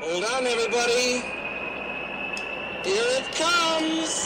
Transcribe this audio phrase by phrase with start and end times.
[0.00, 1.22] Hold on, everybody.
[2.84, 4.24] Here it comes.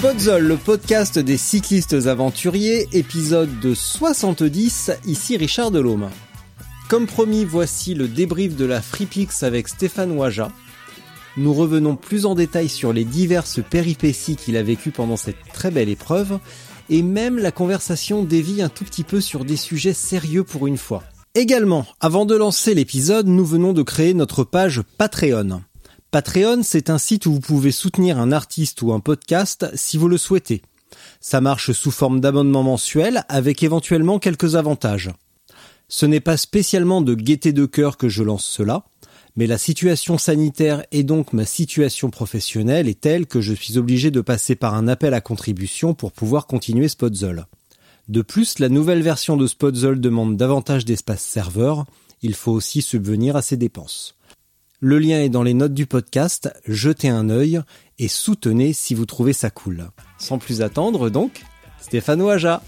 [0.00, 6.08] Podzol, le podcast des cyclistes aventuriers, épisode de 70, ici Richard Delhomme.
[6.88, 10.50] Comme promis, voici le débrief de la FreePix avec Stéphane Ouaja.
[11.36, 15.70] Nous revenons plus en détail sur les diverses péripéties qu'il a vécues pendant cette très
[15.70, 16.38] belle épreuve,
[16.88, 20.78] et même la conversation dévie un tout petit peu sur des sujets sérieux pour une
[20.78, 21.04] fois.
[21.34, 25.60] Également, avant de lancer l'épisode, nous venons de créer notre page Patreon.
[26.10, 30.08] Patreon, c'est un site où vous pouvez soutenir un artiste ou un podcast si vous
[30.08, 30.62] le souhaitez.
[31.20, 35.10] Ça marche sous forme d'abonnement mensuel avec éventuellement quelques avantages.
[35.88, 38.84] Ce n'est pas spécialement de gaieté de cœur que je lance cela,
[39.36, 44.10] mais la situation sanitaire et donc ma situation professionnelle est telle que je suis obligé
[44.10, 47.46] de passer par un appel à contribution pour pouvoir continuer Spotzol.
[48.08, 51.86] De plus, la nouvelle version de Spotzol demande davantage d'espace serveur,
[52.20, 54.16] il faut aussi subvenir à ses dépenses.
[54.80, 57.60] Le lien est dans les notes du podcast, jetez un œil
[57.98, 59.88] et soutenez si vous trouvez ça cool.
[60.18, 61.42] Sans plus attendre donc,
[61.80, 62.62] Stéphane Ouaja.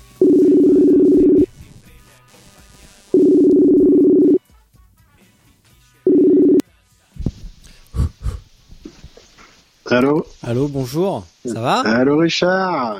[9.90, 12.98] Allô Allô, bonjour, ça va Allô Richard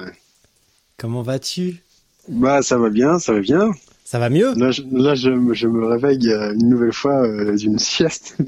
[0.99, 1.83] Comment vas-tu
[2.29, 3.71] Bah ça va bien, ça va bien.
[4.05, 7.23] Ça va mieux Là, je, là, je, me- je me réveille euh, une nouvelle fois
[7.27, 8.37] euh, d'une sieste.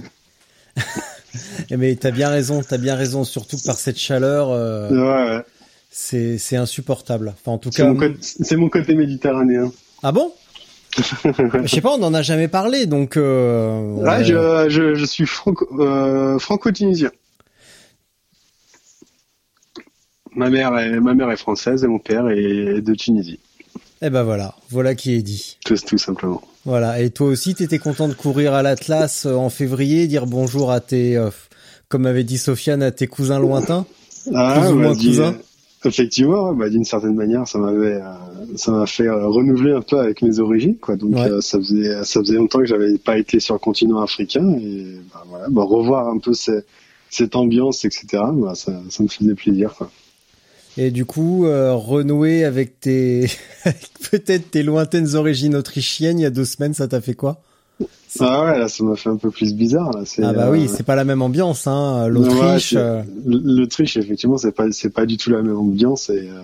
[1.70, 5.36] Eh Mais t'as bien raison, t'as bien raison, surtout que par cette chaleur, euh, ouais,
[5.36, 5.42] ouais.
[5.90, 7.32] c'est c'est insupportable.
[7.34, 9.72] Enfin, en tout cas, c'est mon côté méditerranéen.
[10.02, 10.30] ah bon
[10.98, 13.16] Je sais pas, on en a jamais parlé, donc.
[13.16, 15.66] Euh, Ouais, je, je, je suis franco,
[16.38, 17.10] franco-tunisien.
[20.34, 23.38] Ma mère, est, ma mère est française et mon père est de Tunisie.
[24.00, 25.58] Eh ben voilà, voilà qui est dit.
[25.64, 26.42] Tout, tout simplement.
[26.64, 27.00] Voilà.
[27.00, 30.80] Et toi aussi, t'étais content de courir à l'Atlas euh, en février, dire bonjour à
[30.80, 31.30] tes, euh,
[31.88, 33.86] comme avait dit Sofiane, à tes cousins lointains?
[34.34, 35.36] Ah, Plus ou moins dis- cousin.
[35.84, 38.02] Effectivement, bah, d'une certaine manière, ça m'avait, euh,
[38.56, 40.94] ça m'a fait euh, renouveler un peu avec mes origines, quoi.
[40.96, 41.28] Donc, Ouais.
[41.40, 45.24] ça faisait, ça faisait longtemps que j'avais pas été sur le continent africain et bah,
[45.28, 46.62] voilà, bah, revoir un peu ces-
[47.10, 48.06] cette ambiance, etc.
[48.32, 49.90] Bah, ça, ça me faisait plaisir, quoi.
[50.78, 53.26] Et du coup, euh, renouer avec tes,
[54.10, 57.40] peut-être tes lointaines origines autrichiennes il y a deux semaines, ça t'a fait quoi?
[58.20, 59.90] Ah ouais, là, ça m'a fait un peu plus bizarre.
[59.92, 60.04] Là.
[60.22, 62.04] Ah bah euh, oui, c'est pas la même ambiance, hein.
[62.04, 62.70] ouais, L'Autriche.
[62.70, 66.28] c'est- euh, L'Autriche, effectivement, c'est pas, c'est pas du tout la même ambiance et.
[66.28, 66.40] Euh...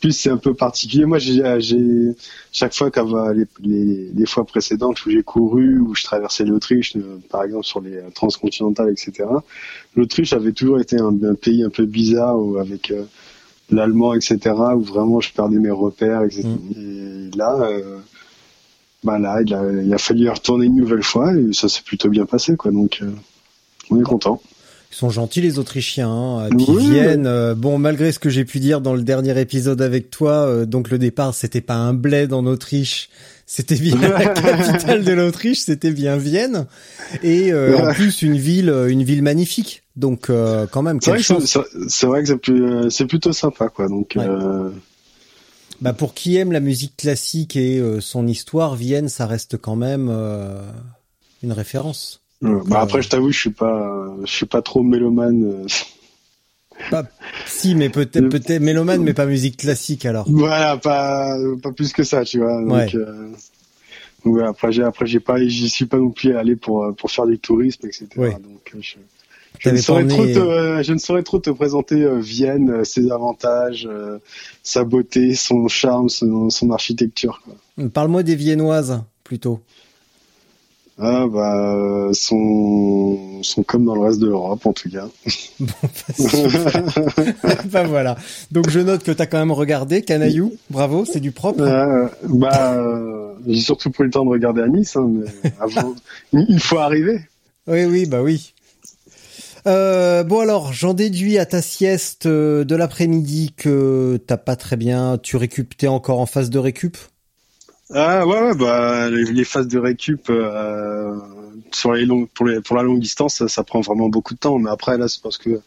[0.00, 1.04] Plus c'est un peu particulier.
[1.04, 2.14] Moi, j'ai, j'ai
[2.52, 6.96] chaque fois qu'avant les, les, les fois précédentes où j'ai couru, où je traversais l'Autriche,
[6.96, 9.28] euh, par exemple sur les transcontinentales, etc.
[9.96, 13.02] L'Autriche avait toujours été un, un pays un peu bizarre, où, avec euh,
[13.70, 14.38] l'allemand, etc.,
[14.76, 16.46] où vraiment je perdais mes repères, etc.
[16.76, 17.98] Et là, euh,
[19.04, 21.82] bah là, il a, il a fallu y retourner une nouvelle fois et ça s'est
[21.84, 22.70] plutôt bien passé, quoi.
[22.70, 23.10] Donc, euh,
[23.90, 24.40] on est content.
[24.92, 26.10] Ils sont gentils les Autrichiens.
[26.10, 26.46] Hein.
[26.46, 26.90] Et puis Oui.
[26.90, 30.66] Vienne, euh, bon malgré ce que j'ai pu dire dans le dernier épisode avec toi,
[30.66, 33.08] donc le départ c'était pas un bled en Autriche,
[33.52, 36.66] c'était bien la capitale de l'Autriche, c'était bien Vienne,
[37.24, 39.82] et euh, en plus une ville, euh, une ville magnifique.
[39.96, 43.88] Donc euh, quand même C'est vrai, que c'est- euh, c'est plutôt sympa, quoi.
[43.88, 44.24] Donc, Ouais.
[44.28, 44.70] euh,
[45.80, 49.76] Bah pour qui aime la musique classique et euh, son histoire, Vienne ça reste quand
[49.76, 50.08] même
[51.42, 52.20] une référence.
[52.42, 55.66] Donc, bah après, je t'avoue, je suis pas, je suis pas trop mélomane.
[56.80, 56.90] Euh.
[56.90, 57.04] Pas,
[57.46, 60.26] si, mais peut-être, peut-être mélomane, mais pas musique classique alors.
[60.28, 62.60] Voilà, pas, pas plus que ça, tu vois.
[62.60, 62.94] Donc, Ouais.
[62.94, 63.28] euh,
[64.24, 66.92] donc voilà, après, j'ai, après, j'ai pas, j'y suis pas non plus allé pour, euh,
[66.92, 68.06] pour faire du tourisme, etc.
[68.16, 68.32] Ouais.
[68.32, 68.80] Donc, euh,
[69.58, 72.84] je, ne saurais trop te, euh, je ne saurais trop te présenter euh, Vienne, euh,
[72.84, 74.18] ses avantages, euh,
[74.62, 77.42] sa beauté, son charme, son, son architecture.
[77.94, 79.60] Parle-moi des Viennoises plutôt.
[81.02, 85.08] Ah bah sont sont comme dans le reste de l'Europe en tout cas.
[85.60, 87.32] Bon, bah,
[87.66, 88.16] bah voilà.
[88.50, 90.54] Donc je note que tu as quand même regardé Canaillou.
[90.70, 91.62] Bravo, c'est du propre.
[91.62, 95.94] Euh, bah euh, j'ai surtout pris le temps de regarder à Nice, hein, mais avant,
[96.32, 97.20] il faut arriver.
[97.66, 98.52] Oui oui bah oui.
[99.66, 104.76] Euh, bon alors, j'en déduis à ta sieste euh, de l'après-midi que t'as pas très
[104.76, 105.18] bien.
[105.22, 106.96] Tu récup, t'es encore en phase de récup?
[107.92, 111.16] Ah ouais, ouais bah les, les phases de récup euh,
[111.72, 114.38] sur les longues, pour, les, pour la longue distance, ça, ça, prend vraiment beaucoup de
[114.38, 114.58] temps.
[114.58, 115.60] Mais après là, c'est parce que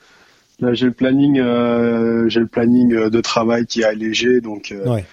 [0.60, 4.88] là j'ai le planning, euh, j'ai le planning de travail qui est allégé, donc euh,
[4.88, 5.06] Ouais.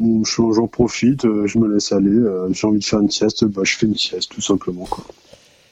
[0.00, 2.10] j'en profite, euh, je me laisse aller.
[2.10, 5.04] euh, j'ai envie de faire une sieste, bah je fais une sieste tout simplement quoi.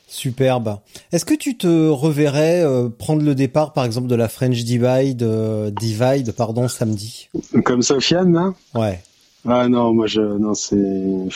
[0.09, 0.79] Superbe.
[1.13, 5.23] Est-ce que tu te reverrais euh, prendre le départ, par exemple, de la French Divide,
[5.23, 7.29] euh, Divide, pardon, samedi?
[7.65, 8.53] Comme Sofiane là?
[8.75, 9.01] Ouais.
[9.49, 11.29] Ah non, moi je non c'est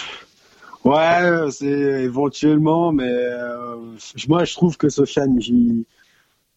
[0.85, 1.67] ouais c'est
[2.05, 3.77] éventuellement mais euh,
[4.29, 5.85] moi je trouve que Sofiane il,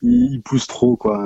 [0.02, 1.18] il, pousse trop quoi.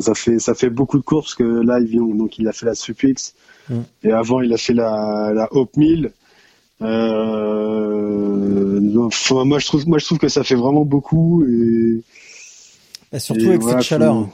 [0.00, 2.66] Ça fait ça fait beaucoup de courses que là il vient donc il a fait
[2.66, 3.34] la Supix
[3.70, 3.80] Mm.
[4.02, 6.12] et avant il a fait la la Hope Mill.
[6.82, 12.02] Euh, non, enfin, moi je trouve moi je trouve que ça fait vraiment beaucoup et
[13.12, 14.14] Et surtout Et avec voilà, cette chaleur.
[14.14, 14.28] faut-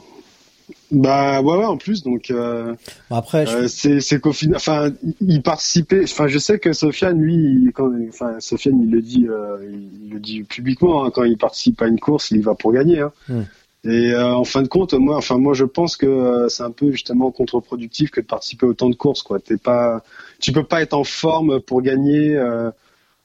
[0.91, 2.75] bah ouais ouais en plus donc euh,
[3.09, 4.89] après, je- euh, c'est c'est qu'au final, enfin,
[5.21, 6.03] il- participait.
[6.03, 9.57] Enfin, je sais que Sofiane, lui, il- quand, enfin, Sofiane, il le dit, euh,
[10.03, 11.05] il le dit publiquement.
[11.05, 12.99] hein, quand il participe à une course, il y va pour gagner.
[12.99, 13.11] Hein.
[13.29, 13.41] Mm.
[13.83, 16.69] Et euh, en fin de compte, moi, enfin, moi, je pense que euh, c'est un
[16.71, 19.23] peu justement contre-productif que de participer à autant de courses.
[19.23, 20.03] Quoi, t'es pas,
[20.39, 22.69] tu peux pas être en forme pour gagner euh,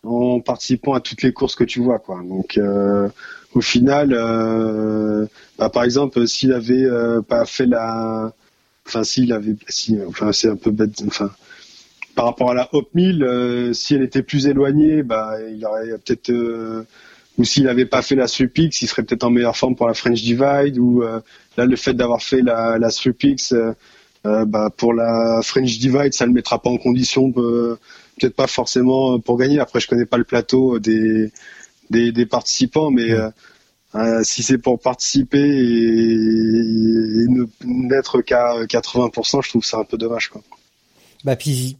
[0.04, 1.98] en participant à toutes les courses que tu vois.
[1.98, 2.22] Quoi.
[2.26, 3.08] Donc, euh,
[3.56, 5.26] au final, euh,
[5.58, 8.32] bah, par exemple, s'il avait euh, pas fait la
[8.86, 9.56] enfin s'il avait
[10.06, 11.32] enfin c'est un peu bête enfin
[12.14, 15.88] par rapport à la Hop 1000 euh, si elle était plus éloignée bah il aurait
[16.04, 16.32] peut-être
[17.36, 19.94] ou s'il avait pas fait la Supix il serait peut-être en meilleure forme pour la
[19.94, 23.52] French Divide ou là le fait d'avoir fait la la Supix
[24.22, 29.36] bah pour la French Divide ça le mettra pas en condition peut-être pas forcément pour
[29.36, 29.58] gagner.
[29.58, 31.32] Après je connais pas le plateau des
[31.90, 33.28] des, des participants mais euh,
[33.94, 39.84] euh, si c'est pour participer et, et ne n'être qu'à 80%, je trouve ça un
[39.84, 40.28] peu dommage.
[40.28, 40.42] Quoi.
[41.24, 41.76] bah puis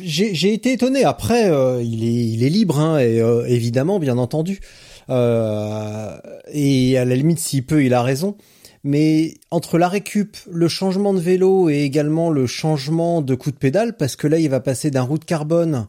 [0.00, 1.04] j'ai j'ai été étonné.
[1.04, 4.60] Après, euh, il est il est libre, hein, et euh, évidemment, bien entendu.
[5.10, 6.16] Euh,
[6.52, 8.36] et à la limite, s'il peut, il a raison.
[8.84, 13.56] Mais entre la récup, le changement de vélo et également le changement de coup de
[13.56, 15.86] pédale, parce que là, il va passer d'un route carbone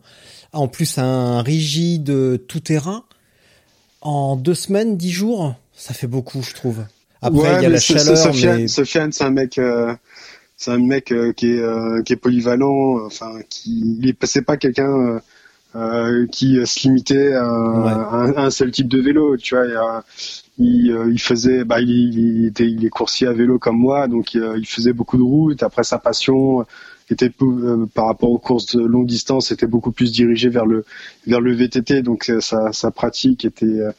[0.51, 3.05] à en plus à un rigide tout terrain
[4.03, 6.83] en deux semaines, dix jours, ça fait beaucoup, je trouve.
[7.21, 9.93] Après, Ouais, il y a la chaleur, Sofiane, mais Sofiane, c'est un mec, euh,
[10.57, 13.05] c'est un mec euh, qui est euh, qui est polyvalent.
[13.05, 15.21] Enfin, qui c'est pas quelqu'un
[16.31, 17.91] qui se limitait à, Ouais.
[18.37, 19.37] à un, seul type de vélo.
[19.37, 20.03] Tu vois,
[20.59, 24.67] il, faisait, bah, il, il était, il est coursier à vélo comme moi, donc il
[24.67, 25.63] faisait beaucoup de routes.
[25.63, 26.65] Après, sa passion
[27.09, 30.85] était euh, par rapport aux courses de longue distance, était beaucoup plus dirigée vers le
[31.27, 32.01] vers le VTT.
[32.01, 33.91] Donc euh, sa, sa pratique était euh,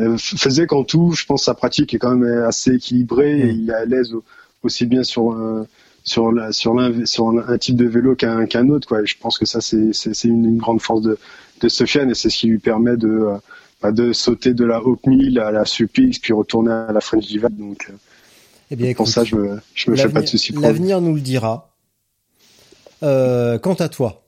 [0.00, 3.56] euh, faisait qu'en tout, je pense, sa pratique est quand même assez équilibrée et Mm.
[3.62, 4.24] il est à l'aise au-
[4.62, 5.66] aussi bien sur euh,
[6.04, 9.02] sur la, sur l'un sur un, un type de vélo qu'un qu'un autre quoi.
[9.02, 11.18] Et je pense que ça c'est c'est c'est une, une grande force de
[11.60, 13.36] de Sofiane et c'est ce qui lui permet de euh,
[13.82, 17.26] bah, de sauter de la Hope 1000 à la Supix puis retourner à la French
[17.26, 17.56] Divide.
[17.58, 17.92] Donc euh,
[18.70, 20.62] eh bien, pour écoute, ça je me je me fais pas de soucis pour.
[20.62, 21.71] L'avenir nous le dira.
[23.02, 24.22] Euh, quant à toi,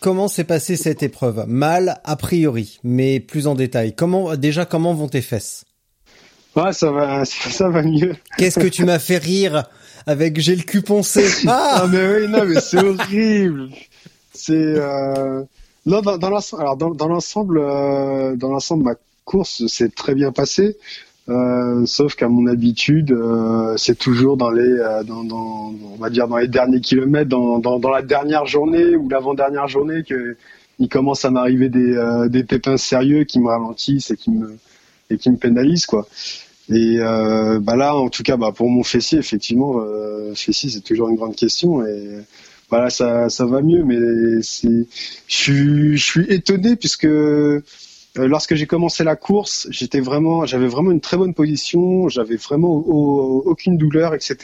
[0.00, 1.44] comment s'est passée cette épreuve?
[1.46, 3.94] Mal, a priori, mais plus en détail.
[3.94, 5.64] Comment déjà comment vont tes fesses?
[6.54, 8.16] Ouais, ça va ça va mieux.
[8.38, 9.64] Qu'est-ce que tu m'as fait rire
[10.06, 13.68] avec j'ai le cul poncé Ah mais oui, non mais c'est horrible.
[14.32, 15.42] C'est euh...
[15.84, 16.62] non dans, dans l'ensemble.
[16.62, 20.78] Alors dans, dans l'ensemble, euh, dans l'ensemble, ma course s'est très bien passée.
[21.28, 26.08] Euh, sauf qu'à mon habitude, euh, c'est toujours dans les, euh, dans, dans, on va
[26.08, 30.36] dire dans les derniers kilomètres, dans, dans, dans la dernière journée ou l'avant-dernière journée que
[30.78, 31.96] il commence à m'arriver des,
[32.28, 34.56] des pépins sérieux qui me ralentissent et qui me
[35.10, 36.06] et qui me pénalisent quoi.
[36.68, 40.80] Et euh, bah là, en tout cas, bah pour mon fessier, effectivement, euh, fessier c'est
[40.80, 42.18] toujours une grande question et
[42.70, 44.86] voilà, ça ça va mieux, mais c'est,
[45.28, 47.06] je suis je suis étonné puisque
[48.18, 52.36] euh, lorsque j'ai commencé la course, j'étais vraiment, j'avais vraiment une très bonne position, j'avais
[52.36, 54.36] vraiment au- aucune douleur, etc.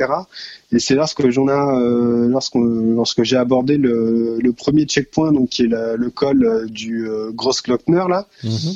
[0.73, 5.49] Et c'est lorsque j'en ai, euh, lorsque lorsque j'ai abordé le, le premier checkpoint, donc
[5.50, 8.26] qui est la- le col euh, du euh, Grossglockner là.
[8.45, 8.75] Mhm.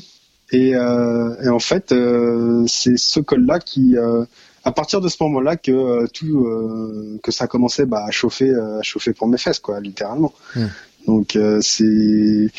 [0.52, 4.24] Et, euh, et en fait, euh, c'est ce col-là qui, euh,
[4.62, 8.50] à partir de ce moment-là, que euh, tout, euh, que ça commençait bah, à chauffer,
[8.50, 10.32] euh, à chauffer pour mes fesses, quoi, littéralement.
[10.54, 10.66] Mm.
[11.06, 12.50] Donc euh, c'est,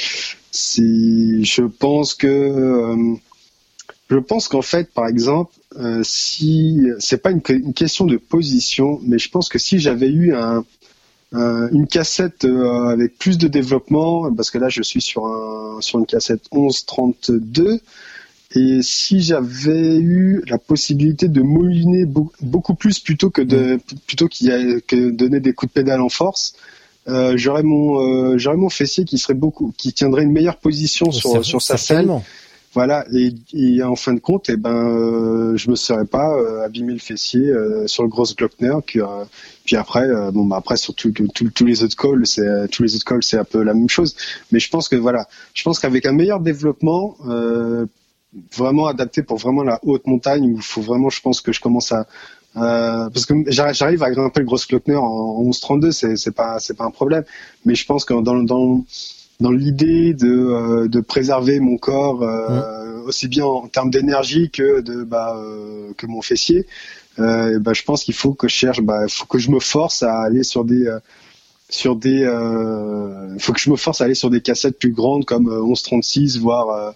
[0.52, 3.18] c'est, je pense que
[4.10, 9.00] je pense qu'en fait, par exemple, euh, si c'est pas une, une, question de position,
[9.04, 10.64] mais je pense que si j'avais eu un,
[11.34, 16.00] une cassette euh, avec plus de développement, parce que là je suis sur un sur
[16.00, 17.82] une cassette 1132,
[18.56, 22.06] et si j'avais eu la possibilité de mouliner
[22.42, 23.80] beaucoup plus plutôt que de mm.
[24.08, 26.54] plutôt qu'il que donner des coups de pédale en force,
[27.08, 31.12] euh, j'aurais mon euh, j'aurais mon fessier qui serait beaucoup qui tiendrait une meilleure position
[31.12, 32.12] sur sur sa selle
[32.78, 36.94] voilà, et, en fin de compte, eh ben, euh, je me serais pas euh, abîmé
[36.94, 38.76] le fessier euh, sur le gros Glockner.
[38.86, 39.00] Puis,
[39.66, 43.24] puis après, bon, bah après sur tous les autres calls, c'est tous les autres calls,
[43.24, 44.16] c'est un peu la même chose.
[44.52, 47.18] Mais je pense que voilà, je pense qu'avec un meilleur développement,
[48.56, 51.92] vraiment adapté pour vraiment la haute montagne, il faut vraiment, je pense que je commence
[51.92, 52.06] à
[52.58, 56.86] parce que j'arrive à grimper le gros Glockner en 11.32, c'est c'est pas c'est pas
[56.86, 57.24] un problème.
[57.66, 58.84] Mais je pense que dans dans
[59.40, 64.82] dans l'idée de, euh, de préserver mon corps euh, aussi bien en termes d'énergie que
[64.82, 66.66] de bah, euh, que mon fessier.
[67.20, 70.04] Euh, bah, je pense qu'il faut que je cherche, bah, faut que je me force
[70.04, 70.88] à aller sur des
[71.70, 72.24] sur des
[73.40, 76.94] faut que je me force à aller sur des cassettes plus grandes comme 1136 voire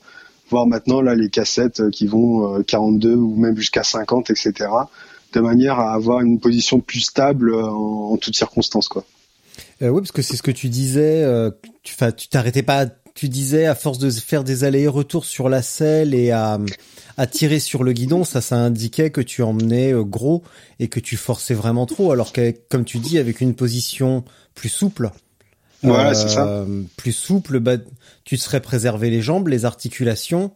[0.50, 4.70] voire maintenant là les cassettes qui vont 42 ou même jusqu'à 50 etc
[5.34, 9.06] de manière à avoir une position plus stable en, en toutes circonstances quoi.
[9.82, 11.24] Euh, oui, parce que c'est ce que tu disais.
[11.24, 11.52] Euh,
[11.84, 12.86] tu, tu t'arrêtais pas.
[13.14, 16.60] Tu disais à force de faire des allers-retours sur la selle et à,
[17.18, 20.44] à tirer sur le guidon, ça, ça indiquait que tu emmenais euh, gros
[20.80, 22.12] et que tu forçais vraiment trop.
[22.12, 24.24] Alors que, comme tu dis, avec une position
[24.56, 25.12] plus souple,
[25.84, 26.64] voilà, c'est ça.
[26.96, 27.78] plus souple, bah,
[28.24, 30.52] tu serais préservé les jambes, les articulations,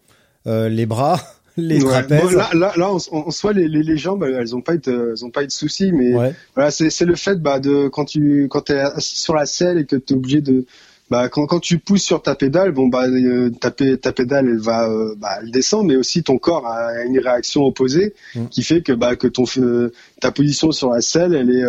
[0.45, 1.19] les bras
[1.57, 2.33] les trapèzes.
[2.33, 5.25] là, là, là, en, soi, les, les, les, jambes, elles ont pas eu de, elles
[5.25, 8.61] ont pas eu de soucis, mais voilà, c'est le fait, bah, de quand tu, quand
[8.61, 10.65] t'es assis sur la selle et que t'es obligé de,
[11.11, 14.59] bah, quand, quand tu pousses sur ta pédale, bon, bah, euh, ta, ta, pédale, elle
[14.59, 18.47] va, euh, bah, elle descend, mais aussi ton corps a une réaction opposée mm.
[18.47, 21.63] qui fait que, bah, que ton, euh, ta position sur la selle, elle est,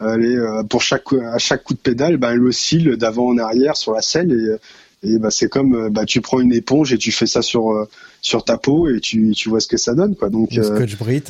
[0.00, 3.76] elle est pour chaque, à chaque coup de pédale, bah, elle oscille d'avant en arrière
[3.76, 4.56] sur la selle et
[5.04, 7.70] et bah, c'est comme euh, bah, tu prends une éponge et tu fais ça sur
[7.70, 7.88] euh,
[8.20, 10.30] sur ta peau et tu, tu vois ce que ça donne quoi.
[10.30, 11.24] Donc une euh, scotch Brit.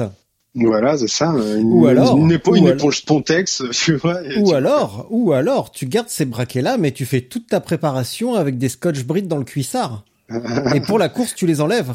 [0.55, 1.35] Voilà, c'est ça.
[1.35, 4.21] Une, ou alors une, éponge, une éponge Pontex, tu vois.
[4.39, 8.35] Ou alors, ou alors, tu gardes ces braquets là, mais tu fais toute ta préparation
[8.35, 10.05] avec des scotch Brit dans le cuissard.
[10.75, 11.93] et pour la course, tu les enlèves.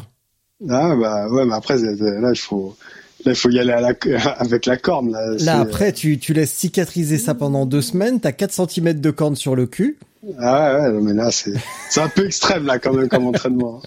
[0.68, 2.76] Ah bah ouais, mais après là il faut
[3.24, 3.94] Là, il faut y aller à la,
[4.38, 5.12] avec la corne.
[5.12, 8.20] Là, là après, tu, tu laisses cicatriser ça pendant deux semaines.
[8.20, 9.98] T'as 4 cm de corne sur le cul.
[10.38, 13.82] Ah ouais, mais là, c'est, un peu extrême, là, quand même, comme entraînement.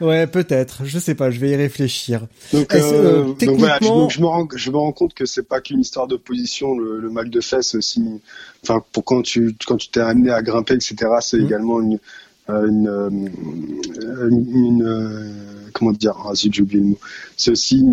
[0.00, 0.82] Ouais, peut-être.
[0.84, 1.30] Je sais pas.
[1.30, 2.26] Je vais y réfléchir.
[2.52, 5.60] Donc, euh, donc voilà, je, je, me rends, je me rends compte que c'est pas
[5.60, 6.78] qu'une histoire de position.
[6.78, 8.20] Le, le, mal de fesses aussi.
[8.62, 10.96] Enfin, pour quand tu quand tu t'es amené à grimper, etc.
[11.20, 11.46] C'est mmh.
[11.46, 11.98] également une euh,
[12.66, 15.34] une, euh, une, une
[15.72, 16.98] comment dire ah, j'ai oublié le mot.
[17.36, 17.84] C'est aussi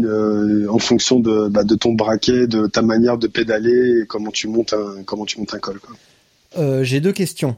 [0.69, 4.47] en fonction de bah, de ton braquet, de ta manière de pédaler, et comment tu
[4.47, 5.79] montes un comment tu montes un col.
[6.57, 7.55] Euh, j'ai deux questions.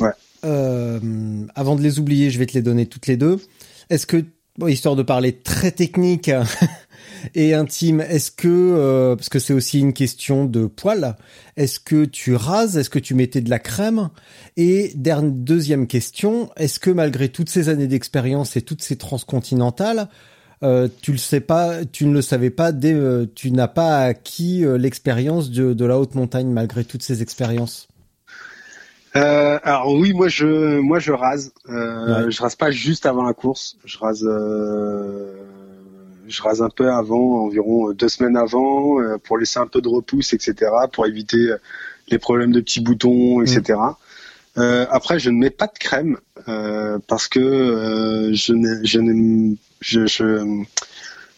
[0.00, 0.10] Ouais.
[0.44, 1.00] Euh,
[1.54, 3.38] avant de les oublier, je vais te les donner toutes les deux.
[3.90, 4.24] Est-ce que,
[4.58, 6.30] bon, histoire de parler très technique
[7.34, 11.16] et intime, est-ce que, euh, parce que c'est aussi une question de poil,
[11.56, 14.10] est-ce que tu rases, est-ce que tu mettais de la crème?
[14.56, 20.08] Et deuxième question, est-ce que malgré toutes ces années d'expérience et toutes ces transcontinentales,
[20.62, 22.96] euh, tu le sais pas, tu ne le savais pas, dès,
[23.34, 27.88] tu n'as pas acquis l'expérience de, de la haute montagne malgré toutes ces expériences?
[29.16, 31.52] Euh, alors oui, moi je moi je rase.
[31.68, 33.76] Euh, Je rase pas juste avant la course.
[33.84, 35.34] Je rase euh,
[36.26, 39.88] je rase un peu avant, environ deux semaines avant, euh, pour laisser un peu de
[39.88, 40.70] repousse, etc.
[40.92, 41.54] Pour éviter
[42.08, 43.78] les problèmes de petits boutons, etc.
[43.78, 44.60] Mm.
[44.60, 46.18] Euh, après, je ne mets pas de crème
[47.08, 48.54] parce que je
[48.84, 50.64] je, je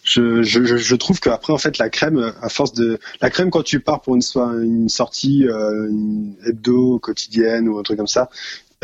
[0.07, 3.65] je, je, je trouve qu'après en fait la crème à force de la crème quand
[3.65, 4.23] tu pars pour une,
[4.63, 8.31] une sortie euh, une hebdo quotidienne ou un truc comme ça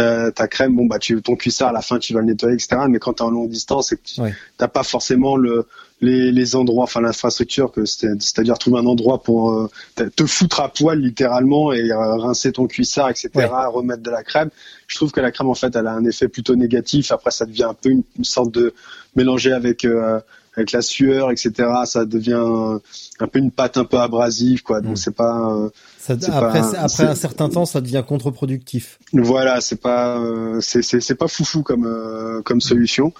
[0.00, 2.54] euh, ta crème bon bah tu ton cuissard à la fin tu vas le nettoyer
[2.54, 4.20] etc mais quand t'es en longue distance et que tu
[4.56, 5.66] t'as pas forcément le
[6.00, 9.70] les, les endroits enfin l'infrastructure que c'est-à-dire trouver un endroit pour euh,
[10.16, 13.30] te foutre à poil littéralement et euh, rincer ton cuissard etc
[13.68, 14.48] remettre de la crème
[14.86, 17.44] je trouve que la crème en fait elle a un effet plutôt négatif après ça
[17.44, 18.72] devient un peu une, une sorte de
[19.14, 20.20] mélanger avec euh,
[20.56, 21.52] avec la sueur, etc.
[21.86, 22.78] Ça devient
[23.20, 24.80] un peu une pâte un peu abrasive, quoi.
[24.80, 24.96] Donc mm.
[24.96, 25.50] c'est pas.
[25.50, 25.70] Euh,
[26.02, 28.98] ça, après, après un certain temps, ça devient contre-productif.
[29.12, 33.12] Voilà, c'est pas, euh, c'est c'est pas foufou comme euh, comme solution.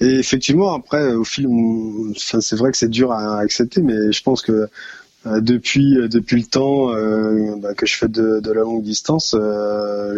[0.00, 4.22] Et effectivement, après, au film, enfin, c'est vrai que c'est dur à accepter, mais je
[4.22, 4.66] pense que
[5.26, 6.86] depuis depuis le temps
[7.58, 9.36] bah, que je fais de, de, la longue distance,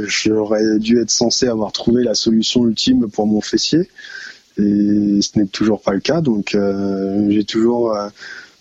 [0.06, 3.90] j'aurais dû être censé avoir trouvé la solution ultime pour mon fessier
[4.56, 6.20] et ce n'est toujours pas le cas.
[6.20, 6.56] Donc
[7.28, 7.94] j'ai toujours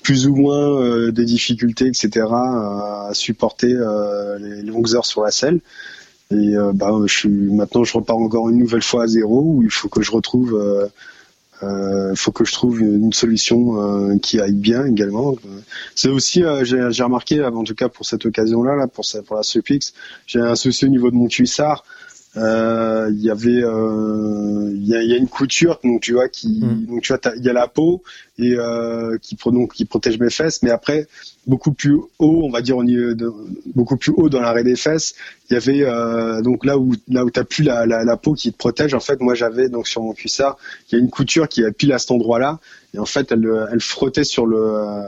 [0.03, 2.27] plus ou moins des difficultés, etc.
[2.29, 3.73] à supporter
[4.39, 5.59] les longues heures sur la selle.
[6.33, 9.63] Et euh, bah, je suis, maintenant, je repars encore une nouvelle fois à zéro où
[9.63, 10.87] il faut que je retrouve, euh,
[11.63, 15.35] euh, faut que je trouve une solution qui aille bien également.
[15.95, 19.93] C'est aussi, j'ai remarqué, en tout cas pour cette occasion-là, là, pour, pour la Supix,
[20.25, 21.85] j'ai un souci au niveau de mon cuissard.
[22.35, 26.29] Euh, il y avait euh, il y, a, y, a, une couture donc tu vois
[26.29, 26.87] qui mm.
[26.87, 28.01] donc tu vois il y a la peau
[28.39, 31.07] et euh, qui donc qui protège mes fesses mais après
[31.45, 33.31] beaucoup plus haut on va dire au niveau de,
[33.75, 35.13] beaucoup plus haut dans l'arrêt des fesses
[35.51, 38.33] il y avait euh, donc là où là où t'as plus la, la, la, peau
[38.33, 40.57] qui te protège en fait moi j'avais donc sur mon cuissard
[40.89, 42.59] il y a une couture qui est pile à cet endroit là
[42.95, 45.05] et en fait elle elle frottait sur le euh,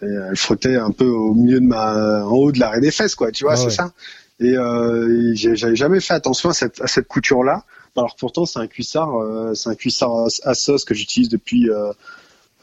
[0.00, 3.30] elle frottait un peu au milieu de ma en haut de l'arrêt des fesses quoi
[3.30, 3.92] tu vois ah c'est ça
[4.40, 7.64] et, euh, j'avais jamais fait attention à cette, à cette couture là.
[7.96, 11.92] Alors pourtant c'est un cuissard, euh, c'est un cuissard à sauce que j'utilise depuis euh,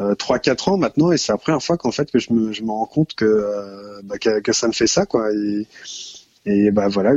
[0.01, 2.63] euh, 3-4 ans maintenant et c'est la première fois qu'en fait que je me, je
[2.63, 5.29] me rends compte que, euh, bah, que, que ça me fait ça quoi.
[5.33, 5.67] Et,
[6.45, 7.13] et bah voilà,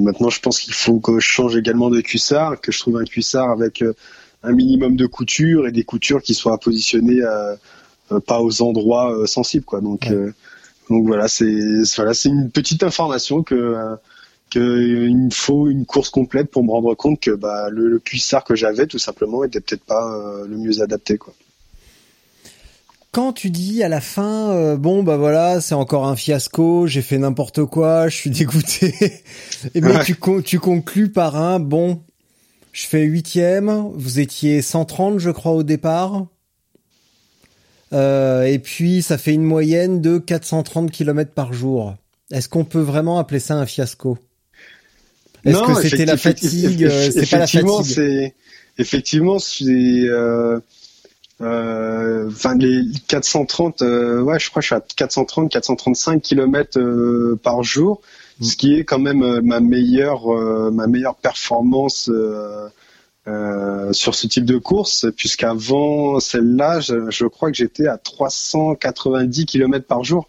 [0.00, 3.04] maintenant je pense qu'il faut que je change également de cuissard, que je trouve un
[3.04, 3.92] cuissard avec euh,
[4.42, 7.20] un minimum de couture et des coutures qui soient positionnées
[8.26, 9.80] pas aux endroits sensibles quoi.
[9.80, 10.08] Donc
[10.92, 13.96] donc voilà, c'est voilà, c'est une petite information que
[14.50, 18.54] qu'il me faut une course complète pour me rendre compte que bah, le, cuissard que
[18.54, 21.32] j'avais tout simplement était peut-être pas euh, le mieux adapté quoi.
[23.12, 27.02] Quand tu dis à la fin, euh, bon bah voilà, c'est encore un fiasco, j'ai
[27.02, 28.94] fait n'importe quoi, je suis dégoûté,
[29.74, 32.02] et bien tu, tu conclus par un bon,
[32.72, 36.26] je fais huitième, vous étiez 130 je crois au départ.
[37.92, 41.94] Euh, et puis ça fait une moyenne de 430 km par jour.
[42.30, 44.18] Est-ce qu'on peut vraiment appeler ça un fiasco?
[45.44, 48.32] Est-ce que c'était la fatigue euh, C'est pas la fatigue?
[48.78, 50.58] Effectivement, c'est euh,
[51.42, 57.34] euh, enfin les 430 euh, ouais je crois que je suis à 430 435 km
[57.42, 58.00] par jour
[58.40, 58.44] mm.
[58.44, 60.28] ce qui est quand même ma meilleure
[60.70, 62.10] ma meilleure performance
[63.28, 69.86] euh, sur ce type de course, puisqu'avant celle-là, je, crois que j'étais à 390 km
[69.86, 70.26] par jour.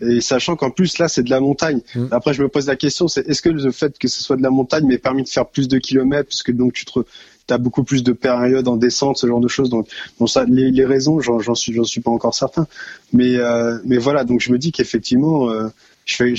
[0.00, 1.80] Et sachant qu'en plus là c'est de la montagne.
[1.94, 2.06] Mmh.
[2.12, 4.42] Après je me pose la question, c'est est-ce que le fait que ce soit de
[4.42, 7.00] la montagne m'ait permis de faire plus de kilomètres, puisque donc tu te
[7.48, 9.70] as beaucoup plus de périodes en descente, ce genre de choses.
[9.70, 9.88] Donc
[10.20, 12.66] bon ça, les, les raisons, j'en suis, j'en suis pas encore certain.
[13.12, 15.68] Mais euh, mais voilà, donc je me dis qu'effectivement, euh,
[16.04, 16.34] je fais,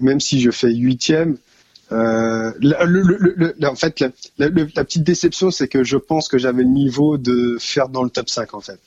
[0.00, 1.38] même si je fais huitième,
[1.90, 4.04] euh, le, en fait,
[4.38, 8.10] la, petite déception, c'est que je pense que j'avais le niveau de faire dans le
[8.10, 8.78] top 5 en fait.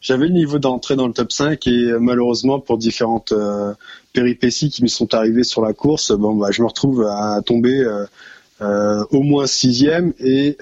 [0.00, 3.74] J'avais le niveau d'entrer dans le top 5 et euh, malheureusement pour différentes euh,
[4.14, 7.86] péripéties qui me sont arrivées sur la course, bon bah je me retrouve à tomber
[8.62, 10.56] euh, au moins sixième et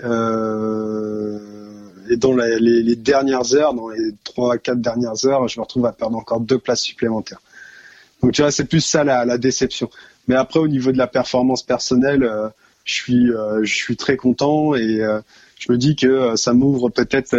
[2.11, 5.87] et dans les, les, dernières heures, dans les trois quatre dernières heures, je me retrouve
[5.87, 7.40] à perdre encore deux places supplémentaires.
[8.22, 9.88] Donc tu vois, c'est plus ça la, la déception.
[10.28, 12.48] Mais après, au niveau de la performance personnelle, euh,
[12.84, 15.20] je suis, euh, je suis très content et euh,
[15.58, 17.34] je me dis que ça m'ouvre peut-être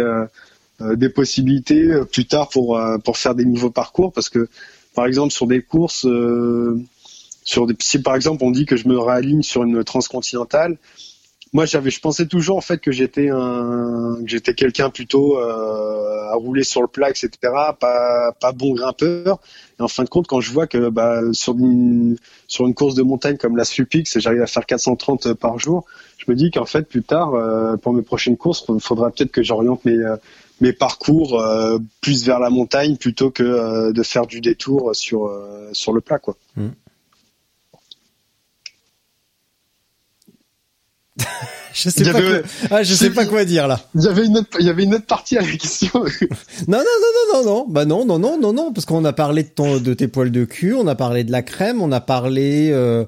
[0.80, 4.48] des possibilités plus tard pour pour faire des nouveaux parcours parce que
[4.94, 6.06] par exemple sur des courses
[7.44, 10.76] sur des, si par exemple on dit que je me réaligne sur une transcontinentale
[11.52, 16.30] moi j'avais je pensais toujours en fait que j'étais un que j'étais quelqu'un plutôt euh,
[16.30, 17.30] à rouler sur le plat etc
[17.78, 19.38] pas pas bon grimpeur
[19.78, 22.16] et en fin de compte quand je vois que bah, sur une
[22.48, 25.84] sur une course de montagne comme la Supix j'arrive à faire 430 par jour
[26.18, 29.30] je me dis qu'en fait plus tard euh, pour mes prochaines courses il faudra peut-être
[29.30, 30.16] que j'oriente mes euh,
[30.60, 31.44] mes parcours
[32.00, 35.30] plus vers la montagne plutôt que de faire du détour sur
[35.72, 36.34] sur le plat quoi.
[36.56, 36.68] Mmh.
[41.72, 42.42] je sais pas, quoi...
[42.70, 43.80] ah, je sais pas quoi dire là.
[43.94, 45.90] Il y avait une autre, il y avait une autre partie à la question.
[46.68, 49.12] non, non, non, non, non, non, bah non, non, non, non, non, parce qu'on a
[49.12, 51.90] parlé de ton, de tes poils de cul, on a parlé de la crème, on
[51.92, 53.04] a parlé euh,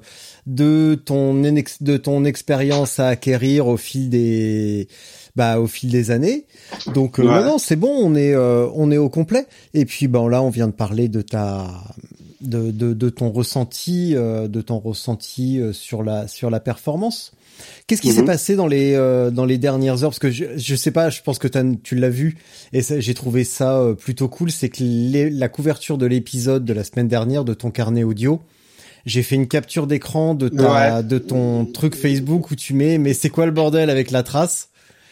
[0.47, 4.87] de ton de ton expérience à acquérir au fil des,
[5.35, 6.45] bah au fil des années.
[6.93, 9.45] Donc euh, non, non, c'est bon, on est, euh, on est au complet.
[9.75, 11.67] Et puis ben là, on vient de parler de ta,
[12.41, 17.33] de, de, de ton ressenti, de ton ressenti sur la, sur la performance.
[17.87, 18.27] Qu'est-ce qui s'est mhm.
[18.27, 20.09] passé dans les euh, dans les dernières heures?
[20.09, 21.47] Parce que je je sais pas, je pense que
[21.83, 22.37] tu l'as vu
[22.73, 24.51] et j'ai trouvé ça euh, plutôt cool.
[24.51, 28.41] C'est que la couverture de l'épisode de la semaine dernière de ton carnet audio,
[29.05, 33.13] j'ai fait une capture d'écran de ta de ton truc Facebook où tu mets mais
[33.13, 34.69] c'est quoi le bordel avec la trace?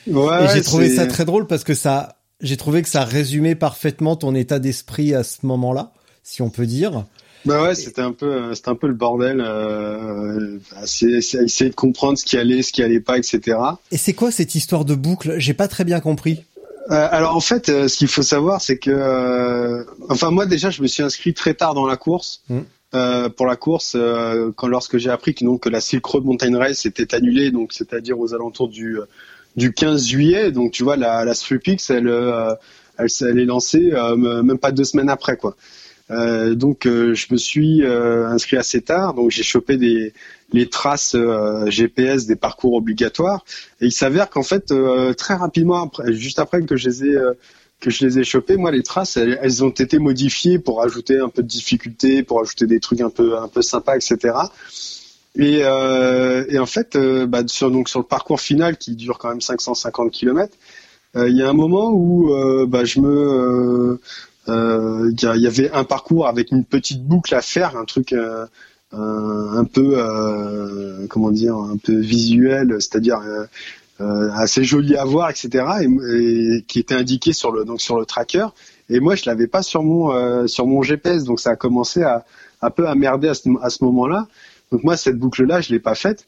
[0.08, 3.56] Ouais, Et j'ai trouvé ça très drôle parce que ça j'ai trouvé que ça résumait
[3.56, 5.92] parfaitement ton état d'esprit à ce moment-là.
[6.24, 7.06] si on peut dire.
[7.46, 9.42] Bah ouais, c'était un peu, c'était un peu le bordel.
[9.42, 13.58] Euh, essayer de comprendre ce qui allait, ce qui allait pas, etc.
[13.92, 15.36] Et c'est quoi cette histoire de boucle?
[15.38, 16.44] J'ai pas très bien compris.
[16.92, 20.70] Euh, alors en fait, euh, ce qu'il faut savoir, c'est que, euh, enfin moi déjà,
[20.70, 22.44] je me suis inscrit très tard dans la course.
[22.50, 22.62] Mmh.
[23.36, 23.98] pour la course,
[24.56, 27.74] quand lorsque j'ai appris que, donc, que la Silk Road Mountain Race était annulée, donc
[27.74, 28.98] c'est-à-dire aux alentours du
[29.56, 32.08] du 15 juillet, donc tu vois la la Strupix, elle
[32.98, 35.56] elle, elle est lancée même pas deux semaines après quoi.
[36.10, 40.14] Euh, donc euh, je me suis euh, inscrit assez tard, donc j'ai chopé des
[40.54, 41.14] les traces
[41.66, 43.44] GPS des parcours obligatoires
[43.82, 44.74] et il s'avère qu'en fait
[45.18, 47.18] très rapidement juste après que je les ai
[47.82, 52.24] que chopées, moi les traces elles, ont été modifiées pour ajouter un peu de difficulté,
[52.24, 54.36] pour ajouter des trucs un peu sympas, etc.
[55.36, 60.12] Et, en fait, bah, sur donc sur le parcours final qui dure quand même 550
[60.12, 60.56] km,
[61.14, 62.32] il y a un moment où
[62.68, 64.00] bah, je me
[64.48, 68.46] il y, avait un parcours avec une petite boucle à faire, un truc euh,
[68.92, 73.20] un, peu euh, comment dire, un peu visuel, c'est-à-dire
[74.00, 75.66] assez joli à voir, etc.
[75.82, 78.48] Et, qui était indiqué sur le donc sur le tracker.
[78.90, 82.26] Et moi, je l'avais pas sur mon sur mon GPS, donc ça a commencé à
[82.62, 84.28] un peu à merder à ce, à ce moment-là.
[84.72, 86.26] Donc moi, cette boucle-là, je l'ai pas faite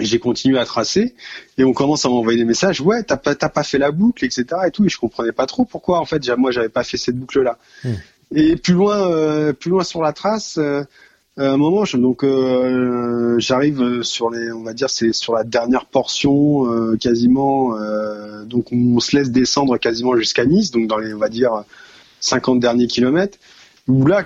[0.00, 1.14] j'ai continué à tracer.
[1.58, 2.80] Et on commence à m'envoyer des messages.
[2.80, 4.84] Ouais t'as pas t'as pas fait la boucle etc et tout.
[4.84, 7.58] Et je comprenais pas trop pourquoi en fait moi j'avais pas fait cette boucle là
[7.84, 7.92] hmm.
[8.34, 10.82] et plus loin euh, plus loin sur la trace euh,
[11.36, 15.42] à un moment je, donc euh, j'arrive sur les on va dire c'est sur la
[15.42, 17.76] dernière portion quasiment
[18.44, 21.64] donc on se laisse descendre quasiment jusqu'à Nice donc dans les on va dire
[22.20, 23.38] 50 derniers kilomètres
[23.86, 24.24] où là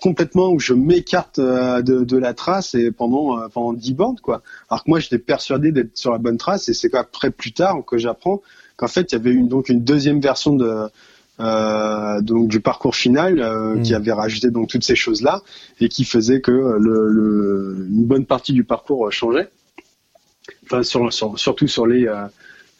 [0.00, 4.42] complètement où je m'écarte euh, de, la trace et pendant euh, pendant 10 bandes quoi.
[4.70, 7.84] Alors que moi j'étais persuadé d'être sur la bonne trace et c'est après plus tard
[7.84, 8.42] que j'apprends
[8.76, 10.88] qu'en fait il y avait une donc une deuxième version de
[11.38, 13.82] euh, donc du parcours final mmh.
[13.82, 15.42] qui avait rajouté donc toutes ces choses là
[15.80, 19.48] et qui faisait que le, une bonne partie du parcours changeait.
[20.64, 22.08] Enfin sur, surtout sur les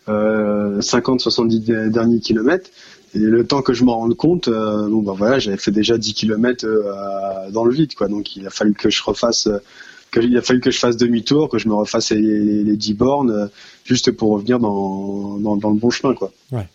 [0.09, 2.71] 50-70 derniers kilomètres.
[3.17, 5.97] Et le temps que je m'en rende compte, euh, bon bah voilà, j'avais fait déjà
[5.97, 8.09] 10 km euh, dans le vide, quoi.
[8.09, 9.59] Donc il a fallu que je refasse, euh,
[10.11, 12.21] que, il a fallu que je fasse demi-tour, que je me refasse les,
[12.63, 13.49] les, 10 bornes,
[13.87, 16.31] juste pour revenir dans, dans, dans, le bon chemin, quoi.
[16.53, 16.69] Ouais.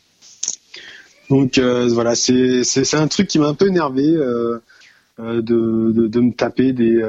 [1.30, 4.18] Donc voilà, c'est c'est un truc qui m'a un peu énervé.
[5.20, 7.00] De, de, de, me taper des,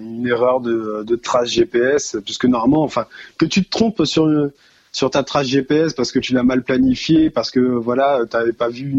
[0.00, 3.06] une erreur de, de trace GPS, puisque normalement, enfin,
[3.38, 4.50] que tu te trompes sur une,
[4.92, 8.52] sur ta trace GPS parce que tu l'as mal planifié, parce que voilà, tu n'avais
[8.52, 8.94] pas vu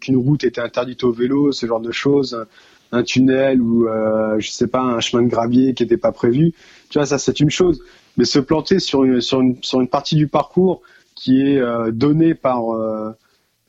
[0.00, 2.46] qu'une route était interdite au vélo, ce genre de choses,
[2.92, 6.52] un, tunnel ou euh, je sais pas un chemin de gravier qui n'était pas prévu.
[6.88, 7.82] Tu vois, ça c'est une chose.
[8.16, 10.82] Mais se planter sur une, sur une, sur une partie du parcours
[11.14, 13.12] qui est euh, donnée par euh,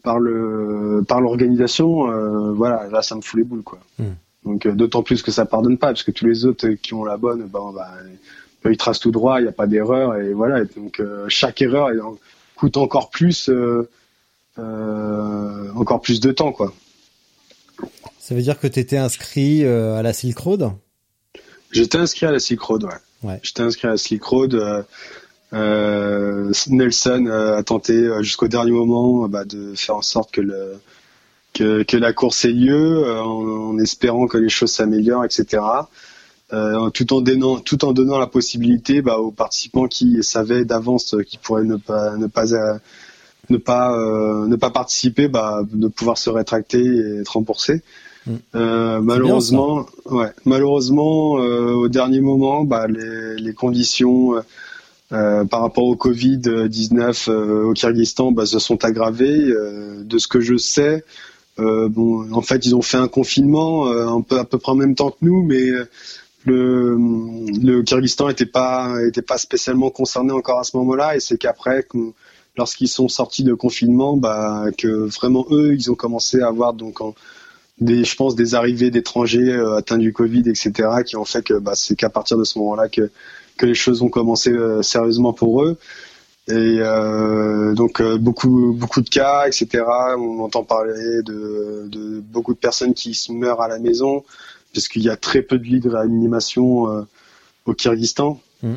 [0.04, 3.80] par le par l'organisation, euh, voilà, là ça me fout les boules quoi.
[4.00, 4.14] Hmm.
[4.46, 7.18] Donc d'autant plus que ça pardonne pas parce que tous les autres qui ont la
[7.18, 7.92] bonne, ben, bah,
[8.70, 10.64] il trace tout droit, il n'y a pas d'erreur et voilà.
[10.66, 11.90] donc euh, chaque erreur
[12.56, 13.90] coûte encore plus, euh,
[14.60, 16.74] euh, encore plus de temps quoi.
[18.20, 20.72] Ça veut dire que tu étais inscrit à la Silk Road?
[21.72, 22.88] J'étais inscrit à la Silk Road,
[23.24, 23.40] ouais.
[23.42, 24.86] J'étais inscrit à la Silk Road.
[25.52, 30.80] Nelson a tenté jusqu'au dernier moment bah, de faire en sorte que le
[31.54, 35.62] que, la course ait lieu, en, espérant que les choses s'améliorent, etc.
[36.54, 41.16] Euh, tout en donnant tout en donnant la possibilité bah, aux participants qui savaient d'avance
[41.26, 42.78] qu'ils pourraient ne pas ne pas euh,
[43.50, 47.84] ne pas euh, ne pas participer bah, de pouvoir se rétracter et être remboursés.
[48.28, 48.36] Mm.
[49.02, 54.34] malheureusement, ouais, malheureusement, au dernier moment, bah, les, les conditions
[55.10, 59.52] par rapport au Covid 19 au Kyrgyzstan bah, se sont aggravées.
[60.04, 61.04] de ce que je sais,
[61.58, 64.94] bon, en fait, ils ont fait un confinement un peu à peu près en même
[64.94, 65.72] temps que nous, mais
[66.46, 66.98] le,
[67.62, 71.16] le Kyrgyzstan était pas était pas spécialement concerné encore à ce moment-là.
[71.16, 71.86] Et c'est qu'après
[72.58, 77.00] lorsqu'ils sont sortis de confinement bah que vraiment eux ils ont commencé à avoir donc
[77.80, 81.54] des je pense des arrivées d'étrangers euh, atteints du Covid etc qui ont fait que
[81.54, 83.10] bah, c'est qu'à partir de ce moment-là que
[83.58, 85.78] que les choses ont commencé euh, sérieusement pour eux.
[86.48, 89.84] Et euh, donc euh, beaucoup beaucoup de cas etc
[90.18, 94.24] on entend parler de, de beaucoup de personnes qui se meurent à la maison
[94.72, 97.02] puisqu'il y a très peu de lits de réanimation euh,
[97.66, 98.40] au Kyrgyzstan.
[98.64, 98.76] Mm.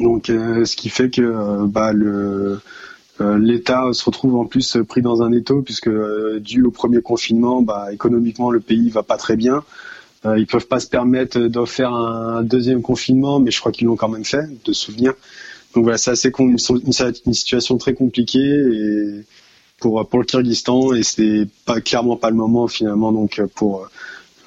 [0.00, 2.60] Donc, euh, ce qui fait que euh, bah, le
[3.38, 5.90] l'État se retrouve en plus pris dans un étau puisque
[6.40, 9.62] dû au premier confinement, bah, économiquement le pays va pas très bien.
[10.24, 13.86] Euh, ils peuvent pas se permettre d'en faire un deuxième confinement, mais je crois qu'ils
[13.86, 15.14] l'ont quand même fait, de souvenir.
[15.74, 19.24] Donc voilà, c'est assez une, une, situation très compliquée et
[19.78, 23.88] pour pour le Kyrgyzstan et c'est pas clairement pas le moment finalement donc pour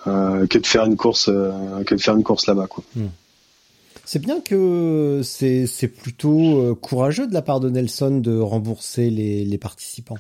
[0.06, 2.84] que de faire une course que de faire une course là-bas quoi.
[2.96, 3.08] Hmm.
[4.06, 9.44] C'est bien que c'est c'est plutôt courageux de la part de Nelson de rembourser les,
[9.44, 10.18] les participants.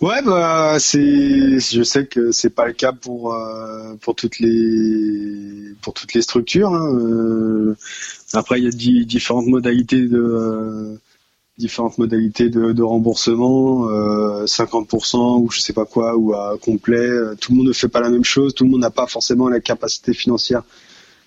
[0.00, 5.72] Ouais, bah c'est, je sais que c'est pas le cas pour euh, pour toutes les
[5.80, 6.74] pour toutes les structures.
[6.74, 6.94] Hein.
[6.94, 7.74] Euh,
[8.34, 11.00] après, il y a différentes modalités de euh,
[11.58, 13.88] différentes modalités de, de remboursement,
[14.44, 17.08] 50% ou je sais pas quoi ou à complet.
[17.40, 18.54] Tout le monde ne fait pas la même chose.
[18.54, 20.62] Tout le monde n'a pas forcément la capacité financière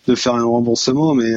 [0.07, 1.33] de faire un remboursement, mais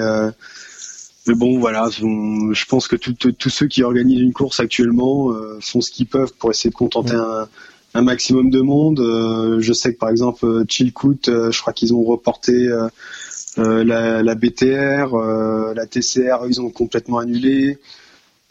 [1.27, 5.81] mais bon, voilà, je pense que tous ceux qui organisent une course actuellement euh, font
[5.81, 7.15] ce qu'ils peuvent pour essayer de contenter
[7.95, 9.01] un, maximum de monde.
[9.01, 12.69] Euh, je sais que par exemple, euh, Chilcoot, je crois qu'ils ont reporté
[13.57, 15.15] la, BTR,
[15.75, 17.79] la TCR, ils ont complètement annulé.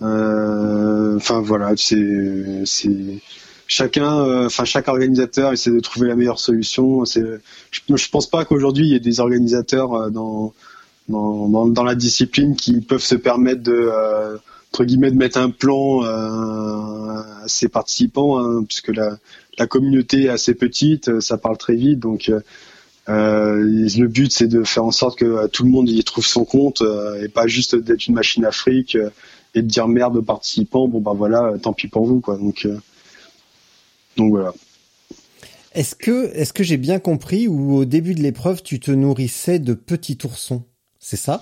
[0.01, 3.21] Enfin voilà, c'est
[3.67, 7.03] chacun, enfin chaque organisateur essaie de trouver la meilleure solution.
[7.05, 7.39] Je,
[7.71, 10.53] je pense pas qu'aujourd'hui il y ait des organisateurs dans
[11.09, 14.37] dans, dans, la discipline qui peuvent se permettre de euh,
[14.71, 19.17] entre guillemets de mettre un plan euh, à ses participants hein, puisque la,
[19.57, 22.31] la communauté est assez petite ça parle très vite donc
[23.09, 26.45] euh, le but c'est de faire en sorte que tout le monde y trouve son
[26.45, 26.83] compte
[27.23, 28.95] et pas juste d'être une machine afrique
[29.55, 32.67] et de dire merde aux participants bon ben voilà tant pis pour vous quoi donc
[34.17, 34.53] donc voilà
[35.73, 39.59] est-ce que, est-ce que j'ai bien compris ou au début de l'épreuve, tu te nourrissais
[39.59, 40.63] de petits oursons?
[40.99, 41.39] C'est ça?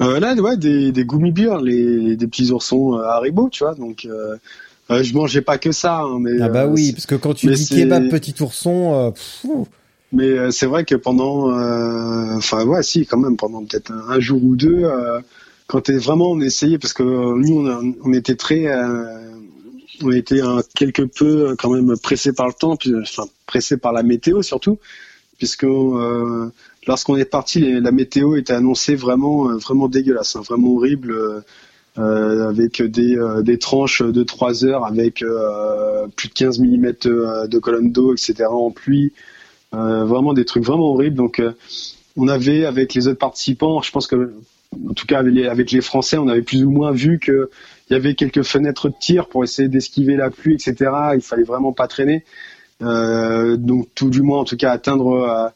[0.00, 3.74] Euh, Là, ouais, des, des gummy bears, les, des petits oursons euh, Haribo, tu vois.
[3.74, 4.36] Donc, euh,
[4.90, 6.00] euh, je mangeais pas que ça.
[6.00, 9.14] Hein, mais, ah bah oui, parce que quand tu dis kebab petit ourson,
[10.14, 11.50] mais c'est vrai que pendant,
[12.36, 14.84] enfin ouais, si, quand même, pendant peut-être un, jour ou deux,
[15.72, 18.66] quand t'es vraiment on essayait, parce que nous on, on était très,
[20.02, 23.94] on était un, quelque peu quand même pressé par le temps, puis, enfin pressé par
[23.94, 24.78] la météo surtout,
[25.38, 25.64] puisque
[26.86, 31.40] lorsqu'on est parti, la météo était annoncée vraiment, euh, vraiment dégueulasse, hein, vraiment horrible, euh,
[31.98, 35.22] euh, avec des, des tranches de 3 heures, avec
[36.16, 36.92] plus de 15 mm
[37.48, 38.44] de colonne d'eau, etc.
[38.48, 39.12] en pluie,
[39.72, 41.16] vraiment des trucs vraiment horribles.
[41.16, 41.42] Donc,
[42.16, 44.32] on avait avec les autres participants, je pense que,
[44.88, 47.50] en tout cas avec les, Français, on avait plus ou moins vu que
[47.88, 50.90] il y avait quelques fenêtres de tir pour essayer d'esquiver la pluie, etc.
[51.14, 52.24] Il fallait vraiment pas traîner.
[52.80, 55.52] donc tout du moins, en tout cas, atteindre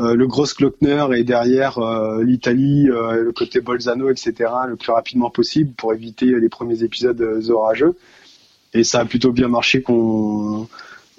[0.00, 4.50] euh, le Gross Glockner et derrière euh, l'Italie, euh, le côté Bolzano, etc.
[4.68, 7.96] le plus rapidement possible pour éviter les premiers épisodes orageux.
[8.72, 10.68] Et ça a plutôt bien marché qu'on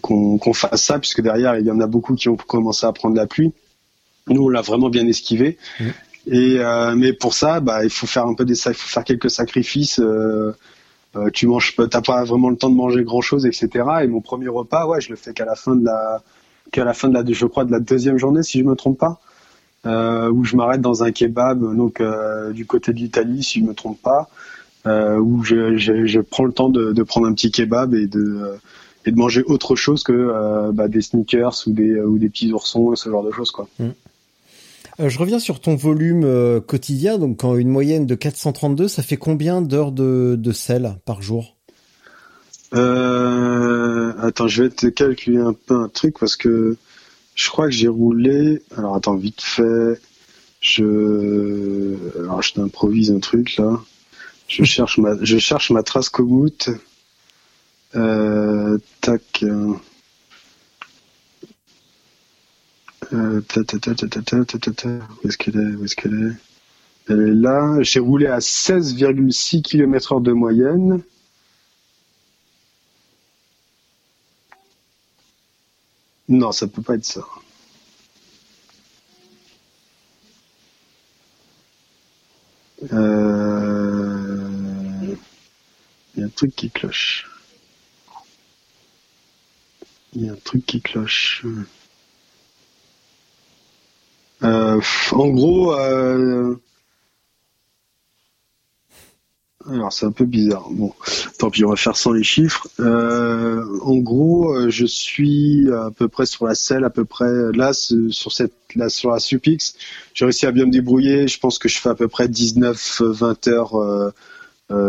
[0.01, 3.15] qu'on fasse ça puisque derrière il y en a beaucoup qui ont commencé à prendre
[3.15, 3.53] la pluie.
[4.27, 5.59] Nous on l'a vraiment bien esquivé.
[5.79, 5.85] Mmh.
[6.27, 6.59] Et
[6.95, 9.99] mais pour ça, bah, il faut faire un peu des, il faut faire quelques sacrifices.
[11.15, 13.69] Euh, tu manges, t'as pas vraiment le temps de manger grand chose, etc.
[14.03, 16.23] Et mon premier repas, ouais, je le fais qu'à la fin de la,
[16.71, 18.97] qu'à la fin de la, je crois, de la deuxième journée, si je me trompe
[18.97, 19.19] pas,
[19.85, 23.65] euh, où je m'arrête dans un kebab, donc euh, du côté de l'Italie, si je
[23.65, 24.29] me trompe pas,
[24.85, 28.07] euh, où je, je, je, prends le temps de, de, prendre un petit kebab et
[28.07, 28.55] de euh,
[29.05, 32.53] et de manger autre chose que euh, bah, des sneakers ou des ou des petits
[32.53, 33.67] oursons, ce genre de choses, quoi.
[33.79, 33.89] Mm.
[35.09, 39.61] Je reviens sur ton volume quotidien, donc en une moyenne de 432, ça fait combien
[39.61, 41.55] d'heures de, de sel par jour?
[42.73, 46.77] Euh, attends, je vais te calculer un peu un truc parce que
[47.35, 48.61] je crois que j'ai roulé.
[48.77, 49.99] Alors attends, vite fait.
[50.61, 53.81] Je, alors je t'improvise un truc là.
[54.47, 56.69] Je cherche ma, je cherche ma trace Komoot.
[57.95, 59.43] Euh, tac.
[63.11, 63.17] Où
[65.27, 65.75] est-ce qu'elle est?
[65.75, 66.35] Où est-ce qu'elle est?
[67.09, 67.77] Elle est là.
[67.81, 71.03] J'ai roulé à 16,6 km heure de moyenne.
[76.29, 77.25] Non, ça peut pas être ça.
[82.93, 85.15] Euh,
[86.15, 87.29] il y a un truc qui cloche.
[90.13, 91.45] Il y a un truc qui cloche.
[94.43, 94.70] Euh,
[95.11, 96.55] en gros, euh,
[99.67, 100.69] alors c'est un peu bizarre.
[100.71, 100.93] Bon,
[101.37, 102.67] tant pis, on va faire sans les chiffres.
[102.79, 107.29] Euh, en gros, euh, je suis à peu près sur la selle, à peu près
[107.53, 109.75] là sur la Supix.
[110.13, 111.27] J'ai réussi à bien me débrouiller.
[111.27, 114.13] Je pense que je fais à peu près 19-20 heures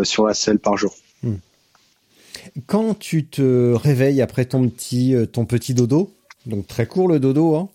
[0.04, 0.94] sur la selle par jour.
[1.22, 1.36] Hmm.
[2.66, 6.12] Quand tu te réveilles après ton petit ton petit dodo,
[6.46, 7.68] donc très court le dodo, hein.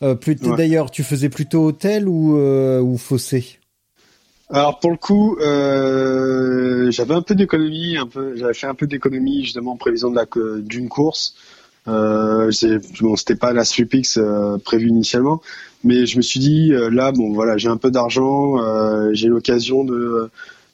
[0.00, 3.58] D'ailleurs, tu faisais plutôt hôtel ou, ou fossé?
[4.48, 8.86] Alors pour le coup, euh, j'avais un peu d'économie, un peu, j'avais fait un peu
[8.86, 10.26] d'économie justement en prévision de la
[10.60, 11.34] d'une course.
[11.88, 12.50] Euh,
[13.00, 15.40] bon, c'était pas la Stripix euh, prévue initialement,
[15.84, 19.28] mais je me suis dit euh, là, bon voilà, j'ai un peu d'argent, euh, j'ai
[19.28, 20.30] l'occasion de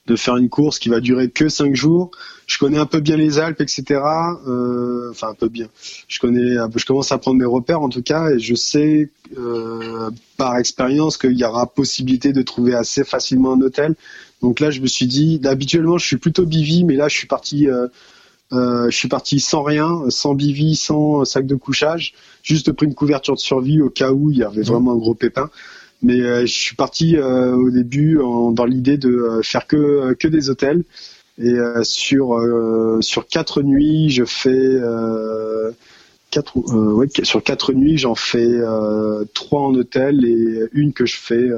[0.07, 2.11] de faire une course qui va durer que cinq jours.
[2.47, 4.01] Je connais un peu bien les Alpes, etc.
[4.47, 5.69] Euh, enfin un peu bien.
[6.09, 10.11] Je connais, je commence à prendre mes repères en tout cas, et je sais euh,
[10.37, 13.95] par expérience qu'il y aura possibilité de trouver assez facilement un hôtel.
[14.43, 17.29] Donc là, je me suis dit, habituellement, je suis plutôt bivi, mais là, je suis
[17.29, 17.69] parti.
[17.69, 17.87] Euh,
[18.53, 22.13] euh, je suis parti sans rien, sans bivy, sans sac de couchage,
[22.43, 24.65] juste pris une couverture de survie au cas où il y avait mmh.
[24.65, 25.49] vraiment un gros pépin.
[26.03, 30.29] Mais euh, je suis parti euh, au début dans l'idée de euh, faire que que
[30.29, 30.85] des hôtels.
[31.39, 32.39] Et sur
[33.01, 34.79] sur quatre nuits, je fais
[36.31, 38.61] quatre ouais, sur quatre nuits, j'en fais
[39.33, 41.49] trois en hôtel et une que je fais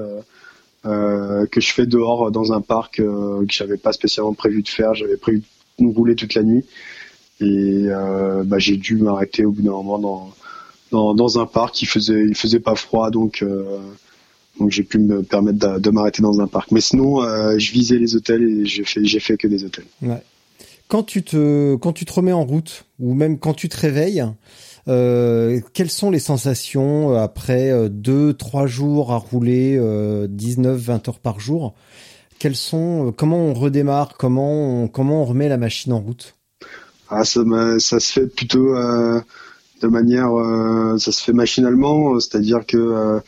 [0.85, 4.95] que je fais dehors dans un parc que j'avais pas spécialement prévu de faire.
[4.95, 5.43] J'avais prévu
[5.81, 6.65] de rouler toute la nuit
[7.41, 7.89] et
[8.45, 10.33] bah, j'ai dû m'arrêter au bout d'un moment dans,
[10.93, 11.83] dans, dans un parc.
[11.83, 13.45] Il faisait il faisait pas froid donc
[14.59, 16.71] donc j'ai pu me permettre de, m'arrêter dans un parc.
[16.71, 19.87] Mais sinon, euh, je visais les hôtels et j'ai fait, j'ai fait que des hôtels.
[20.03, 20.23] Ouais.
[20.89, 24.25] Quand tu te, quand tu te remets en route ou même quand tu te réveilles,
[24.87, 31.09] euh, quelles sont les sensations euh, après deux, trois jours à rouler euh, 19, 20
[31.09, 31.75] heures par jour?
[32.39, 34.17] Quelles sont, comment on redémarre?
[34.19, 36.37] Comment on, comment on remet la machine en route?
[37.09, 37.41] Ah, ça,
[37.79, 40.31] ça se fait plutôt de manière,
[40.99, 43.21] ça se fait machinalement, c'est-à-dire que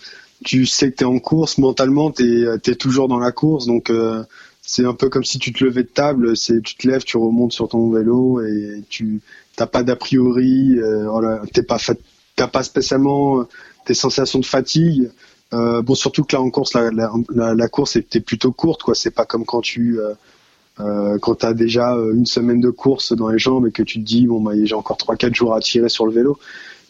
[0.45, 3.67] tu sais que tu es en course, mentalement, tu es, toujours dans la course.
[3.67, 4.23] Donc, euh,
[4.63, 6.37] c'est un peu comme si tu te levais de table.
[6.37, 9.21] C'est Tu te lèves, tu remontes sur ton vélo et tu
[9.59, 10.79] n'as pas d'a priori.
[10.79, 11.63] Euh, voilà, tu
[12.39, 13.47] n'as pas spécialement
[13.85, 15.11] tes sensations de fatigue.
[15.55, 18.83] Euh, bon, surtout que là en course, la, la, la, course était plutôt courte.
[18.83, 18.95] quoi.
[18.95, 20.01] C'est pas comme quand tu
[20.81, 23.99] euh, quand tu as déjà une semaine de course dans les jambes et que tu
[23.99, 26.39] te dis bon bah j'ai encore trois quatre jours à tirer sur le vélo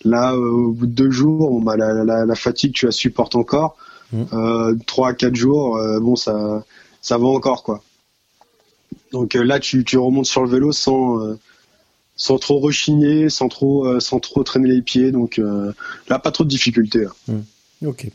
[0.05, 3.35] Là, euh, au bout de deux jours, bah, la, la, la, fatigue, tu la supportes
[3.35, 3.77] encore.
[4.13, 4.23] Mmh.
[4.33, 6.65] Euh, trois à quatre jours, euh, bon, ça,
[7.01, 7.83] ça va encore, quoi.
[9.13, 11.37] Donc là, tu, tu remontes sur le vélo sans,
[12.17, 15.11] sans trop rechigner, sans trop, sans trop traîner les pieds.
[15.11, 15.41] Donc
[16.09, 17.07] là, pas trop de difficultés.
[17.29, 17.87] Mmh.
[17.87, 18.09] Ok.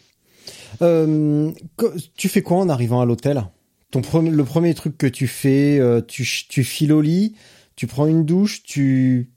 [2.15, 3.45] tu fais quoi en arrivant à l'hôtel?
[3.89, 7.35] Ton le premier truc que tu fais, tu, tu files au lit,
[7.75, 9.29] tu prends une douche, tu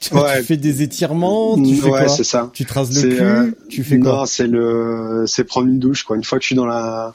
[0.00, 2.50] tu, fais des étirements, tu fais ouais, ça.
[2.52, 6.04] Tu traces le cul, euh, tu fais quoi Non, c'est le, c'est prendre une douche
[6.04, 6.16] quoi.
[6.16, 7.14] Une fois que je suis dans la,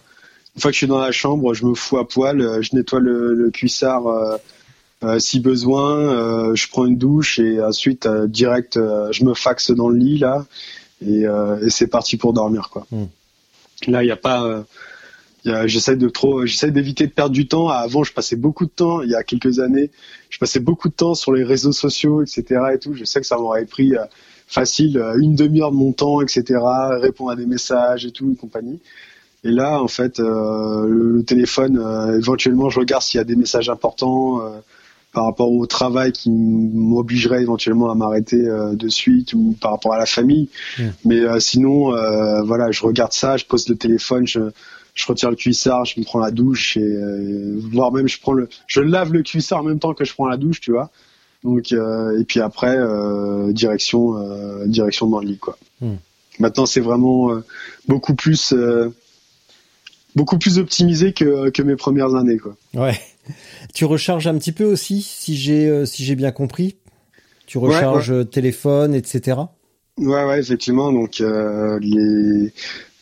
[0.56, 2.76] une fois que je suis dans la chambre, je me fous à poil, euh, je
[2.76, 4.38] nettoie le, le cuissard euh,
[5.04, 9.90] euh si besoin, euh, je prends une douche et ensuite direct, je me faxe dans
[9.90, 10.46] le lit là
[11.06, 12.86] et, et c'est parti pour dormir quoi.
[12.92, 13.06] Hmm.
[13.88, 14.64] Là, il n'y a pas
[15.46, 17.68] J'essaie de trop, j'essaie d'éviter de perdre du temps.
[17.68, 19.92] Avant, je passais beaucoup de temps, il y a quelques années,
[20.30, 22.62] je passais beaucoup de temps sur les réseaux sociaux, etc.
[22.74, 22.94] Et tout.
[22.94, 24.06] Je sais que ça m'aurait pris euh,
[24.48, 26.62] facile euh, une demi-heure de mon temps, etc.
[27.02, 28.80] Répondre à des messages et tout et compagnie.
[29.44, 31.78] Et là, en fait, euh, le, téléphone,
[32.18, 34.40] éventuellement, je regarde s'il y a des messages importants
[35.12, 39.98] par rapport au travail qui m'obligerait éventuellement à m'arrêter de suite ou par rapport à
[39.98, 40.48] la famille.
[40.80, 40.84] Mmh.
[41.04, 41.92] Mais sinon,
[42.46, 44.40] voilà, je regarde ça, je pose le téléphone, je
[44.94, 48.34] je retire le cuissard, je me prends la douche et euh, voire même je prends
[48.34, 50.92] le, je lave le cuissard en même temps que je prends la douche, tu vois.
[51.44, 54.16] Donc euh, et puis après euh, direction
[54.66, 55.58] direction dans le lit quoi.
[55.82, 55.96] Hmm.
[56.40, 57.32] Maintenant c'est vraiment
[57.88, 58.54] beaucoup plus
[60.16, 62.56] beaucoup plus optimisé que que mes premières années quoi.
[62.74, 63.00] Ouais.
[63.74, 66.76] Tu recharges un petit peu aussi si j'ai si j'ai bien compris?
[67.46, 69.38] Tu recharges téléphone etc.
[69.98, 72.54] Ouais ouais effectivement donc les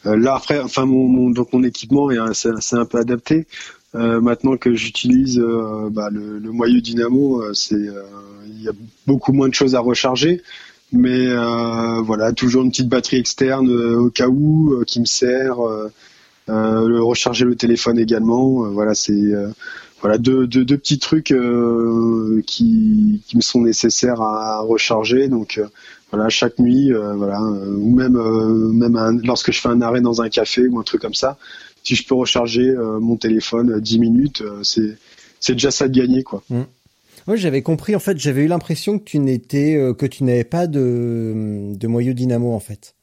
[0.05, 3.47] là après, enfin mon, mon, donc mon équipement est assez, un peu adapté.
[3.93, 7.75] Euh, maintenant que j'utilise euh, bah, le, le, moyeu dynamo, c'est
[8.47, 8.73] il y a
[9.05, 10.41] beaucoup moins de choses à recharger,
[10.91, 11.27] mais
[12.03, 15.57] voilà toujours une petite batterie externe au cas où qui me sert.
[16.47, 18.69] recharger le téléphone également.
[18.71, 19.33] voilà c'est
[20.01, 21.33] voilà deux, deux, deux, petits trucs
[22.47, 25.27] qui, qui me sont nécessaires à recharger.
[25.27, 25.59] Donc
[26.11, 30.01] voilà, chaque nuit, euh, voilà, euh, ou même euh, même lorsque je fais un arrêt
[30.01, 31.37] dans un café ou un truc comme ça,
[31.83, 34.97] si je peux recharger mon téléphone 10 minutes, c'est
[35.39, 36.43] c'est déjà ça de gagner quoi.
[36.49, 37.35] Mmh.
[37.35, 41.73] j'avais compris en fait, j'avais eu l'impression que tu n'étais que tu n'avais pas de
[41.73, 42.93] de moyeu dynamo en fait.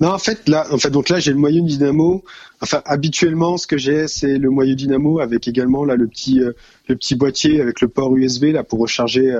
[0.00, 2.24] Non, en fait, là, en fait, donc là, j'ai le moyeu dynamo.
[2.60, 6.40] Enfin, habituellement, ce que j'ai, c'est le moyeu dynamo avec également là le petit,
[6.88, 9.34] le petit boîtier avec le port USB là pour recharger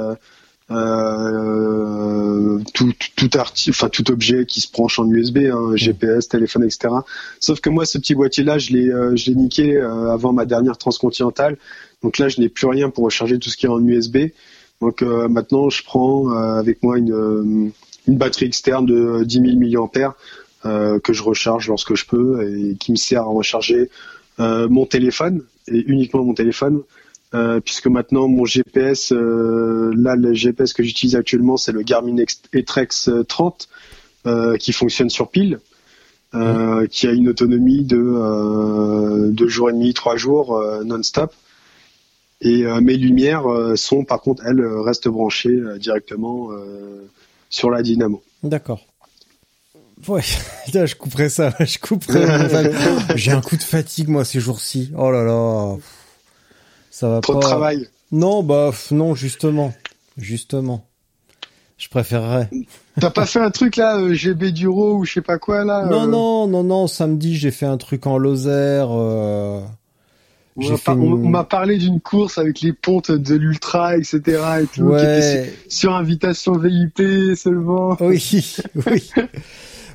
[0.71, 6.95] euh, tout, tout, enfin tout objet qui se branche en USB, hein, GPS, téléphone, etc.
[7.41, 10.45] Sauf que moi, ce petit boîtier-là, je l'ai, euh, je l'ai niqué euh, avant ma
[10.45, 11.57] dernière transcontinentale.
[12.03, 14.29] Donc là, je n'ai plus rien pour recharger tout ce qui est en USB.
[14.81, 17.71] Donc maintenant, je prends avec moi une,
[18.07, 20.15] une batterie externe de 10 000 mAh
[20.63, 23.91] que je recharge lorsque je peux et qui me sert à recharger
[24.39, 26.83] mon téléphone et uniquement mon téléphone.
[27.65, 32.17] puisque maintenant mon GPS, là le GPS que j'utilise actuellement c'est le Garmin
[32.53, 33.69] Etrex 30
[34.59, 35.61] qui fonctionne sur pile.
[36.33, 41.35] Euh, qui a une autonomie de euh, deux jours et demi, trois jours euh, non-stop.
[42.41, 43.45] Et mes lumières
[43.75, 46.49] sont, par contre, elles restent branchées directement
[47.51, 48.23] sur la dynamo.
[48.43, 48.87] D'accord.
[50.09, 50.23] Ouais,
[50.73, 52.27] je couperai ça, je couperai.
[53.17, 54.91] J'ai un coup de fatigue moi ces jours-ci.
[54.97, 55.77] Oh là là,
[56.91, 57.41] ça va Trop pas.
[57.41, 57.89] de travail.
[58.13, 59.75] Non, bah non, justement,
[60.17, 60.87] justement.
[61.77, 62.51] Je préférerais.
[63.01, 65.87] T'as pas fait un truc là, euh, GB Duro ou je sais pas quoi là
[65.87, 66.87] Non, euh non, non, non.
[66.87, 68.89] Samedi, j'ai fait un truc en Lozère.
[68.91, 69.63] Euh...
[70.57, 74.21] On m'a par- parlé d'une course avec les pontes de l'Ultra, etc.
[74.63, 75.19] Et tout, qui Ouais.
[75.19, 77.03] était sur, sur invitation VIP
[77.37, 77.97] seulement.
[78.01, 79.11] Oui, oui.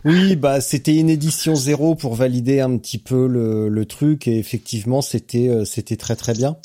[0.05, 4.37] Oui, bah c'était une édition zéro pour valider un petit peu le, le truc et
[4.37, 6.57] effectivement c'était euh, c'était très très bien.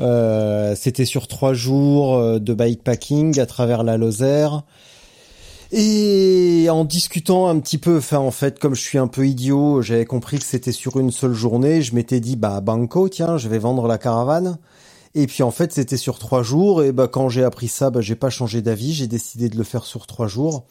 [0.00, 4.62] Euh, c'était sur trois jours euh, de bikepacking à travers la Lozère.
[5.70, 9.82] Et en discutant un petit peu, enfin en fait comme je suis un peu idiot,
[9.82, 11.82] j'avais compris que c'était sur une seule journée.
[11.82, 14.58] Je m'étais dit bah banco, tiens, je vais vendre la caravane.
[15.14, 16.82] Et puis en fait c'était sur trois jours.
[16.82, 18.94] Et bah quand j'ai appris ça, bah j'ai pas changé d'avis.
[18.94, 20.64] J'ai décidé de le faire sur trois jours.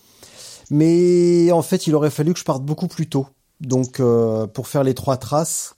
[0.72, 3.28] Mais en fait il aurait fallu que je parte beaucoup plus tôt.
[3.62, 5.76] Donc euh, pour faire les trois traces,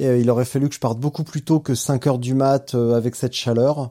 [0.00, 2.74] euh, il aurait fallu que je parte beaucoup plus tôt que 5 heures du mat
[2.74, 3.90] euh, avec cette chaleur.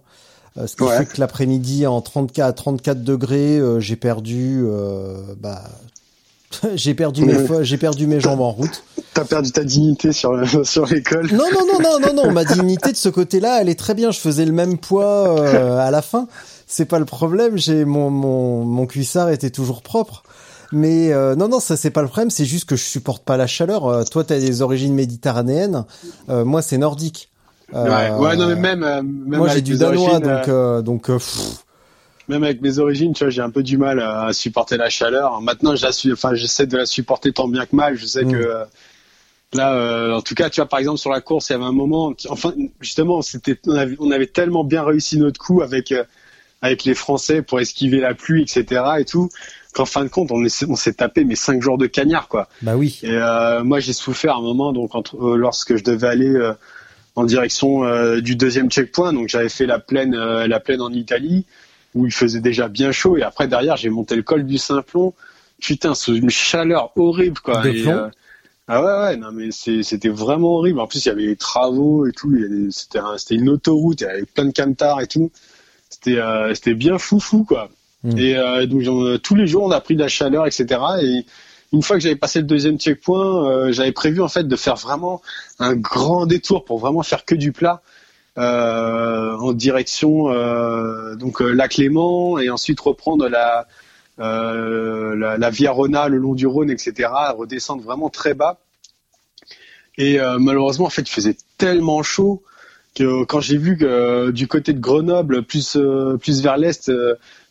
[0.58, 0.98] Euh, ce qui Ouais.
[0.98, 5.64] fait que l'après-midi en 34 à 34 degrés, euh, j'ai perdu euh, bah
[6.76, 8.84] j'ai perdu mes j'ai perdu mes jambes en route.
[9.14, 11.28] T'as perdu ta dignité sur le- sur l'école.
[11.32, 14.12] Non non non non non non, ma dignité de ce côté-là, elle est très bien,
[14.12, 16.28] je faisais le même poids euh, à la fin.
[16.66, 20.24] C'est pas le problème, j'ai mon mon mon cuissard était toujours propre.
[20.74, 23.38] Mais euh, non non, ça c'est pas le problème, c'est juste que je supporte pas
[23.38, 23.86] la chaleur.
[23.86, 25.86] Euh, toi t'as des origines méditerranéennes,
[26.30, 27.30] moi c'est nordique.
[27.74, 30.48] Ouais, ouais, non mais même, euh, même moi j'ai avec du mes danois origines, donc
[30.48, 31.10] euh, euh, donc
[32.30, 35.42] même avec mes origines, tu vois, j'ai un peu du mal à, supporter la chaleur.
[35.42, 37.96] Maintenant, je la suis, enfin, j'essaie de la supporter tant bien que mal.
[37.98, 38.32] Je sais Mm.
[38.32, 38.64] que
[39.54, 41.64] là, euh, en tout cas, tu vois, par exemple sur la course, il y avait
[41.66, 45.92] un moment, enfin, justement, c'était, on avait, on avait tellement bien réussi notre coup avec
[45.92, 46.04] euh,
[46.62, 48.82] avec les Français pour esquiver la pluie, etc.
[49.00, 49.30] et tout,
[49.74, 52.50] qu'en fin de compte, on, est- on s'est tapé mais cinq jours de cagnard, quoi.
[52.64, 53.00] bah oui.
[53.04, 56.34] Et euh, moi, j'ai souffert un moment, donc entre, lorsque je devais aller
[57.18, 60.92] en direction euh, du deuxième checkpoint, donc j'avais fait la plaine, euh, la plaine en
[60.92, 61.46] Italie,
[61.96, 65.14] où il faisait déjà bien chaud, et après derrière, j'ai monté le col du Simplon.
[65.60, 67.64] Putain, c'est une chaleur horrible, quoi.
[67.64, 68.10] De Et, plomb euh,
[68.68, 70.80] ah ouais, ouais, non mais c'était vraiment horrible.
[70.80, 72.32] En plus, il y avait des travaux et tout.
[72.70, 75.32] C'était un- c'était une autoroute, il y avait plein de camtars et tout.
[75.90, 76.20] C'était
[76.54, 77.70] c'était bien foufou, quoi.
[78.04, 78.18] Mm.
[78.18, 80.66] Et donc tous les jours, on a pris de la chaleur, etc.
[81.02, 81.26] Et
[81.74, 84.76] une fois que j'avais passé le deuxième checkpoint, euh, j'avais prévu en fait de faire
[84.76, 85.22] vraiment
[85.60, 87.82] un grand détour pour vraiment faire que du plat
[88.38, 93.68] euh, en direction euh, donc lac Léman et ensuite reprendre la,
[94.18, 97.10] la la Via Rona le long du Rhône, etc.
[97.38, 98.60] Redescendre vraiment très bas.
[100.00, 102.44] Et malheureusement, en fait, il faisait tellement chaud
[102.96, 105.78] que quand j'ai vu que du côté de Grenoble, plus
[106.20, 106.92] plus vers l'est,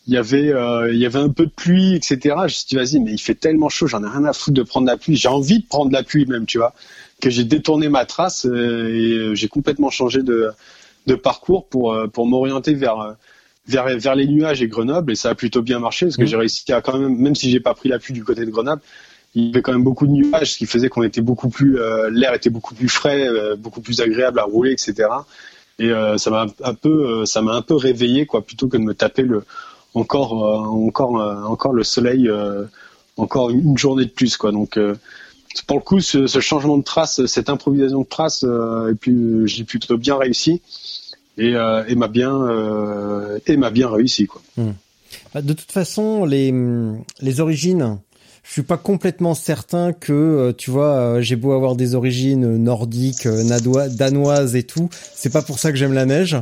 [0.06, 2.18] il y avait euh, il y avait un peu de pluie, etc.
[2.24, 4.54] Je me suis dit vas-y, mais il fait tellement chaud, j'en ai rien à foutre
[4.56, 5.16] de prendre la pluie.
[5.16, 6.74] J'ai envie de prendre la pluie même, tu vois,
[7.20, 10.50] que j'ai détourné ma trace euh, et euh, j'ai complètement changé de
[11.06, 13.12] de parcours pour euh, pour m'orienter vers euh,
[13.68, 16.28] vers vers les nuages et Grenoble et ça a plutôt bien marché parce que Mhm.
[16.28, 18.50] j'ai réussi à quand même même si j'ai pas pris la pluie du côté de
[18.50, 18.82] Grenoble
[19.34, 21.78] il y avait quand même beaucoup de nuages, ce qui faisait qu'on était beaucoup plus,
[21.78, 25.08] euh, l'air était beaucoup plus frais, euh, beaucoup plus agréable à rouler, etc.
[25.78, 28.82] Et euh, ça m'a un peu, ça m'a un peu réveillé, quoi, plutôt que de
[28.82, 29.44] me taper le,
[29.96, 32.64] encore, euh, encore, euh, encore le soleil, euh,
[33.16, 34.52] encore une, journée de plus, quoi.
[34.52, 34.78] Donc,
[35.66, 38.94] pour le coup, ce, ce changement de trace, cette improvisation de trace, euh,
[39.46, 40.60] j'ai plutôt bien réussi
[41.38, 44.42] et, euh, et m'a bien, euh, et m'a bien réussi, quoi.
[45.32, 46.52] Bah, De toute façon, les,
[47.22, 47.98] les origines,
[48.48, 52.56] je suis pas complètement certain que, euh, tu vois, euh, j'ai beau avoir des origines
[52.56, 56.36] nordiques, euh, nadois- danoises et tout, c'est pas pour ça que j'aime la neige.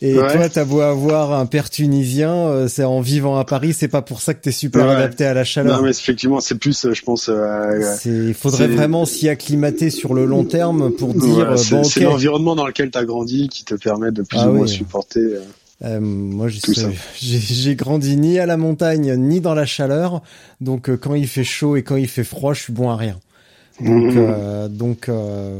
[0.00, 0.32] Et Ouais.
[0.32, 4.20] toi, t'as beau avoir un père tunisien, c'est en vivant à Paris, c'est pas pour
[4.22, 4.92] ça que t'es super Ouais.
[4.94, 5.76] adapté à la chaleur.
[5.76, 10.24] Non, mais effectivement, c'est plus, je pense, euh, Il faudrait vraiment s'y acclimater sur le
[10.24, 11.96] long terme pour dire Ouais, c'est bon ok.
[12.00, 14.68] l'environnement dans lequel tu as grandi qui te permet de plus Ah ou moins oui.
[14.68, 15.20] supporter.
[15.20, 15.40] euh.
[15.82, 16.48] Euh, moi,
[17.20, 20.22] j'ai grandi ni à la montagne ni dans la chaleur,
[20.60, 22.96] donc euh, quand il fait chaud et quand il fait froid, je suis bon à
[22.96, 23.18] rien.
[23.80, 24.18] Donc, Mhm.
[24.18, 25.58] euh, donc euh,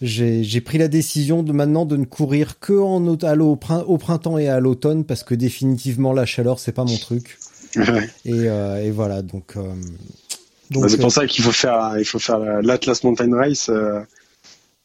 [0.00, 4.38] j'ai pris la décision de maintenant de ne courir que en à au au printemps
[4.38, 7.38] et à l'automne parce que définitivement la chaleur c'est pas mon truc.
[7.76, 8.08] Ouais.
[8.24, 9.56] Et, euh, et voilà, donc.
[9.56, 9.62] euh,
[10.70, 13.70] donc Bah, c'est pour ça qu'il faut faire, il faut faire l'Atlas Mountain Race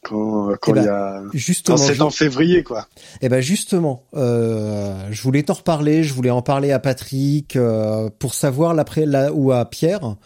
[0.02, 2.86] quand, quand Eh y ben, a, justement, quand c'est en février, quoi.
[3.20, 8.08] Eh ben justement, euh, je voulais t'en reparler, je voulais en parler à Patrick euh,
[8.18, 10.16] pour savoir l'après la, ou à Pierre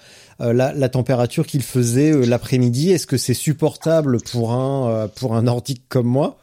[0.40, 2.90] euh, la, la température qu'il faisait euh, l'après-midi.
[2.90, 6.38] Est-ce que c'est supportable pour un euh, pour un nordique comme moi?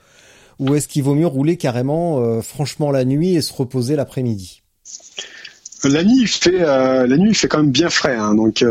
[0.60, 4.62] Ou est-ce qu'il vaut mieux rouler carrément euh, franchement la nuit et se reposer l'après-midi?
[5.86, 8.66] La nuit, il fait, euh, la nuit, il fait quand même bien frais, hein, donc.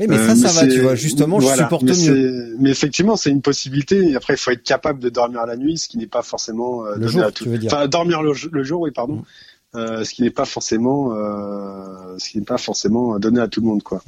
[0.00, 0.94] Euh, Mais euh, ça, ça va, tu vois.
[0.96, 2.56] Justement, je voilà, supporte mais mieux.
[2.58, 4.10] Mais effectivement, c'est une possibilité.
[4.10, 6.84] Et après, il faut être capable de dormir la nuit, ce qui n'est pas forcément
[6.84, 7.50] euh, Le donné jour, à tu tout.
[7.50, 7.72] veux dire.
[7.72, 9.16] Enfin, dormir le, le jour, oui, pardon.
[9.16, 9.24] Mm.
[9.76, 13.60] Euh, ce qui n'est pas forcément, euh, ce qui n'est pas forcément donné à tout
[13.60, 14.02] le monde, quoi.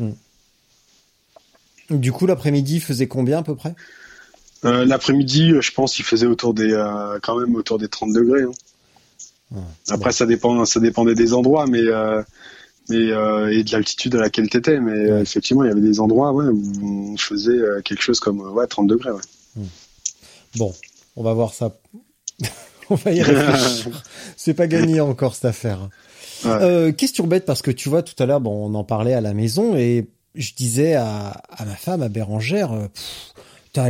[1.90, 3.74] Du coup, l'après-midi il faisait combien à peu près?
[4.64, 8.12] Euh, L'après-midi, euh, je pense, il faisait autour des, euh, quand même autour des 30
[8.12, 8.42] degrés.
[8.42, 8.50] hein.
[9.52, 9.60] Ouais.
[9.90, 12.22] Après, ça dépend, ça dépendait des endroits, mais euh,
[12.88, 14.80] mais euh, et de l'altitude à laquelle t'étais.
[14.80, 15.22] Mais euh, Ouais.
[15.22, 18.50] effectivement, il y avait des endroits, ouais, où on faisait euh, quelque chose comme euh,
[18.50, 19.10] ouais 30 degrés.
[19.10, 19.64] Ouais.
[20.56, 20.72] Bon,
[21.16, 21.76] on va voir ça.
[22.90, 24.02] on va y réfléchir.
[24.36, 25.88] C'est pas gagné encore cette affaire.
[26.44, 29.20] Euh, question bête parce que tu vois tout à l'heure, bon, on en parlait à
[29.22, 33.32] la maison et je disais à, à ma femme, à Bérangère, euh, pff,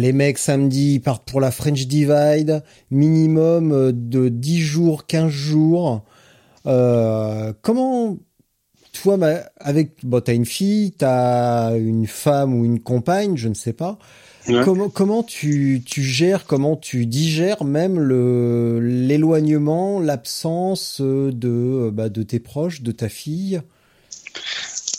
[0.00, 5.28] les mecs samedi ils partent pour la French Divide, minimum euh, de 10 jours, 15
[5.28, 6.02] jours.
[6.66, 8.16] Euh, comment
[9.02, 9.18] toi,
[9.58, 13.98] avec, bon, t'as une fille, t'as une femme ou une compagne, je ne sais pas.
[14.48, 14.62] Ouais.
[14.64, 21.90] Comment comment tu tu gères, comment tu digères même le l'éloignement, l'absence euh, de euh,
[21.90, 23.60] bah, de tes proches, de ta fille?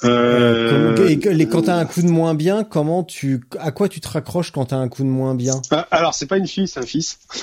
[0.04, 4.08] Euh, et quand t'as un coup de moins bien, comment tu à quoi tu te
[4.08, 5.62] raccroches quand t'as un coup de moins bien?
[5.72, 7.18] Ah, alors, c'est pas une fille, c'est un fils.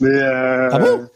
[0.00, 1.08] mais euh, Ah bon?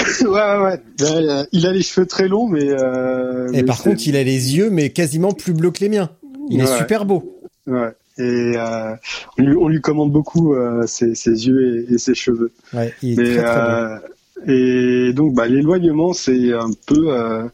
[0.22, 1.46] ouais, ouais, ouais.
[1.52, 2.68] Il a les cheveux très longs, mais.
[2.68, 5.88] Euh, Et mais par contre, il a les yeux mais quasiment plus bleus que les
[5.88, 6.10] miens.
[6.50, 7.40] Il est super beau.
[7.66, 7.92] Ouais.
[8.18, 8.94] Et euh,
[9.38, 12.52] on, lui, on lui commande beaucoup euh, ses, ses yeux et, et ses cheveux.
[12.74, 13.70] Ouais, il est Mais, très très beau.
[13.70, 13.98] euh,
[15.08, 17.44] et donc, bah, l'éloignement, c'est un peu, euh,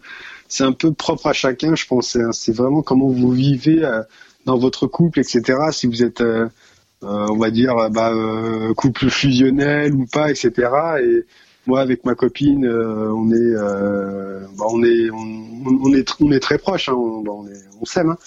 [0.49, 2.17] c'est un peu propre à chacun, je pense.
[2.33, 4.03] C'est- vraiment comment vous vivez euh,
[4.45, 5.43] dans votre couple, etc.
[5.73, 6.23] Si vous êtes,
[7.03, 10.51] on va dire, bah, euh, couple fusionnel ou pas, etc.
[11.03, 11.25] Et
[11.67, 16.33] moi, avec ma copine, euh, on est, euh, bah, on est, on, on est, on
[16.33, 16.89] est très proches.
[16.89, 18.11] Hein, on, bah, on, est- on s'aime.
[18.11, 18.19] Hein,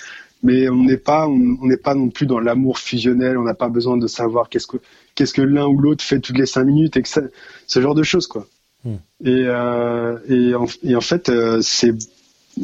[0.41, 3.37] mais on n'est pas, on on n'est pas non plus dans l'amour fusionnel.
[3.37, 4.77] On n'a pas besoin de savoir qu'est-ce que,
[5.15, 7.21] qu'est-ce que l'un ou l'autre fait toutes les cinq minutes et que ça,
[7.67, 8.47] ce genre de choses quoi.
[8.85, 8.95] Hmm.
[9.25, 11.93] Et, euh, et, en, et en fait, euh, c'est,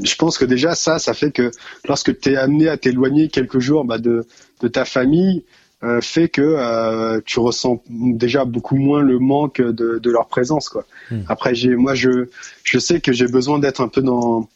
[0.02, 1.52] je pense que déjà ça, ça fait que
[1.88, 4.26] lorsque tu es amené à t'éloigner quelques jours bah, de,
[4.62, 5.44] de ta famille,
[5.86, 10.70] euh, fait que euh, tu ressens déjà beaucoup moins le manque de, de leur présence
[10.70, 10.86] quoi.
[11.12, 11.22] Hmm.
[11.28, 12.30] Après, j'ai, moi, je,
[12.64, 14.50] je sais que j'ai besoin d'être un peu dans,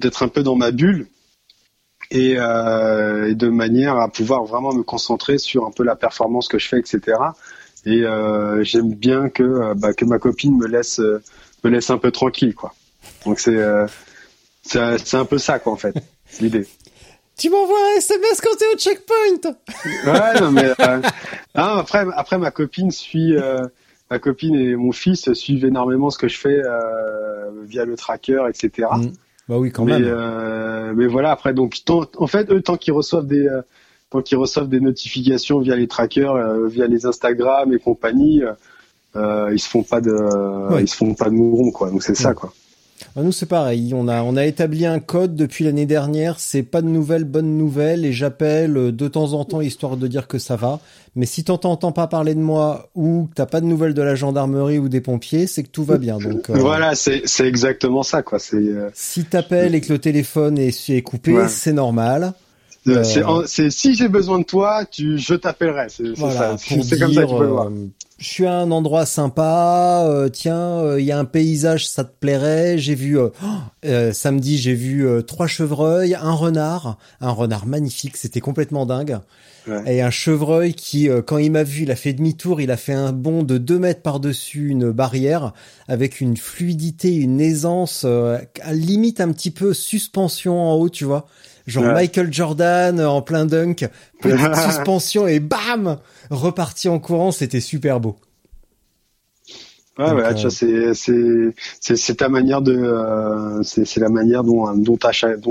[0.00, 1.06] d'être un peu dans ma bulle.
[2.10, 6.48] Et, euh, et de manière à pouvoir vraiment me concentrer sur un peu la performance
[6.48, 7.16] que je fais, etc.
[7.86, 8.04] Et
[8.62, 12.74] j'aime bien que bah, que ma copine me laisse me laisse un peu tranquille, quoi.
[13.24, 13.58] Donc c'est
[14.62, 15.96] c'est c'est un peu ça, quoi, en fait,
[16.40, 16.66] l'idée.
[17.36, 19.54] Tu m'envoies un SMS quand t'es au checkpoint.
[20.06, 21.00] Ouais, non, mais euh,
[21.54, 23.62] après après ma copine suit euh,
[24.10, 28.44] ma copine et mon fils suivent énormément ce que je fais euh, via le tracker,
[28.48, 28.88] etc.
[28.96, 29.06] Mm.
[29.48, 30.04] Bah oui, quand mais, même.
[30.06, 33.60] euh, mais voilà, après, donc, tant- en fait, eux, tant qu'ils reçoivent des, euh,
[34.10, 38.42] tant qu'ils reçoivent des notifications via les trackers, euh, via les Instagram et compagnie,
[39.16, 40.12] ils se font pas de,
[40.72, 40.82] Ouais.
[40.84, 41.90] ils se font pas de mourons, quoi.
[41.90, 42.34] Donc c'est ça, Ouais.
[42.34, 42.54] quoi.
[43.16, 46.62] Ah, Nous c'est pareil, on a on a établi un code depuis l'année dernière, c'est
[46.62, 50.26] pas de nouvelles, bonnes nouvelles et j'appelle euh, de temps en temps histoire de dire
[50.26, 50.80] que ça va.
[51.16, 54.14] Mais si t'entends pas parler de moi ou que t'as pas de nouvelles de la
[54.16, 56.18] gendarmerie ou des pompiers, c'est que tout va bien.
[56.18, 58.38] Donc euh, Voilà, c'est, c'est exactement ça, quoi.
[58.40, 61.48] C'est, euh, si t'appelles et que le téléphone est, est coupé, Ouais.
[61.48, 62.32] c'est normal.
[62.88, 65.86] euh, Euh, c'est, si j'ai besoin de toi, tu, je t'appellerai.
[65.88, 67.70] C'est, Voilà, comme ça que tu peux le voir.
[68.18, 72.04] Je suis à un endroit sympa, euh, tiens, euh, il y a un paysage, ça
[72.04, 72.78] te plairait.
[72.78, 73.46] J'ai vu euh, oh,
[73.86, 79.18] euh, samedi, j'ai vu euh, trois chevreuils, un renard, un renard magnifique, c'était complètement dingue.
[79.66, 79.96] Ouais.
[79.96, 82.76] Et un chevreuil qui, euh, quand il m'a vu, il a fait demi-tour, il a
[82.76, 85.52] fait un bond de deux mètres par-dessus une barrière,
[85.88, 91.04] avec une fluidité, une aisance, euh, à limite un petit peu suspension en haut, tu
[91.04, 91.26] vois.
[91.66, 91.92] Genre Ouais.
[91.94, 93.88] Michael Jordan euh, en plein dunk,
[94.20, 95.98] petite suspension et bam
[96.30, 98.16] Reparti en courant, c'était super beau.
[99.98, 100.50] Ouais, Donc, ouais, euh, tu vois,
[100.94, 104.66] c'est, c'est, ta manière de, euh, c'est, c'est la manière dont,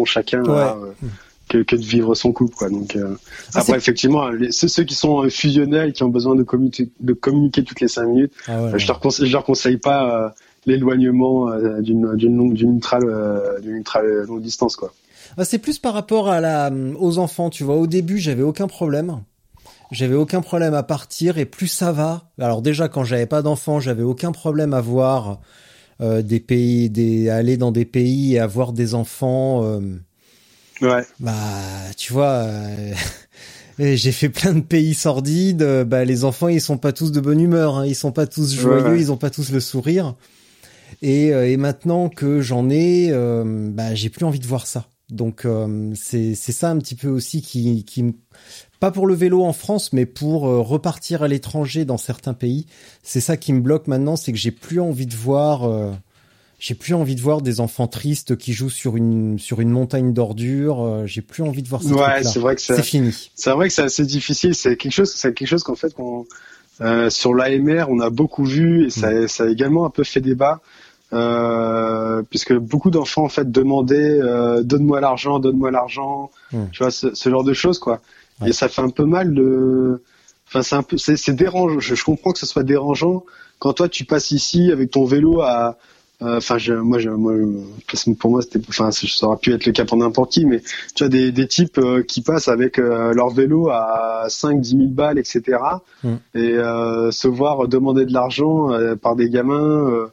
[0.06, 0.82] chacun a, Ouais.
[1.04, 1.08] euh,
[1.50, 2.70] que, que de vivre son couple, quoi.
[2.70, 3.16] Donc, euh,
[3.54, 6.90] Ah, après, effectivement, les, ceux, ceux qui sont euh, fusionnels, qui ont besoin de communiquer,
[7.00, 9.78] de communiquer toutes les cinq minutes, Ah ouais, euh, je leur conseille, je leur conseille
[9.78, 10.30] pas, euh,
[10.66, 11.50] l'éloignement
[11.82, 12.98] d'une d'une longue d'une ultra
[13.62, 14.94] d'une ultra longue distance quoi.
[15.38, 17.76] Ah, c'est plus par rapport à la aux enfants, tu vois.
[17.76, 19.22] Au début, j'avais aucun problème.
[19.92, 22.32] J'avais aucun problème à partir et plus ça va.
[22.40, 25.40] Alors déjà quand j'avais pas d'enfants, j'avais aucun problème à voir
[26.02, 29.64] euh, des pays, des aller dans des pays et avoir des enfants.
[29.64, 29.80] Euh,
[30.82, 31.06] ouais.
[31.20, 31.34] Bah,
[31.96, 32.94] tu vois, euh,
[33.80, 35.64] j'ai fait plein de pays sordides.
[35.86, 37.78] Bah, les enfants, ils sont pas tous de bonne humeur.
[37.78, 38.98] Hein, ils sont pas tous joyeux.
[38.98, 40.16] Ils ont pas tous le sourire.
[41.04, 44.88] Et, et maintenant que j'en ai, bah, j'ai plus envie de voir ça.
[45.10, 45.46] Donc
[45.96, 48.16] c'est c'est ça un petit peu aussi qui qui
[48.84, 52.66] pas pour le vélo en France, mais pour euh, repartir à l'étranger dans certains pays.
[53.02, 55.94] C'est ça qui me bloque maintenant, c'est que j'ai plus envie de voir, euh,
[56.60, 60.12] j'ai plus envie de voir des enfants tristes qui jouent sur une sur une montagne
[60.12, 60.82] d'ordures.
[60.82, 61.94] Euh, j'ai plus envie de voir ça.
[61.94, 63.32] Ouais, c'est vrai que c'est fini.
[63.36, 64.54] C'est vrai que c'est assez difficile.
[64.54, 66.26] C'est quelque chose, c'est quelque chose qu'en fait qu'on
[67.10, 69.28] sur l'AMR on a beaucoup vu et ça, mm.
[69.30, 70.60] ça a également un peu fait débat.
[72.30, 74.20] Puisque beaucoup d'enfants en fait demandaient
[74.64, 76.66] donne-moi l'argent, donne-moi l'argent, mm.
[76.72, 78.02] tu vois ce, ce, genre de choses quoi.
[78.46, 80.02] Et ça fait un peu mal de.
[80.48, 81.80] Enfin, c'est un peu, c'est dérangeant.
[81.80, 83.24] Je, comprends que ce soit dérangeant
[83.60, 85.78] quand toi tu passes ici avec ton vélo à.
[86.22, 87.34] Euh, enfin, moi, moi,
[88.20, 90.62] pour moi, c'était, enfin, ça aurait pu être le cas pour n'importe qui, mais
[90.96, 94.70] tu vois des, des types euh, qui passent avec euh, leur vélo à 5 10
[94.70, 95.58] 000 balles, etc.
[96.04, 96.14] Mm.
[96.36, 96.54] Et
[97.12, 98.70] se voir demander de l'argent
[99.02, 100.08] par des gamins.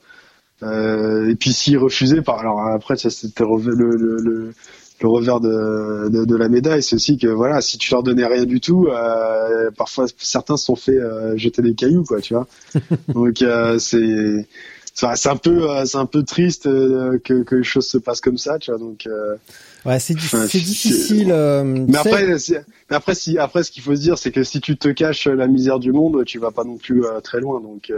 [0.62, 4.52] Et puis s'ils refusaient, par alors après ça c'était le, le, le
[5.02, 8.26] le revers de, de, de la médaille, c'est aussi que voilà, si tu leur donnais
[8.26, 12.34] rien du tout, euh, parfois certains se sont fait euh, jeter des cailloux, quoi, tu
[12.34, 12.46] vois.
[13.08, 14.46] Donc euh, c'est
[14.92, 18.20] c'est un peu euh, c'est un peu triste euh, que, que les choses se passent
[18.20, 18.78] comme ça, tu vois.
[18.78, 19.06] Donc
[19.86, 21.28] ouais, c'est difficile.
[21.28, 22.26] mais après,
[22.90, 25.26] mais après si après ce qu'il faut se dire, c'est que si tu te caches
[25.26, 27.60] la misère du monde, tu vas pas non plus très loin.
[27.60, 27.90] Donc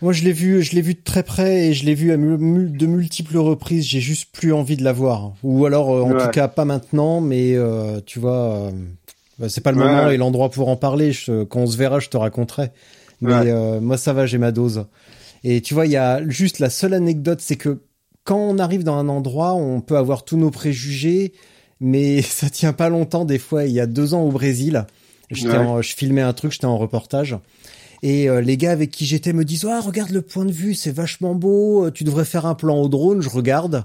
[0.00, 2.16] moi, je l'ai vu, je l'ai vu de très près et je l'ai vu à
[2.16, 3.84] de multiples reprises.
[3.84, 7.20] J'ai juste plus envie de la voir, ou alors euh, en tout cas pas maintenant.
[7.20, 8.70] Mais euh, tu vois, euh,
[9.38, 11.12] bah, c'est pas le moment et l'endroit pour en parler.
[11.48, 12.70] quand on se verra, je te raconterai.
[13.20, 14.86] Mais moi, ça va, j'ai ma dose.
[15.44, 17.80] Et tu vois, il y a juste la seule anecdote, c'est que
[18.24, 21.32] quand on arrive dans un endroit, on peut avoir tous nos préjugés,
[21.80, 23.24] mais ça tient pas longtemps.
[23.24, 24.86] Des fois, il y a deux ans au Brésil,
[25.30, 27.36] je filmais un truc, j'étais en reportage.
[28.02, 30.74] Et euh, les gars avec qui j'étais me disent ah regarde le point de vue
[30.74, 33.22] c'est vachement beau euh, tu devrais faire un plan au drone.
[33.22, 33.84] Je regarde.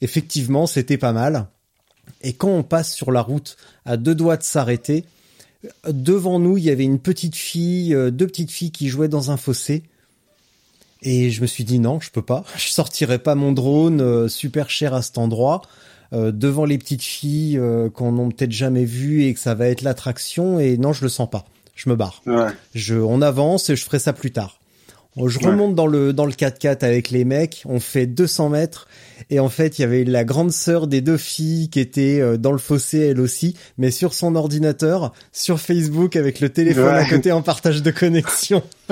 [0.00, 1.46] Effectivement c'était pas mal.
[2.22, 3.56] Et quand on passe sur la route
[3.86, 5.04] à deux doigts de s'arrêter
[5.88, 9.30] devant nous il y avait une petite fille euh, deux petites filles qui jouaient dans
[9.30, 9.82] un fossé.
[11.00, 12.44] Et je me suis dit non je peux pas.
[12.56, 15.62] Je sortirai pas mon drone super cher à cet endroit
[16.12, 17.60] devant les petites filles
[17.92, 20.60] qu'on n'a peut-être jamais vues et que ça va être l'attraction.
[20.60, 21.44] Et non je le sens pas
[21.74, 22.22] je me barre.
[22.74, 24.60] Je, on avance et je ferai ça plus tard.
[25.16, 28.88] Je remonte dans le dans le 4x4 avec les mecs, on fait 200 mètres.
[29.30, 32.36] Et en fait il y avait la grande sœur des deux filles qui était euh,
[32.36, 37.04] dans le fossé elle aussi, mais sur son ordinateur, sur Facebook avec le téléphone à
[37.04, 38.64] côté en partage de connexion.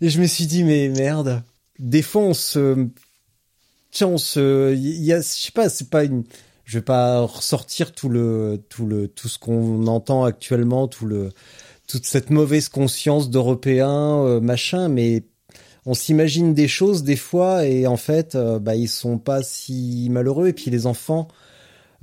[0.00, 1.42] et je me suis dit mais merde,
[1.80, 2.86] des fois on se,
[3.90, 6.22] tiens on se, il y a, je sais pas, c'est pas une,
[6.68, 11.30] je vais pas ressortir tout le tout le tout ce qu'on entend actuellement, tout le
[11.86, 15.22] toute cette mauvaise conscience d'Européens, euh, machin, mais
[15.86, 20.08] on s'imagine des choses des fois et en fait, euh, bah ils sont pas si
[20.10, 20.48] malheureux.
[20.48, 21.28] Et puis les enfants,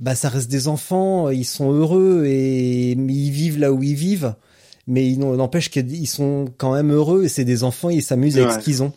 [0.00, 4.34] bah ça reste des enfants, ils sont heureux et ils vivent là où ils vivent,
[4.88, 8.50] mais il n'empêche qu'ils sont quand même heureux et c'est des enfants, ils s'amusent avec
[8.50, 8.92] ce qu'ils ont.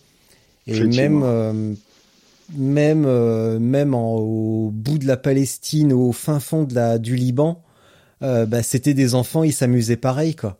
[0.65, 1.75] Et même euh,
[2.55, 7.63] même euh, même au bout de la Palestine, au fin fond de la du Liban,
[8.23, 10.57] euh, bah, c'était des enfants, ils s'amusaient pareil quoi.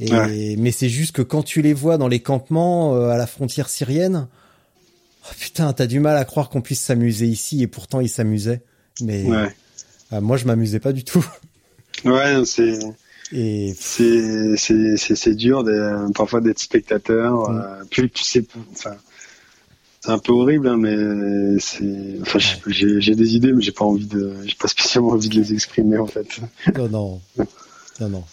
[0.00, 3.28] Et, Mais c'est juste que quand tu les vois dans les campements euh, à la
[3.28, 4.26] frontière syrienne,
[5.24, 8.62] oh, putain, t'as du mal à croire qu'on puisse s'amuser ici et pourtant ils s'amusaient.
[9.00, 9.24] Mais
[10.10, 11.24] moi je m'amusais pas du tout.
[12.04, 12.76] Ouais, c'est
[13.32, 15.64] et c'est c'est dur
[16.14, 17.48] parfois d'être spectateur.
[17.48, 17.86] Mm.
[17.88, 18.96] puis tu sais, enfin
[20.04, 22.18] c'est un peu horrible, hein, mais c'est.
[22.20, 25.54] Enfin, j'ai des idées, mais j'ai pas envie de, j'ai pas spécialement envie de les
[25.54, 26.26] exprimer en fait.
[26.76, 27.20] Non, non,
[28.00, 28.24] non, non.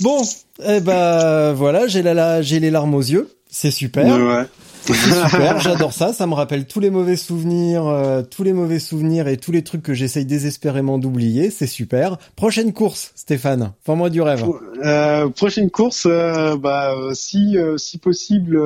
[0.00, 0.20] Bon,
[0.62, 3.34] eh ben voilà, j'ai la, j'ai les larmes aux yeux.
[3.48, 4.04] C'est super.
[4.06, 4.44] Ouais.
[4.82, 6.12] C'est super, j'adore ça.
[6.12, 9.62] Ça me rappelle tous les mauvais souvenirs, euh, tous les mauvais souvenirs et tous les
[9.62, 11.48] trucs que j'essaye désespérément d'oublier.
[11.48, 12.18] C'est super.
[12.36, 13.72] Prochaine course, Stéphane.
[13.82, 14.44] Enfin moi du rêve.
[14.84, 18.60] Euh, prochaine course, euh, bah si si possible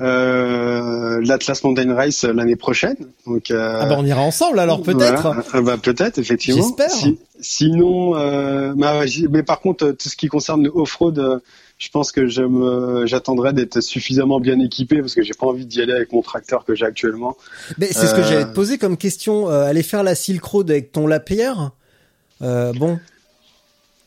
[0.00, 2.96] euh, l'Atlas Mountain Race l'année prochaine.
[3.26, 5.34] Donc, euh, ah bah on ira ensemble alors peut-être.
[5.52, 6.62] Ah bah peut-être effectivement.
[6.62, 6.90] J'espère.
[6.90, 11.40] Si, Sinon, euh, bah, mais par contre, tout ce qui concerne le off-road,
[11.78, 12.28] je pense que
[13.06, 16.64] j'attendrai d'être suffisamment bien équipé parce que j'ai pas envie d'y aller avec mon tracteur
[16.64, 17.36] que j'ai actuellement.
[17.78, 19.48] Mais c'est ce que j'allais te poser comme question.
[19.48, 21.72] aller faire la Silk Road avec ton Lapierre,
[22.40, 23.00] bon.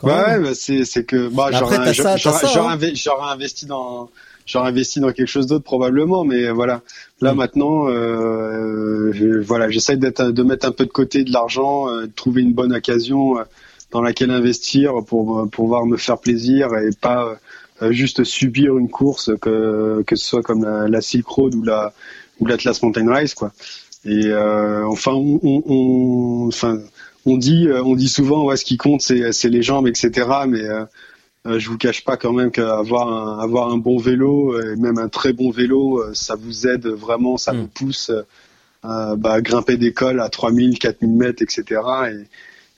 [0.04, 3.32] ouais, bah, c'est c'est que bah, j'aurais hein.
[3.32, 4.10] investi dans
[4.46, 6.82] j'aurais investi dans quelque chose d'autre probablement, mais voilà.
[7.22, 7.38] Là mm.
[7.38, 12.42] maintenant, euh, voilà, j'essaie de mettre un peu de côté de l'argent, euh, de trouver
[12.42, 13.44] une bonne occasion euh,
[13.92, 17.38] dans laquelle investir pour, pouvoir me faire plaisir et pas
[17.90, 21.92] juste subir une course que que ce soit comme la, Silk Road ou la
[22.40, 23.52] ou l'Atlas Mountain Race quoi.
[24.06, 26.80] Et enfin, on, enfin,
[27.26, 30.26] on dit on dit souvent ouais, ce qui compte c'est c'est les jambes etc.
[30.48, 30.86] Mais euh,
[31.46, 35.10] je vous cache pas quand même qu'avoir un, avoir un bon vélo et même un
[35.10, 37.70] très bon vélo, euh, ça vous aide vraiment, ça vous mm.
[37.70, 38.12] pousse
[38.84, 41.82] à bah, grimper des cols à 3000, 4000 mètres, etc.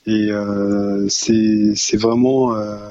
[0.06, 2.88] Et, et euh, c'est vraiment, euh,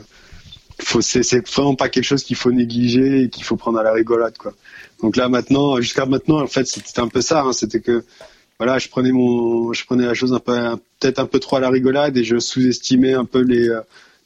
[1.01, 4.37] c'est vraiment pas quelque chose qu'il faut négliger et qu'il faut prendre à la rigolade,
[4.37, 4.53] quoi.
[5.01, 7.41] Donc là maintenant, jusqu'à maintenant, en fait, c'était un peu ça.
[7.41, 8.03] Hein, c'était que
[8.57, 10.53] voilà, je prenais mon, je prenais la chose un peu,
[10.99, 13.69] peut-être un peu trop à la rigolade et je sous-estimais un peu les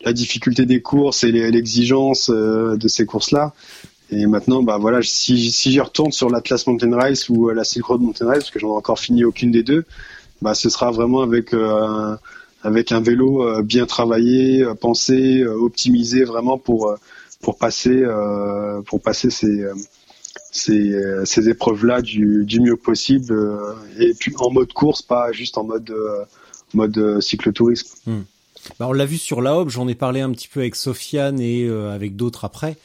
[0.03, 3.53] la difficulté des courses et l'exigence euh, de ces courses-là.
[4.09, 7.63] Et maintenant, bah voilà, si, si j'y retourne sur l'Atlas Mountain Race ou euh, la
[7.63, 9.85] Silk Road Mountain Race, parce que j'en ai encore fini aucune des deux,
[10.41, 12.15] bah ce sera vraiment avec euh,
[12.63, 16.95] avec un vélo bien travaillé, pensé, optimisé vraiment pour
[17.39, 18.03] pour passer
[18.85, 19.63] pour passer ces
[20.51, 23.33] ces, ces épreuves-là du, du mieux possible
[23.99, 25.93] et puis en mode course, pas juste en mode
[26.73, 27.89] mode cyclotourisme.
[28.05, 28.21] Hmm.
[28.79, 31.39] Bah, on l'a vu sur la Hope, j'en ai parlé un petit peu avec Sofiane
[31.39, 32.77] et euh, avec d'autres après.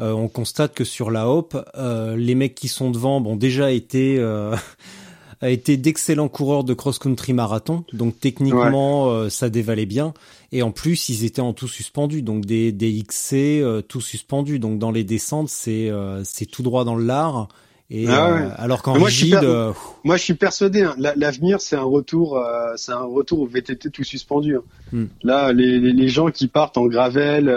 [0.00, 3.72] Euh, on constate que sur la Hope, euh, les mecs qui sont devant, bon déjà
[3.72, 4.20] été
[5.40, 10.14] a été d'excellents coureurs de cross-country marathon, donc techniquement ça dévalait bien.
[10.50, 14.58] Et en plus, ils étaient en tout suspendu, donc des, des XC tout suspendus.
[14.58, 15.92] Donc dans les descentes, c'est
[16.24, 17.48] c'est tout droit dans le lard.
[17.90, 19.72] Et ah euh, alors qu'en rigide, euh,
[20.04, 23.90] moi je suis persuadé, hein, l'avenir c'est un retour, euh, c'est un retour au VTT
[23.90, 24.56] tout suspendu.
[24.56, 24.62] Hein.
[24.92, 25.06] Hmm.
[25.22, 27.50] Là, les, les, les, gens qui partent en gravel,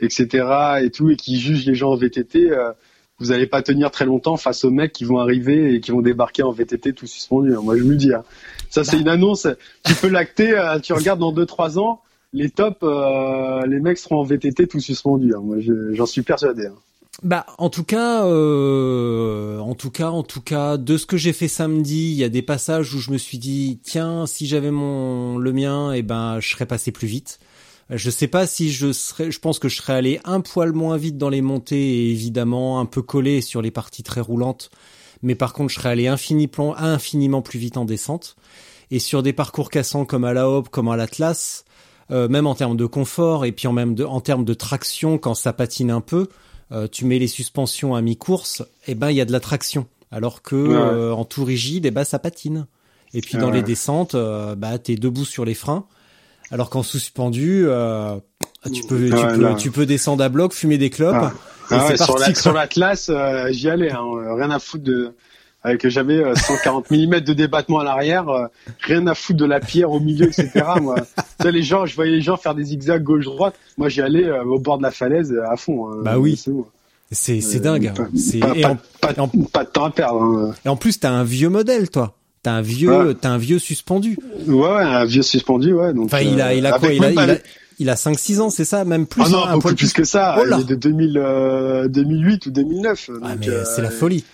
[0.00, 0.80] etc.
[0.82, 2.50] et tout, et qui jugent les gens en VTT,
[3.20, 6.00] vous n'allez pas tenir très longtemps face aux mecs qui vont arriver et qui vont
[6.00, 7.54] débarquer en VTT tout suspendu.
[7.54, 7.60] Hein.
[7.62, 8.10] Moi je me dis,
[8.68, 9.02] ça c'est bah.
[9.02, 9.46] une annonce.
[9.84, 12.00] Tu peux l'acter, tu regardes dans 2-3 ans,
[12.32, 15.32] les tops, les mecs seront en VTT tout suspendu.
[15.40, 15.58] Moi
[15.92, 16.66] j'en suis persuadé.
[17.22, 21.32] Bah, en tout cas, euh, en tout cas, en tout cas, de ce que j'ai
[21.32, 24.72] fait samedi, il y a des passages où je me suis dit, tiens, si j'avais
[24.72, 27.38] mon le mien, eh ben, je serais passé plus vite.
[27.90, 30.96] Je sais pas si je serais, je pense que je serais allé un poil moins
[30.96, 34.70] vite dans les montées et évidemment un peu collé sur les parties très roulantes.
[35.22, 38.34] Mais par contre, je serais allé infiniment, plus vite en descente.
[38.90, 41.64] Et sur des parcours cassants comme à la Hope, comme à l'Atlas,
[42.10, 45.34] euh, même en termes de confort et puis en même en termes de traction quand
[45.34, 46.28] ça patine un peu,
[46.72, 49.40] euh, tu mets les suspensions à mi-course, et eh ben il y a de la
[49.40, 49.86] traction.
[50.10, 52.66] Alors que euh, en tout rigide, et eh ben ça patine.
[53.14, 55.84] Et puis dans les descentes, euh, bah t'es debout sur les freins.
[56.50, 57.66] Alors qu'en suspendu,
[58.72, 59.10] tu peux
[59.58, 61.14] tu peux descendre à bloc, fumer des clopes.
[61.14, 61.32] Ah.
[61.70, 61.96] Ah
[62.34, 63.10] sur l'Atlas,
[63.50, 64.04] j'y allais, hein,
[64.36, 65.14] rien à foutre de
[65.64, 68.26] avec j'avais 140 mm de débattement à l'arrière,
[68.80, 70.64] rien à foutre de la pierre au milieu, etc.
[70.80, 73.54] Moi, tu sais, les gens, je voyais les gens faire des zigzags gauche-droite.
[73.78, 75.88] Moi, j'y allais au bord de la falaise à fond.
[75.88, 75.96] Hein.
[76.02, 76.40] bah oui.
[77.12, 77.92] C'est c'est dingue.
[78.16, 78.54] C'est pas,
[79.00, 80.22] pas, de temps à perdre.
[80.22, 80.54] Hein.
[80.64, 82.14] Et en plus, t'as un vieux modèle, toi.
[82.42, 84.18] T'as un vieux, t'as un vieux suspendu.
[84.48, 85.92] Ouais, un vieux suspendu, ouais.
[85.92, 87.36] Donc, enfin, il a, il a quoi il a, il a,
[87.78, 89.22] il a 5-6 ans, c'est ça, même plus.
[89.24, 90.36] Ah non, beaucoup plus que ça.
[90.38, 93.10] Oh il est de 2000, 2008 ou 2009.
[93.22, 94.24] Ah, mais c'est la folie.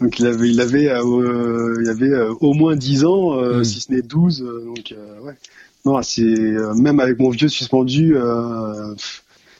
[0.00, 3.64] Donc il avait, il avait, euh, il avait euh, au moins 10 ans, euh, hmm.
[3.64, 4.40] si ce n'est 12.
[4.64, 5.34] donc ouais.
[5.84, 8.14] Non, c'est même avec mon vieux suspendu,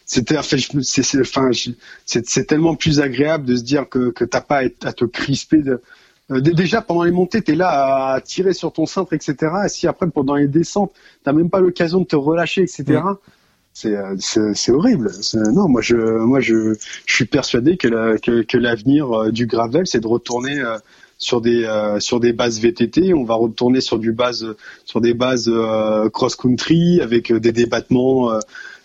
[0.05, 1.51] c'était, enfin,
[2.05, 5.63] c'est, tellement plus agréable de se dire que que t'as pas à, te crisper.
[5.63, 5.81] De,
[6.39, 9.35] déjà pendant les montées, t'es là à tirer sur ton cintre, etc.
[9.65, 10.93] Et si après pendant les descentes,
[11.25, 12.85] t'as même pas l'occasion de te relâcher, etc.
[12.89, 13.15] Euh,
[13.73, 13.97] c'est
[14.55, 15.11] c'est horrible.
[15.53, 16.75] Non, moi je moi je
[17.07, 20.79] je suis persuadé que la, que, que l'avenir euh, du gravel c'est de retourner euh,
[21.19, 21.69] sur des
[21.99, 24.55] sur des bases VTT, on va retourner sur du base
[24.87, 25.51] sur des bases
[26.15, 28.39] cross country avec des débattements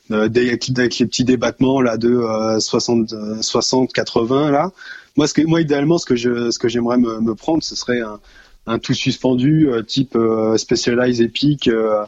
[0.09, 2.21] des, avec les petits débattements là de
[2.59, 4.71] 60 60 80 là.
[5.15, 7.73] Moi ce que moi idéalement ce que je ce que j'aimerais me, me prendre ce
[7.73, 8.19] serait un
[8.67, 10.17] un tout suspendu type
[10.57, 12.03] Specialized Epic euh,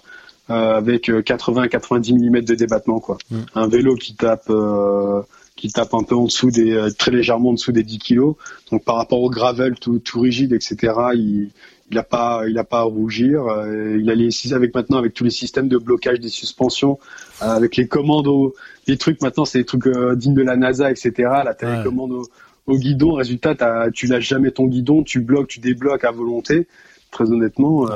[0.49, 3.17] avec 80-90 mm de débattement quoi.
[3.31, 3.37] Mm.
[3.55, 5.21] Un vélo qui tape euh,
[5.57, 8.35] qui tape un peu en dessous des, euh, très légèrement en dessous des 10 kilos.
[8.71, 11.49] Donc par rapport au gravel tout, tout rigide, etc., il,
[11.91, 13.45] il a pas, il a pas à rougir.
[13.47, 16.99] Euh, il a les, avec maintenant avec tous les systèmes de blocage des suspensions,
[17.41, 18.29] euh, avec les commandes,
[18.87, 21.11] les trucs maintenant, c'est des trucs dignes de la NASA, etc.
[21.43, 22.27] La télécommande au,
[22.67, 23.13] au, guidon.
[23.13, 26.67] Résultat, tu lâches jamais ton guidon, tu bloques, tu débloques à volonté.
[27.09, 27.87] Très honnêtement.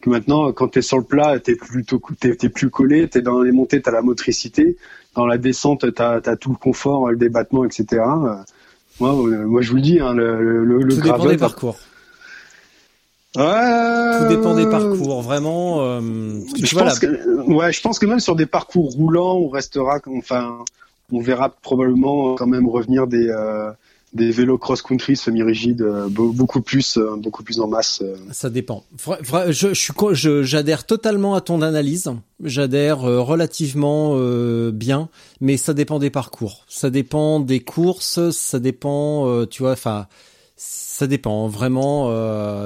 [0.00, 3.22] Que maintenant, quand tu es sur le plat, t'es plutôt, t'es, es plus collé, t'es
[3.22, 4.76] dans les montées, t'as la motricité
[5.14, 8.02] dans la descente, tu as, tout le confort, le débattement, etc.
[9.00, 11.76] Moi, euh, moi, je vous le dis, hein, le, le, Tout dépend des parcours.
[13.34, 15.80] Tout dépend des parcours, vraiment.
[15.80, 16.00] Euh,
[16.62, 20.58] je pense que, ouais, je pense que même sur des parcours roulants, on restera, enfin,
[21.12, 23.70] on verra probablement quand même revenir des, euh,
[24.12, 28.02] des vélos cross-country semi-rigides euh, beaucoup plus euh, beaucoup plus en masse.
[28.02, 28.16] Euh.
[28.32, 28.84] Ça dépend.
[29.48, 29.92] Je, suis
[30.42, 32.10] j'adhère totalement à ton analyse.
[32.42, 34.16] J'adhère relativement
[34.70, 35.08] bien,
[35.40, 36.64] mais ça dépend des parcours.
[36.68, 38.30] Ça dépend des courses.
[38.30, 40.06] Ça dépend, tu vois, enfin.
[40.56, 42.10] Ça dépend vraiment.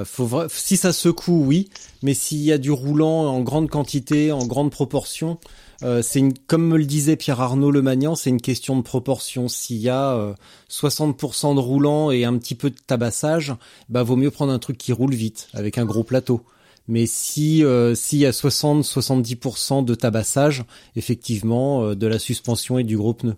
[0.05, 1.69] faut si ça secoue, oui,
[2.03, 5.37] mais s'il y a du roulant en grande quantité, en grande proportion,
[5.83, 8.81] euh, c'est une, comme me le disait Pierre Arnaud Le Magnan, c'est une question de
[8.81, 9.47] proportion.
[9.47, 10.35] S'il y a
[10.69, 13.53] 60% euh, de roulant et un petit peu de tabassage,
[13.89, 16.41] bah vaut mieux prendre un truc qui roule vite avec un gros plateau.
[16.87, 20.63] Mais si euh, s'il y a 60-70% de tabassage,
[20.95, 23.35] effectivement, de la suspension et du gros pneu.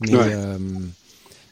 [0.00, 0.10] Mais,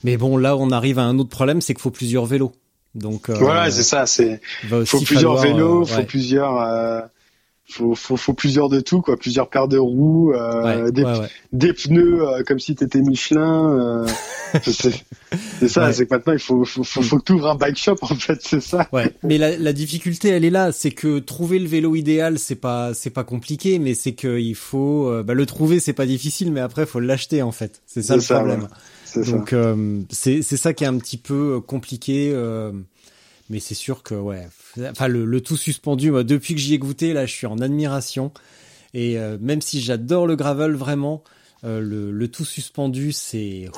[0.05, 2.53] mais bon, là, on arrive à un autre problème, c'est qu'il faut plusieurs vélos.
[2.95, 4.07] Donc voilà, c'est ça.
[4.07, 4.41] C'est
[4.85, 7.09] faut plusieurs vélos, faut plusieurs
[7.69, 11.05] faut, faut, faut plusieurs de tout, quoi, plusieurs paires de roues, euh, des,
[11.53, 14.05] des, pneus euh, comme si t'étais Michelin.
[14.05, 14.07] Euh,
[14.63, 17.77] c'est ça, c'est que maintenant il faut, faut, faut, faut que tu ouvres un bike
[17.77, 18.89] shop en fait, c'est ça.
[18.93, 19.13] Ouais.
[19.25, 22.95] Mais la, la difficulté, elle est là, c'est que trouver le vélo idéal, c'est pas,
[22.95, 26.53] c'est pas compliqué, mais c'est que il faut, euh, bah, le trouver, c'est pas difficile,
[26.53, 27.83] mais après faut l'acheter en fait.
[27.87, 28.69] C'est ça le problème.
[29.27, 29.55] Donc
[30.11, 32.33] c'est c'est ça qui est un petit peu compliqué.
[33.51, 34.47] mais c'est sûr que ouais,
[34.91, 36.11] enfin le, tout suspendu.
[36.11, 38.33] Moi, depuis que j'y ai goûté, là, je suis en admiration.
[38.95, 41.23] Et euh, même si j'adore le gravel vraiment,
[41.65, 43.69] euh, le, tout suspendu, c'est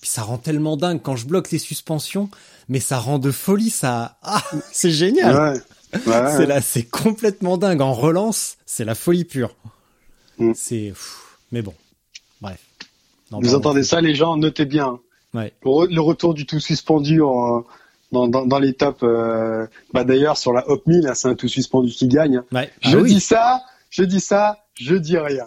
[0.00, 2.28] puis ça rend tellement dingue quand je bloque les suspensions,
[2.68, 3.70] mais ça rend de folie.
[3.70, 5.62] Ça, ah, c'est génial.
[5.92, 7.80] C'est là, c'est complètement dingue.
[7.80, 9.54] En relance, c'est la folie pure.
[10.38, 10.52] Mm.
[10.54, 10.92] C'est,
[11.52, 11.74] mais bon,
[12.40, 12.60] bref.
[13.30, 15.00] Vous entendez ça, les gens Notez bien.
[15.34, 15.52] Ouais.
[15.64, 17.64] Le retour du tout suspendu en
[18.12, 19.02] dans, dans, dans les tops.
[19.02, 22.42] Euh, bah d'ailleurs sur la Hop 1000, c'est un tout suspendu qui gagne.
[22.52, 22.70] Ouais.
[22.80, 25.46] Je ah dis ça, je dis ça, je dis rien.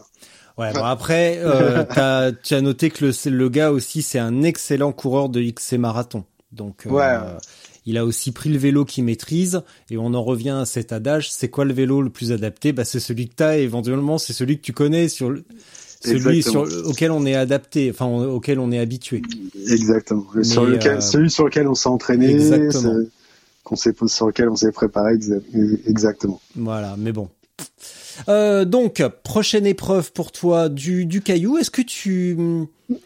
[0.57, 4.43] Ouais, bon après, euh, as, tu as noté que le, le gars aussi, c'est un
[4.43, 6.25] excellent coureur de XC marathon.
[6.51, 7.37] Donc, euh,
[7.85, 9.61] il a aussi pris le vélo qu'il maîtrise.
[9.89, 11.31] Et on en revient à cet adage.
[11.31, 12.73] C'est quoi le vélo le plus adapté?
[12.73, 13.57] Bah, c'est celui que t'as.
[13.57, 15.45] éventuellement, c'est celui que tu connais sur le
[16.01, 19.21] celui sur, auquel on est adapté, enfin auquel on est habitué.
[19.67, 20.25] Exactement.
[20.43, 22.37] sur lequel, euh, celui sur lequel on s'est entraîné,
[23.63, 25.15] qu'on s'est sur lequel on s'est préparé
[25.85, 26.39] exactement.
[26.55, 27.29] Voilà, mais bon.
[28.27, 31.57] Euh, donc prochaine épreuve pour toi du, du caillou.
[31.57, 32.37] Est-ce que tu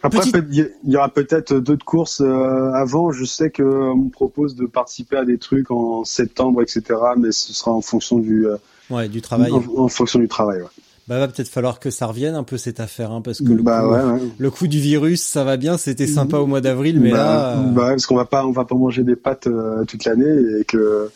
[0.02, 0.22] après
[0.52, 3.12] il y aura peut-être d'autres courses euh, avant.
[3.12, 6.84] Je sais que on me propose de participer à des trucs en septembre, etc.
[7.18, 8.46] Mais ce sera en fonction du
[8.90, 9.52] ouais du travail.
[9.52, 10.62] En, en fonction du travail.
[10.62, 10.68] Ouais
[11.08, 13.62] bah va peut-être falloir que ça revienne un peu cette affaire, hein, parce que le,
[13.62, 17.12] bah, coup, le coup du virus, ça va bien, c'était sympa au mois d'avril, mais
[17.12, 19.84] bah, là, euh, bah parce qu'on va pas, on va pas manger des pâtes euh,
[19.86, 21.10] toute l'année et que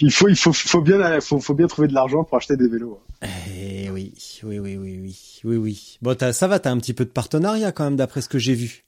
[0.00, 2.68] il faut, il faut, faut bien, faut, faut bien trouver de l'argent pour acheter des
[2.68, 2.98] vélos.
[3.22, 4.12] Eh oui,
[4.44, 5.98] oui, oui, oui, oui, oui, oui.
[6.02, 8.54] Bon, ça va, t'as un petit peu de partenariat quand même, d'après ce que j'ai
[8.54, 8.84] vu.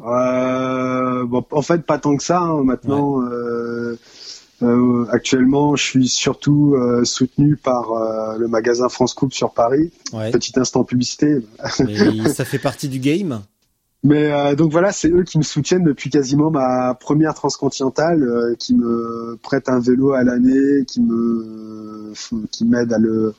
[0.00, 2.40] Euh, bon, en fait, pas tant que ça.
[2.40, 3.98] Hein, maintenant, euh,
[4.62, 9.92] euh, actuellement, je suis surtout euh, soutenu par euh, le magasin France Coupe sur Paris.
[10.32, 11.38] Petit instant publicité.
[12.34, 13.42] ça fait partie du game?
[14.04, 19.36] Mais donc voilà, c'est eux qui me soutiennent depuis quasiment ma première transcontinentale, qui me
[19.42, 22.12] prêtent un vélo à l'année, qui me
[22.52, 23.34] qui m'aident à le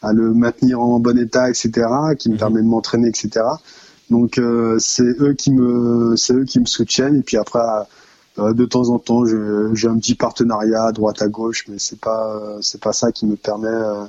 [0.00, 1.86] à le maintenir en bon état, etc.,
[2.18, 2.38] qui me mhm.
[2.38, 3.42] permet de m'entraîner, etc.
[4.08, 4.40] Donc
[4.78, 7.82] c'est eux qui me c'est eux qui me soutiennent et puis après euh,
[8.38, 12.40] de temps en temps, j'ai un petit partenariat à droite à gauche, mais c'est pas
[12.60, 14.04] c'est pas ça qui me permet euh,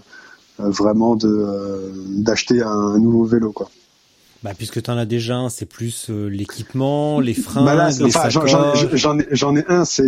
[0.60, 3.70] euh, vraiment de d'acheter un nouveau vélo quoi.
[4.42, 8.30] Bah, puisque tu en as déjà un, c'est plus l'équipement, les freins, bah les enfin,
[8.30, 10.08] J'en ai, j'en ai un, c'est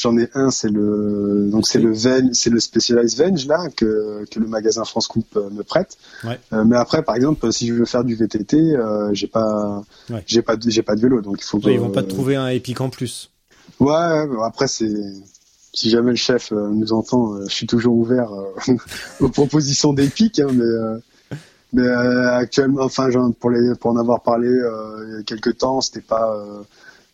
[0.00, 4.24] J'en ai un, c'est le donc c'est le Venge, c'est le Specialized Venge là que
[4.30, 5.98] que le magasin France Coupe euh, me prête.
[6.24, 6.40] Ouais.
[6.54, 9.82] Euh, mais après, par exemple, si je veux faire du VTT, euh, j'ai pas
[10.26, 11.60] j'ai pas j'ai pas de vélo, donc il faut.
[11.66, 13.30] ils vont pas te trouver un Epic en plus.
[13.78, 14.94] Ouais, après c'est
[15.74, 18.30] si jamais le chef nous entend, je suis toujours ouvert
[19.20, 21.00] aux propositions d'Epic, hein, mais
[21.72, 25.22] mais euh, actuellement, enfin, genre, pour les, pour en avoir parlé euh, il y a
[25.22, 26.62] quelques temps, c'était pas, euh,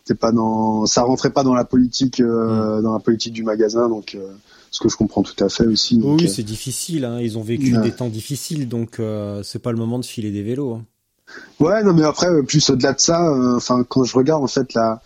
[0.07, 3.89] c'était pas dans, ça rentrait pas dans la politique, euh, dans la politique du magasin,
[3.89, 4.21] donc euh,
[4.71, 5.99] ce que je comprends tout à fait aussi.
[5.99, 7.05] donc, Oui, euh, c'est difficile.
[7.05, 7.19] Hein.
[7.21, 7.83] Ils ont vécu Ouais.
[7.83, 9.01] des temps difficiles, donc
[9.43, 10.75] c'est pas le moment de filer des vélos.
[10.75, 10.85] hein.
[11.59, 13.21] Ouais, non, mais après, plus au-delà de ça,
[13.57, 15.03] enfin, quand je regarde en fait la,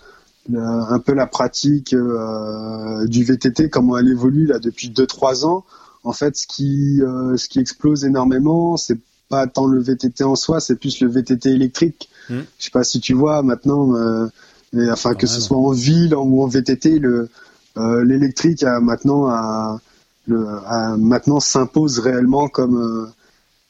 [0.53, 5.65] un peu la pratique euh, du VTT, comment elle évolue là depuis 2-3 ans,
[6.05, 8.99] en fait, ce qui, euh, ce qui explose énormément, c'est
[9.31, 12.11] pas tant le VTT en soi, c'est plus le VTT électrique.
[12.29, 12.41] Mm.
[12.59, 14.27] Je sais pas si tu vois maintenant, euh,
[14.73, 17.29] mais, enfin que ce soit en ville ou en VTT, le
[17.77, 19.81] euh, l'électrique a maintenant a,
[20.27, 23.07] le, a- maintenant s'impose réellement comme euh,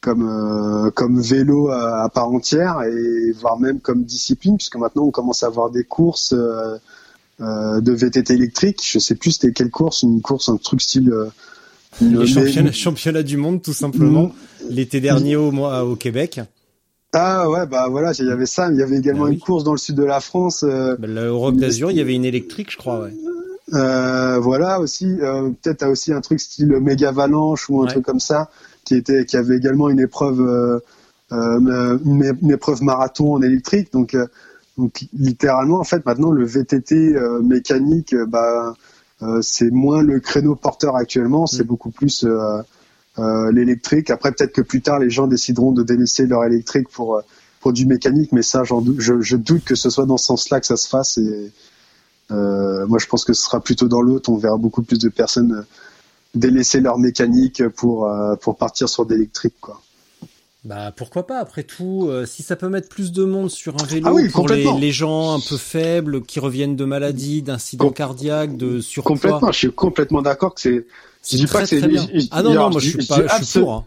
[0.01, 5.03] comme euh, comme vélo à, à part entière et voire même comme discipline puisque maintenant
[5.03, 6.77] on commence à avoir des courses euh,
[7.41, 8.81] euh, de VTT électrique.
[8.83, 11.27] Je sais plus c'était quelle course, une course un truc style euh,
[12.01, 14.27] Les championnats du monde, tout simplement.
[14.27, 14.33] Mm.
[14.69, 16.39] L'été dernier au mois au Québec,
[17.13, 19.33] Ah ouais bah voilà il y avait ça, mais il y avait également Ah oui.
[19.33, 20.63] une course dans le sud de la France.
[20.63, 23.01] euh, bah, le Rock d'Azur, il y avait une électrique, je crois.
[23.01, 23.13] Ouais.
[23.73, 27.91] Euh, voilà aussi euh, peut-être t'as aussi un truc style méga avalanche ou un Ouais.
[27.91, 28.49] truc comme ça
[28.85, 30.79] qui était qui avait également une épreuve euh,
[31.31, 34.25] euh, une, une épreuve marathon en électrique donc euh,
[34.77, 38.73] donc littéralement en fait maintenant le VTT mécanique bah
[39.21, 41.67] euh, c'est moins le créneau porteur actuellement c'est Mm.
[41.67, 42.25] beaucoup plus
[43.19, 47.17] euh, l'électrique après peut-être que plus tard les gens décideront de délaisser leur électrique pour
[47.17, 47.21] euh,
[47.59, 50.65] pour du mécanique mais ça je, je doute que ce soit dans ce sens-là que
[50.65, 51.51] ça se fasse et
[52.31, 54.29] euh, moi, je pense que ce sera plutôt dans l'autre.
[54.29, 55.65] On verra beaucoup plus de personnes
[56.33, 58.09] délaisser leur mécanique pour
[58.39, 59.81] pour partir sur d'électrique, quoi.
[60.63, 63.85] Bah pourquoi pas après tout euh, si ça peut mettre plus de monde sur un
[63.85, 67.85] vélo Ah oui, pour les, les gens un peu faibles qui reviennent de maladies, d'incidents
[67.85, 69.15] Com- cardiaques, de surpoids.
[69.15, 69.51] Complètement.
[69.51, 70.85] Je suis complètement d'accord que c'est.
[71.27, 71.81] Je dis pas que c'est-
[72.29, 73.73] Ah non non, moi je suis je pas je suis pour.
[73.73, 73.85] hein.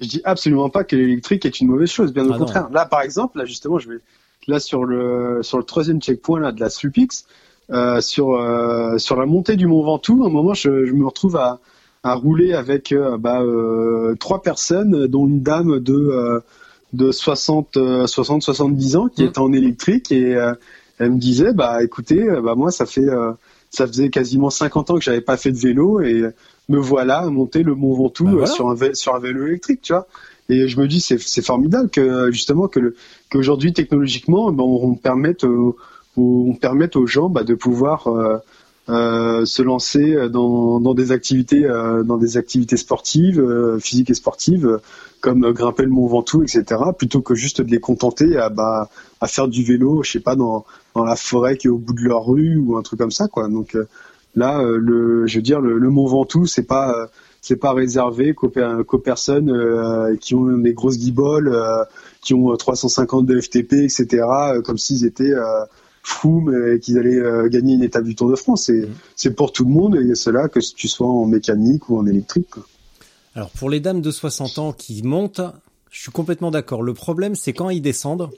[0.00, 2.12] Je dis absolument pas que l'électrique est une mauvaise chose.
[2.12, 2.38] Bien au Ah non.
[2.38, 2.68] contraire.
[2.70, 3.98] Là, par exemple, là justement, je vais
[4.46, 7.24] là sur le sur le troisième checkpoint là de la Supix,
[7.70, 10.22] euh, sur euh, sur la montée du Mont Ventoux.
[10.22, 11.58] À un moment, je, je me retrouve à
[12.02, 16.40] à rouler avec euh, bah, euh, trois personnes, dont une dame de euh,
[16.92, 19.26] de 60 euh, 60 70 ans qui Mm.
[19.26, 20.52] était en électrique et euh,
[20.98, 23.32] elle me disait bah écoutez bah moi ça fait euh,
[23.70, 26.22] ça faisait quasiment 50 ans que j'avais pas fait de vélo et
[26.68, 28.46] me voilà à monter le Mont Ventoux Bah voilà.
[28.46, 30.06] sur un vé- sur un vélo électrique tu vois
[30.50, 32.94] et je me dis c'est c'est formidable que justement que le
[33.30, 35.76] qu'aujourd'hui technologiquement ben, on, on permette aux-
[36.18, 38.36] aux- on permette aux gens bah, de pouvoir euh,
[38.88, 44.14] euh, se lancer dans, dans des activités euh, dans des activités sportives euh, physiques et
[44.14, 44.80] sportives
[45.20, 46.64] comme grimper le Mont Ventoux etc
[46.98, 50.34] plutôt que juste de les contenter à bah à faire du vélo je sais pas
[50.34, 50.64] dans
[50.96, 53.28] dans la forêt qui est au bout de leur rue ou un truc comme ça
[53.28, 53.86] quoi donc euh,
[54.34, 57.08] là euh, le je veux dire le, le Mont Ventoux c'est pas
[57.40, 58.52] c'est pas réservé qu'aux,
[58.86, 61.52] qu'aux personnes qui ont des grosses guiboles,
[62.22, 64.24] qui ont euh, 350 de FTP, etc.,
[64.64, 65.34] comme s'ils étaient
[66.24, 68.70] mais qu'ils allaient euh, gagner une étape du Tour de France.
[69.16, 72.06] C'est, pour tout le monde, et c'est là que tu sois en mécanique ou en
[72.06, 72.48] électrique.
[72.50, 72.66] quoi.
[73.34, 75.40] Alors pour les dames de 60 ans qui montent,
[75.90, 76.82] je suis complètement d'accord.
[76.82, 78.30] Le problème c'est quand ils descendent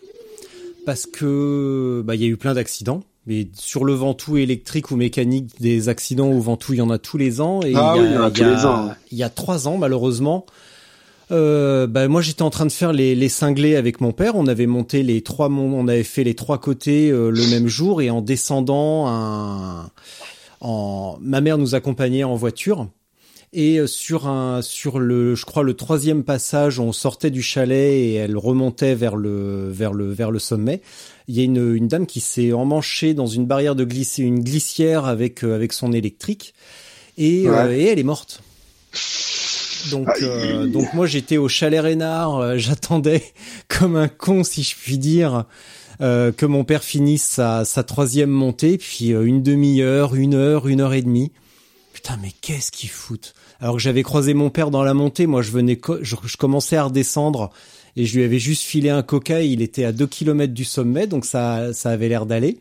[0.87, 3.03] parce que bah il y a eu plein d'accidents.
[3.27, 6.99] Mais sur le Ventoux électrique ou mécanique, des accidents au Ventoux, il y en a
[6.99, 7.63] tous les ans.
[7.63, 8.91] Et Ah il y oui, il y en a tous les ans.
[9.11, 10.45] Il y a trois ans, malheureusement,
[11.31, 14.37] euh, bah moi j'étais en train de faire les, les cinglés avec mon père.
[14.37, 18.03] On avait monté les trois, on avait fait les trois côtés euh, le même jour
[18.03, 19.91] et en descendant, un,
[20.61, 22.89] en, ma mère nous accompagnait en voiture.
[23.57, 27.93] Et euh, sur un, sur le, je crois le troisième passage, on sortait du chalet
[27.93, 30.81] et elle remontait vers le, vers le, vers le sommet.
[31.29, 34.41] Il y a une, une dame qui s'est emmanchée dans une barrière de glisse, une
[34.41, 36.53] glissière avec, euh, avec son électrique
[37.17, 37.57] et, Ouais.
[37.57, 38.41] euh, et elle est morte.
[39.91, 43.23] Donc, euh, donc moi j'étais au chalet Rénard, euh, j'attendais
[43.69, 45.45] comme un con si je puis dire
[46.01, 50.69] euh, que mon père finisse sa, sa troisième montée, puis euh, une demi-heure, une heure,
[50.69, 51.33] une heure et demie.
[51.93, 53.35] Putain mais qu'est-ce qu'ils foutent?
[53.61, 56.77] Alors que j'avais croisé mon père dans la montée, moi je venais, je, je commençais
[56.77, 57.51] à redescendre
[57.97, 60.65] et je lui avais juste filé un coca, et il était à deux kilomètres du
[60.65, 62.59] sommet, donc ça, ça avait l'air d'aller.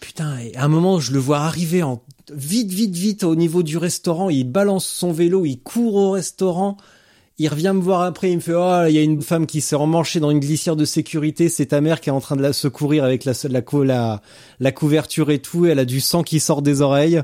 [0.00, 2.02] Putain, et à un moment, je le vois arriver en
[2.32, 4.30] vite, vite, vite au niveau du restaurant.
[4.30, 6.76] Il balance son vélo, il court au restaurant.
[7.36, 9.60] Il revient me voir après, il me fait oh il y a une femme qui
[9.60, 12.42] s'est emmanchée dans une glissière de sécurité, c'est ta mère qui est en train de
[12.42, 14.22] la secourir avec la la cou- la,
[14.60, 17.20] la couverture et tout, elle a du sang qui sort des oreilles.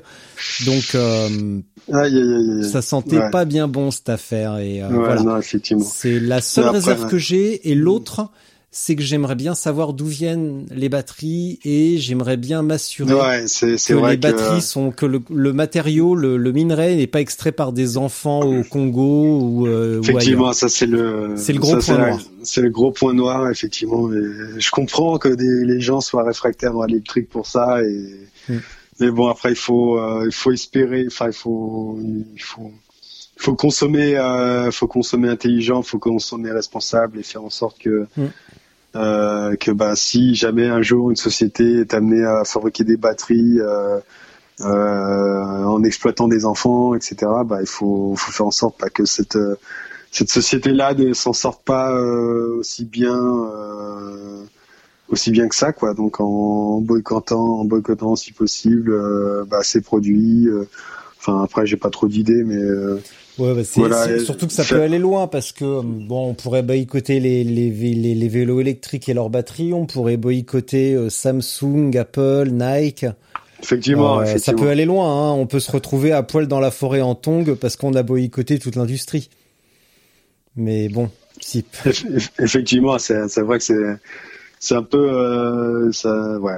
[0.67, 1.61] Donc euh,
[1.93, 2.69] Aïe, aïe, aïe, aïe.
[2.69, 3.31] ça sentait Ouais.
[3.31, 5.41] pas bien bon cette affaire et euh, Ouais, voilà.
[5.43, 7.11] C'est la seule après, réserve ouais.
[7.11, 8.31] que j'ai et l'autre
[8.73, 13.95] c'est que j'aimerais bien savoir d'où viennent les batteries et j'aimerais bien m'assurer Ouais, que
[13.95, 17.73] vrai les batteries sont que le, le matériau, le, le minerai n'est pas extrait par
[17.73, 20.55] des enfants au Congo ou, euh, ou Effectivement, ailleurs.
[20.55, 22.21] ça c'est le C'est le gros ça, point noir.
[22.45, 24.09] C'est le gros point noir, effectivement.
[24.13, 27.83] Et je comprends que des, les gens soient réfractaires à l'électrique pour ça.
[27.83, 28.15] Et
[28.49, 28.57] Mm.
[29.01, 31.05] mais bon, après il faut euh, il faut espérer.
[31.09, 31.99] Enfin, il faut
[32.37, 32.71] il faut
[33.37, 38.07] il faut consommer euh, faut consommer intelligent, faut consommer responsable et faire en sorte que
[38.17, 38.27] Mm.
[38.97, 43.61] Euh, que bah si jamais un jour une société est amenée à fabriquer des batteries
[43.61, 44.01] euh,
[44.63, 47.17] euh, en exploitant des enfants, etc.
[47.47, 49.57] Bah il faut faut faire en sorte pas que cette euh,
[50.11, 53.17] cette société-là ne s'en sorte pas euh, aussi bien
[55.09, 58.93] aussi bien que ça quoi donc en boycottant en boycottant si possible
[59.47, 60.49] bah, ces produits
[61.19, 62.63] enfin après j'ai pas trop d'idées mais
[63.41, 66.63] Ouais, bah, Voilà, surtout que ça peut aller loin parce que euh, bon, on pourrait
[66.63, 71.09] boycotter les, les, vé- les, les vélos électriques et leurs batteries, on pourrait boycotter euh,
[71.11, 73.07] Samsung, Apple, Nike.
[73.63, 75.33] effectivement, Euh, ça peut aller loin, hein.
[75.33, 78.59] on peut se retrouver à poil dans la forêt en tongs parce qu'on a boycotté
[78.59, 79.31] toute l'industrie.
[80.57, 81.11] Mais bon,
[81.41, 81.65] si.
[81.85, 83.97] Eff- eff- effectivement c'est vrai que c'est
[84.59, 86.53] c'est un peu euh, ça ouais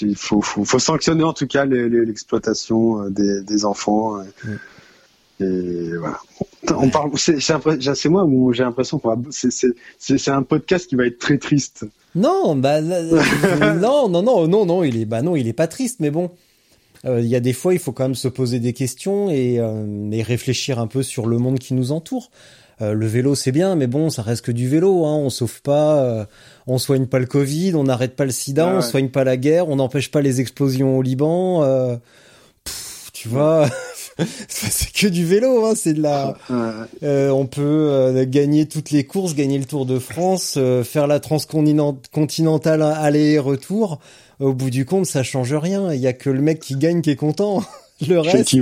[0.00, 4.56] il faut, faut faut sanctionner en tout cas l'exploitation des, des enfants euh,
[5.40, 6.18] et voilà
[6.76, 11.18] on parle c'est moi où j'ai l'impression qu'on va c'est un podcast qui va être
[11.18, 11.84] très triste
[12.14, 15.98] Non, bah non, non, non, non, non, il est, bah non, il est pas triste,
[16.00, 16.30] mais bon,
[17.06, 19.58] Euh, il y a des fois, il faut quand même se poser des questions et,
[19.58, 22.30] euh, et réfléchir un peu sur le monde qui nous entoure.
[22.82, 25.06] Euh, le vélo, c'est bien, mais bon, ça reste que du vélo.
[25.06, 25.16] Hein.
[25.16, 26.26] On sauve pas,
[26.66, 29.38] on soigne pas le Covid, on n'arrête pas le SIDA, Ouais, on soigne pas la
[29.38, 31.62] guerre, on n'empêche pas les explosions au Liban.
[32.64, 33.66] pff, tu vois,
[34.48, 35.64] c'est que du vélo.
[35.64, 35.72] Hein.
[35.74, 36.36] C'est de la.
[36.50, 40.84] Euh, Euh, on peut euh, gagner toutes les courses, gagner le Tour de France, euh,
[40.84, 44.00] faire la transcontinentale aller et retour.
[44.38, 45.92] Au bout du compte, ça change rien.
[45.92, 47.62] Il y a que le mec qui gagne qui est content.
[48.08, 48.56] Le reste,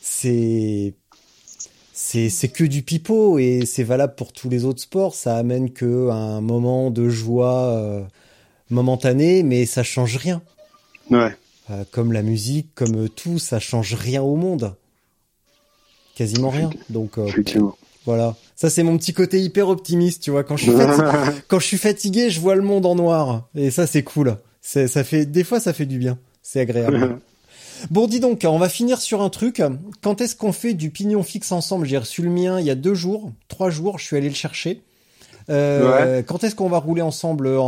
[0.00, 0.94] c'est
[1.92, 5.14] c'est c'est que du pipeau et c'est valable pour tous les autres sports.
[5.14, 8.08] Ça amène que un moment de joie
[8.70, 10.40] momentané, mais ça change rien.
[11.10, 11.36] ouais
[11.70, 14.74] Euh, comme la musique, comme euh, tout, ça change rien au monde.
[16.14, 16.70] Quasiment rien.
[16.90, 17.26] Donc euh,
[18.04, 18.36] voilà.
[18.54, 20.44] Ça, c'est mon petit côté hyper optimiste, tu vois.
[20.44, 23.48] Quand je suis fatigué, quand je suis fatigué, je vois le monde en noir.
[23.54, 24.36] Et ça, c'est cool.
[24.62, 26.18] C'est, ça fait, des fois, ça fait du bien.
[26.42, 27.18] C'est agréable.
[27.90, 29.60] bon, dis donc, on va finir sur un truc.
[30.02, 31.86] Quand est-ce qu'on fait du pignon fixe ensemble?
[31.86, 33.98] J'ai reçu le mien il y a deux jours, trois jours.
[33.98, 34.82] Je suis allé le chercher.
[35.50, 37.62] Euh, Quand est-ce qu'on va rouler ensemble en,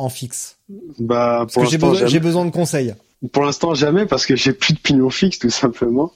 [0.00, 0.56] en fixe?
[0.98, 2.94] bah Parce pour que j'ai besoin, j'ai besoin de conseils.
[3.32, 6.12] Pour l'instant jamais parce que j'ai plus de pignon fixe tout simplement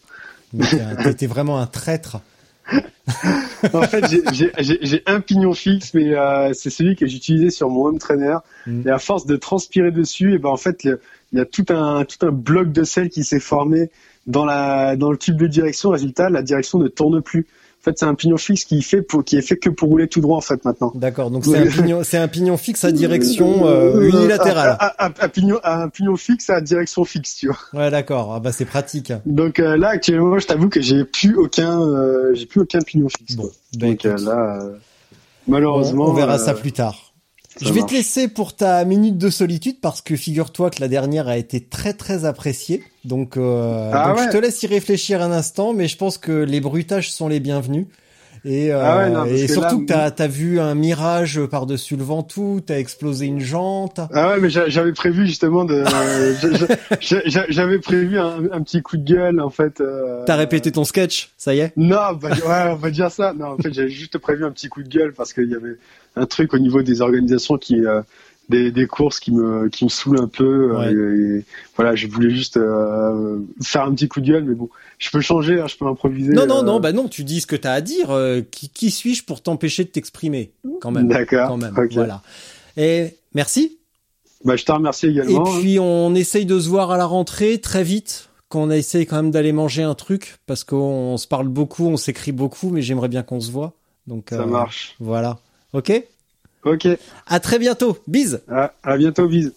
[1.14, 2.18] t'es vraiment un traître.
[3.72, 7.98] en fait, j'ai- un pignon fixe, mais euh, c'est celui que j'utilisais sur mon home
[7.98, 8.36] trainer.
[8.66, 8.86] Mm.
[8.86, 10.98] Et à force de transpirer dessus, et ben en fait, il
[11.32, 13.90] y a tout un tout un bloc de sel qui s'est formé
[14.26, 15.90] dans la dans le tube de direction.
[15.90, 17.46] Résultat, la direction ne tourne plus.
[17.82, 20.06] En fait, c'est un pignon fixe qui fait pour qui est fait que pour rouler
[20.06, 20.92] tout droit en fait maintenant.
[20.94, 21.32] D'accord.
[21.32, 24.76] Donc c'est un pignon, c'est un pignon fixe à direction euh, Euh, unilatérale.
[24.78, 27.58] Un, un- un- un pignon un pignon fixe à direction fixe, tu vois.
[27.74, 28.34] Ouais, d'accord.
[28.36, 29.12] Ah bah c'est pratique.
[29.26, 33.08] Donc euh, là actuellement, je t'avoue que j'ai plus aucun euh, j'ai plus aucun pignon
[33.08, 33.34] fixe.
[33.34, 34.76] Bon, bah, Donc euh, là, euh,
[35.48, 37.11] malheureusement, on, on verra ça plus tard.
[37.58, 37.90] Ça Je vais marche.
[37.92, 41.60] te laisser pour ta minute de solitude parce que figure-toi que la dernière a été
[41.60, 42.82] très très appréciée.
[43.04, 44.24] Donc, euh, Ah donc ouais.
[44.26, 47.40] je te laisse y réfléchir un instant, mais je pense que les bruitages sont les
[47.40, 47.86] bienvenus.
[48.44, 50.74] Et, euh, Ah ouais, non, parce et que surtout là, que t'as as vu un
[50.74, 54.00] mirage par-dessus le Ventoux, t'as explosé une jante.
[54.12, 55.84] Ah ouais, mais j'a- j'avais prévu justement de,
[56.40, 59.80] j'a- j'a- j'a- j'avais prévu un, un petit coup de gueule en fait.
[59.80, 61.72] euh, T'as répété ton sketch, ça y est?
[61.76, 63.32] Non, bah, ouais, on va dire ça.
[63.32, 65.76] Non, en fait, j'avais juste prévu un petit coup de gueule parce qu'il y avait
[66.16, 68.02] un truc au niveau des organisations qui, euh,
[68.48, 70.76] des, des courses qui me, qui me saoulent un peu.
[70.76, 70.92] Ouais.
[70.92, 71.44] euh, et,
[71.76, 75.20] voilà, je voulais juste euh, faire un petit coup de gueule, mais bon, je peux
[75.20, 76.32] changer, hein, je peux improviser.
[76.32, 78.10] Non, non, euh, non, bah non, tu dis ce que t'as à dire.
[78.10, 81.08] euh, qui qui suis-je pour t'empêcher de t'exprimer Quand même.
[81.08, 82.22] D'accord, Quand même, voilà.
[82.76, 83.78] Et merci.
[84.44, 85.46] Bah, je te remercie Et également.
[85.46, 85.58] hein.
[85.60, 89.30] puis on essaye de se voir à la rentrée très vite, qu'on essaye quand même
[89.30, 93.22] d'aller manger un truc, parce qu'on se parle beaucoup, on s'écrit beaucoup, mais j'aimerais bien
[93.22, 93.72] qu'on se voit.
[94.08, 94.96] Donc Ça marche.
[94.98, 95.38] Voilà.
[95.72, 95.92] Ok
[96.64, 96.86] Ok.
[97.26, 97.98] À très bientôt.
[98.06, 98.42] Bise.
[98.48, 99.52] À, à bientôt, bise.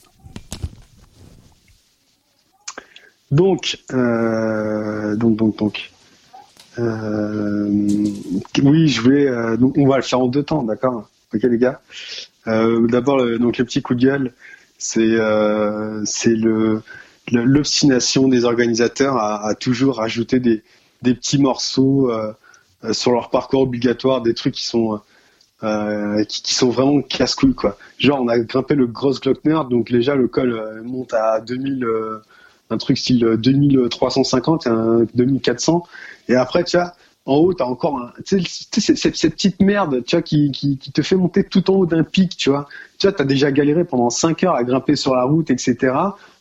[3.32, 5.92] Donc, euh, donc, donc, donc.
[6.80, 7.68] Euh,
[8.64, 9.28] oui, je voulais.
[9.28, 11.10] euh, donc on va le faire en deux temps, d'accord?
[11.34, 11.82] Ok, les gars.
[12.46, 14.34] D'abord, le- donc le petit coup de gueule,
[14.78, 15.16] c'est
[16.06, 16.82] c'est le
[17.32, 20.64] l'obstination des organisateurs à, à toujours rajouter des
[21.02, 22.12] des petits morceaux
[22.92, 25.00] sur leur parcours obligatoire, des trucs qui sont
[25.66, 27.78] euh, qui, qui, sont vraiment casse-couilles quoi.
[27.98, 31.84] Genre on a grimpé le Gross Glockner, donc déjà le col euh, monte à 2000,
[31.84, 32.22] euh,
[32.70, 35.84] un truc style 2350 et un 2400,
[36.30, 36.94] et après tu vois
[37.28, 40.78] en haut, t'as encore un, tu sais, cette, cette, petite merde, tu vois, qui, qui,
[40.78, 42.68] qui, te fait monter tout en haut d'un pic, tu vois.
[43.00, 45.76] Tu vois, t'as déjà galéré pendant 5 heures à grimper sur la route, etc.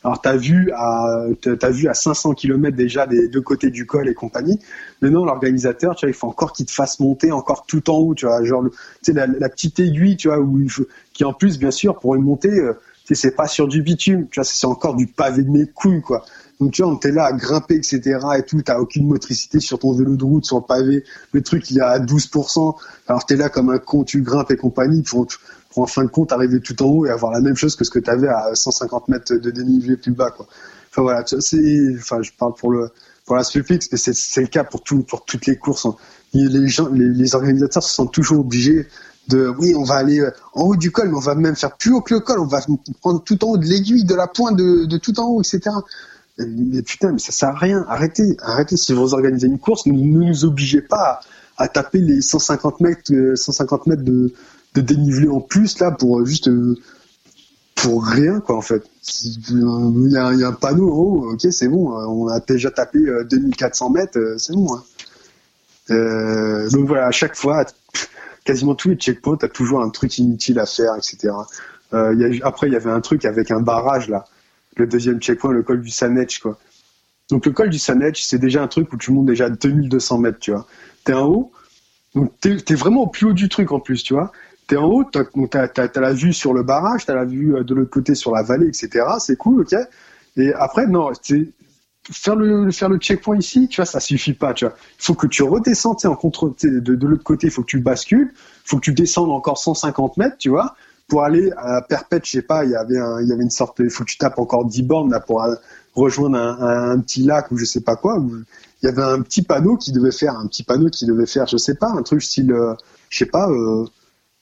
[0.03, 4.07] Alors t'as vu à, t'as vu à 500 km déjà des deux côtés du col
[4.07, 4.59] et compagnie.
[5.01, 8.13] Maintenant, l'organisateur, tu vois, il faut encore qu'il te fasse monter encore tout en haut,
[8.13, 11.23] tu vois, genre, tu sais, la, la, petite aiguille, tu vois, où il faut, qui
[11.23, 12.73] en plus, bien sûr, pour une montée, euh,
[13.05, 15.65] tu sais, c'est pas sur du bitume, tu vois, c'est encore du pavé de mes
[15.65, 16.23] couilles, quoi.
[16.59, 18.19] Donc tu vois, était là à grimper, etc.
[18.37, 21.03] et tout, t'as aucune motricité sur ton vélo de route, sur le pavé,
[21.33, 22.75] le truc il est à 12%,
[23.07, 25.27] alors t'es là comme un con, tu grimpes et compagnie, pour,
[25.75, 27.89] en fin de compte arriver tout en haut et avoir la même chose que ce
[27.89, 30.47] que t'avais à 150 mètres de dénivelé plus bas, quoi.
[30.89, 32.89] Enfin voilà, c'est, enfin je parle pour le
[33.25, 35.87] pour la Spulpix, mais c'est le cas pour tout, pour toutes les courses.
[35.87, 35.95] Hein.
[36.33, 38.87] Les gens, les, organisateurs se sentent toujours obligés
[39.29, 40.21] de oui, on va aller
[40.53, 42.45] en haut du col, mais on va même faire plus haut que le col, on
[42.45, 42.61] va
[43.01, 45.71] prendre tout en haut de l'aiguille, de la pointe, de tout en haut, etc.
[46.37, 47.85] Mais putain, mais ça sert à rien.
[47.87, 48.75] Arrêtez, arrêtez.
[48.75, 51.21] Si vous organisez une course, ne nous, obligez pas
[51.57, 54.33] à, taper les 150 mètres, 150 euh, mètres de,
[54.75, 56.77] dénivelé en plus là pour euh, juste euh,
[57.75, 58.83] pour rien quoi en fait.
[59.21, 61.91] Il y, a, un panneau en haut, ok c'est bon.
[61.91, 62.99] On a déjà tapé
[63.29, 64.67] 2400 mètres, c'est bon.
[64.75, 66.67] Hein.
[66.71, 67.65] donc voilà, à chaque fois,
[68.43, 71.33] quasiment tous les checkpoints, t'as toujours un truc inutile à faire, etc.
[72.43, 74.25] après, il y avait un truc avec un barrage là
[74.77, 76.57] le deuxième checkpoint, le col du Sanech, quoi.
[77.29, 80.39] Donc le col du Sanech, c'est déjà un truc où tu montes déjà 2200 mètres,
[80.39, 80.67] tu vois.
[81.03, 81.51] T'es en haut,
[82.13, 84.31] donc t'es es vraiment au plus haut du truc en plus, tu vois.
[84.67, 85.23] T'es en haut, t'as
[85.77, 88.43] as, la vue sur le barrage, t'as la vue euh, de l'autre côté sur la
[88.43, 89.05] vallée, etc.
[89.19, 89.75] C'est cool, ok.
[90.37, 91.11] Et après, non,
[92.11, 94.75] faire le faire le checkpoint ici, tu vois, ça suffit pas, tu vois.
[94.99, 97.79] Il faut que tu redescends, en contre, de, de l'autre côté, il faut que tu
[97.79, 100.75] bascules, il faut que tu descendes encore 150 mètres, tu vois
[101.07, 104.09] pour aller à Perpète, je sais pas, il y avait une sorte, il faut que
[104.09, 105.45] tu tapes encore 10 bornes là pour
[105.95, 108.21] rejoindre un, petit lac ou je sais pas quoi.
[108.81, 111.47] il y avait un petit panneau qui devait faire, un petit panneau qui devait faire,
[111.47, 112.73] je sais pas, un truc style, euh,
[113.09, 113.85] je sais pas, euh,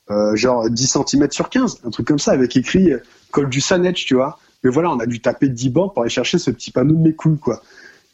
[0.10, 2.92] euh, genre 10 cm sur 15, un truc comme ça, avec écrit
[3.32, 4.40] col du Sanetch, tu vois.
[4.64, 7.00] Mais voilà, on a dû taper 10 bornes pour aller chercher ce petit panneau de
[7.00, 7.62] mes couilles, quoi.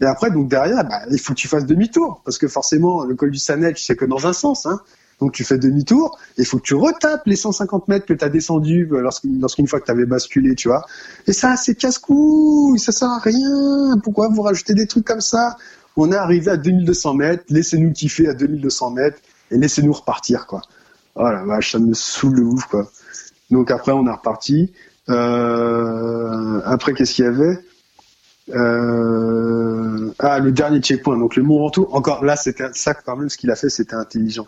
[0.02, 3.16] Et après, donc derrière, bah, il faut que tu fasses demi-tour, parce que forcément, le
[3.16, 4.82] col du Sanetch, c'est que dans un sens, hein.
[5.20, 8.30] Donc tu fais demi-tour, il faut que tu retapes les 150 mètres que tu as
[8.30, 10.86] descendu euh, lorsqu'une fois que tu avais basculé, tu vois.
[11.28, 13.98] Et ça, c'est casse-couille, ça sert à rien.
[14.02, 15.58] Pourquoi vous rajoutez des trucs comme ça?
[15.98, 19.20] On est arrivé à 2200 mètres, laissez-nous kiffer à 2200 mètres
[19.52, 20.62] et laissez-nous repartir, quoi.
[21.16, 22.90] Oh la vache, ça me saoule le ouf, quoi.
[23.52, 24.72] Donc après, on est reparti.
[25.10, 27.60] Euh, après, qu'est-ce qu'il y avait?
[28.52, 31.88] Euh, Ah, le dernier checkpoint, donc le Mont Ventoux.
[31.92, 34.48] Encore là, c'était ça quand même, ce qu'il a fait, c'était intelligent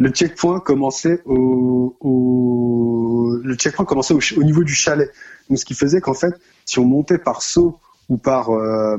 [0.00, 5.10] le checkpoint commençait au, au le checkpoint commençait au, niveau du chalet.
[5.48, 6.32] Donc ce qui faisait qu'en fait,
[6.64, 7.78] si on montait par saut
[8.08, 8.96] ou par euh,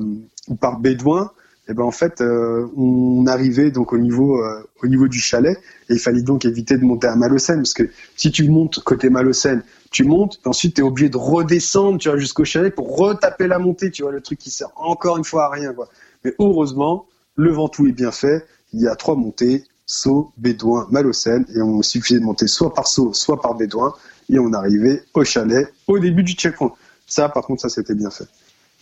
[0.47, 1.31] ou par bédouin,
[1.67, 5.19] et eh ben en fait euh, on arrivait donc au niveau euh, au niveau du
[5.19, 5.57] chalet
[5.89, 9.09] et il fallait donc éviter de monter à Malocène parce que si tu montes côté
[9.09, 12.95] Malocène, tu montes et ensuite tu es obligé de redescendre tu vois jusqu'au chalet pour
[12.95, 15.89] retaper la montée, tu vois le truc qui sert encore une fois à rien quoi.
[16.23, 21.45] Mais heureusement, le Ventoux est bien fait, il y a trois montées, saut, bédouin, malocène,
[21.53, 23.93] et on suffisait de monter soit par saut, soit par bédouin,
[24.29, 26.73] et on arrivait au chalet au début du checkpoint.
[27.05, 28.27] Ça, par contre, ça c'était bien fait.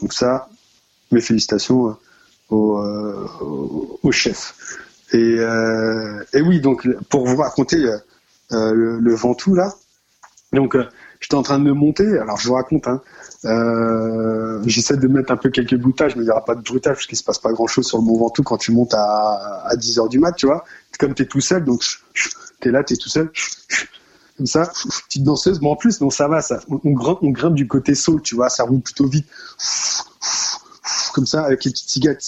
[0.02, 0.50] Donc ça,
[1.12, 1.94] mes félicitations euh,
[2.52, 3.28] euh,
[4.04, 4.56] au, chef.
[5.12, 7.78] Et, euh, et, oui, donc pour vous raconter
[8.52, 9.74] le, le, Ventoux là,
[10.54, 10.76] donc
[11.20, 12.18] j'étais en train de me monter.
[12.20, 13.02] Alors je vous raconte, hein,
[13.46, 16.96] euh, j'essaie de mettre un peu quelques boutages, mais il n'y aura pas de bruitage
[16.96, 19.64] parce qu'il se passe pas grand chose sur le Mont Ventoux quand tu montes à,
[19.66, 20.64] à 10 heures du mat, tu vois.
[21.00, 21.84] Comme tu es tout seul, donc
[22.14, 23.32] tu es là, tu es tout seul.
[24.38, 24.72] Comme ça,
[25.08, 25.60] petite danseuse.
[25.60, 26.62] Bon, en plus, non, ça va, ça.
[26.70, 29.28] On, grimpe, on grimpe du côté saut, tu vois, ça roule plutôt vite.
[31.14, 32.24] Comme ça, avec les petites cigarettes.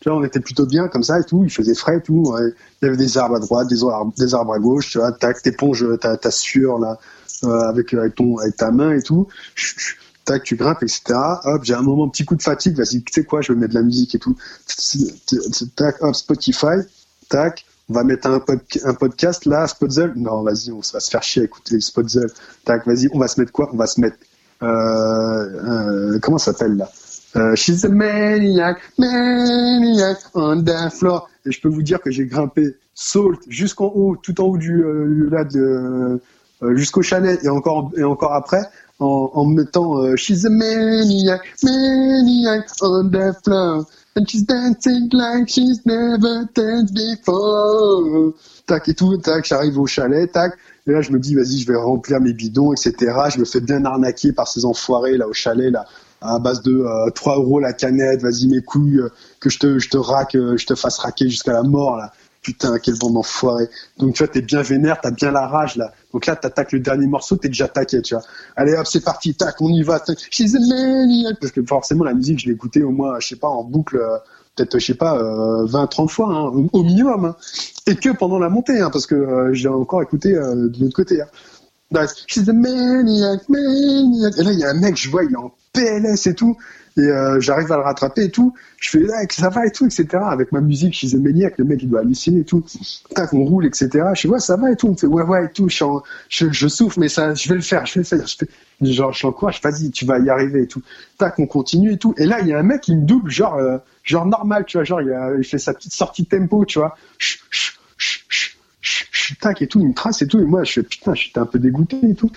[0.00, 1.44] Tu on était plutôt bien comme ça et tout.
[1.44, 2.34] Il faisait frais et tout.
[2.38, 4.90] Il y avait des arbres à droite, des arbres, des arbres à gauche.
[4.90, 6.98] Tu vois, tac, t'éponges ta, sueur là
[7.44, 9.28] euh, avec avec ton avec ta main et tout.
[10.24, 11.02] Tac, tu grimpes, etc.
[11.44, 12.76] Hop, j'ai un moment petit coup de fatigue.
[12.76, 14.36] Vas-y, tu sais quoi, je vais mettre de la musique et tout.
[15.76, 16.76] Tac, hop, Spotify.
[17.28, 18.40] Tac, on va mettre un,
[18.84, 20.12] un podcast là, Spotzel.
[20.16, 22.30] Non, vas-y, on va se faire chier à écouter Spotzel.
[22.64, 23.70] Tac, vas-y, on va se mettre quoi?
[23.72, 24.16] On va se mettre.
[24.62, 26.90] Euh, euh, comment ça s'appelle là?
[27.36, 31.28] Euh, She's a maniac, maniac on the floor.
[31.46, 34.82] Et je peux vous dire que j'ai grimpé Salt jusqu'en haut, tout en haut du
[34.82, 36.20] euh, là de
[36.62, 38.62] euh, jusqu'au chalet et encore et encore après
[38.98, 43.86] en, en mettant She's a maniac, maniac on the floor.
[44.16, 48.32] And she's dancing like she's never danced before.
[48.66, 50.52] Tac et tout, tac, j'arrive au chalet, tac.
[50.86, 52.94] Et là, je me dis, vas-y, je vais remplir mes bidons, etc.
[53.32, 55.86] Je me fais bien arnaquer par ces enfoirés là au chalet là,
[56.20, 58.22] à base de euh, 3 euros la canette.
[58.22, 61.28] Vas-y, mes couilles, euh, que je te, je te raque, euh, je te fasse raquer
[61.28, 62.12] jusqu'à la mort là.
[62.42, 63.68] Putain, quel bande d'enfoirés.
[63.98, 65.92] Donc tu vois, t'es bien vénère, t'as bien la rage là.
[66.14, 68.24] Donc là, t'attaques le dernier morceau, t'es déjà taqué, tu vois.
[68.56, 70.00] Allez hop, c'est parti, tac, on y va.
[70.00, 70.18] Tac.
[70.30, 71.34] She's a.
[71.38, 73.98] Parce que forcément, la musique, je l'ai écoutée au moins, je sais pas, en boucle,
[73.98, 74.16] euh,
[74.66, 77.24] peut-être, je sais pas, euh, 20, 30 fois, hein, au, minimum.
[77.26, 77.36] hein.
[77.86, 80.94] Et que pendant la montée, hein, parce que euh, j'ai encore écouté euh, de l'autre
[80.96, 81.20] côté.
[82.26, 84.34] She's a maniac, maniac.
[84.38, 86.56] Et là, il y a un mec, je vois, il est en PLS et tout.
[86.96, 88.54] Et euh, j'arrive à le rattraper et tout.
[88.78, 90.06] Je fais, là, ça va et tout, etc.
[90.26, 92.64] Avec ma musique, She's a maniac, le mec, il doit halluciner et tout.
[93.14, 94.08] Tac, on roule, etc.
[94.14, 94.88] Je fais, ouais, ça va et tout.
[94.88, 95.68] On fait, ouais, ouais, et tout.
[95.68, 98.26] Je, en- je, je souffre, mais ça, je vais le faire, je vais le faire.
[98.26, 100.82] Je fais, genre, je l'encourage, vas-y, tu vas y arriver et tout.
[101.18, 102.14] Tac, on continue et tout.
[102.16, 104.76] Et là, il y a un mec, il me double, genre, euh, genre normal, tu
[104.76, 106.96] vois, genre, il, fait sa petite sortie tempo, tu vois.
[107.18, 108.58] Chut, chut, chut,
[109.40, 110.38] tac et tout, il me trace et tout.
[110.40, 112.30] Et moi, je fais, putain, j'étais un peu dégoûté et tout.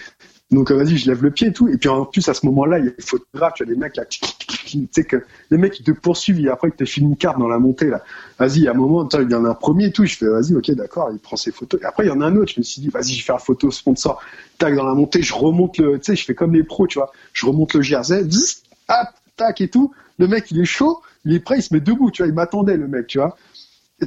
[0.53, 1.67] Donc, euh, vas-y, je lève le pied et tout.
[1.67, 3.77] Et puis, en plus, à ce moment-là, il y a les photographes, tu vois, les
[3.77, 4.19] mecs, là, tu
[4.91, 7.59] sais que les mecs, te poursuivent et après, ils te filment une carte dans la
[7.59, 8.03] montée, là.
[8.39, 10.05] Vas-y, a un moment, il y en a un premier et tout.
[10.05, 11.81] Je fais, vas-y, ok, d'accord, il prend ses photos.
[11.81, 12.51] Et après, il y en a un autre.
[12.53, 14.21] Je me suis dit, vas-y, je vais faire photo sponsor.
[14.57, 16.99] Tac, dans la montée, je remonte le, tu sais, je fais comme les pros, tu
[16.99, 17.11] vois.
[17.33, 19.07] Je remonte le jersey, hop,
[19.37, 19.91] tac et tout.
[20.19, 22.27] Le mec, il est chaud, il est prêt, il se met debout, tu vois.
[22.27, 23.35] Il m'attendait, le mec, tu vois.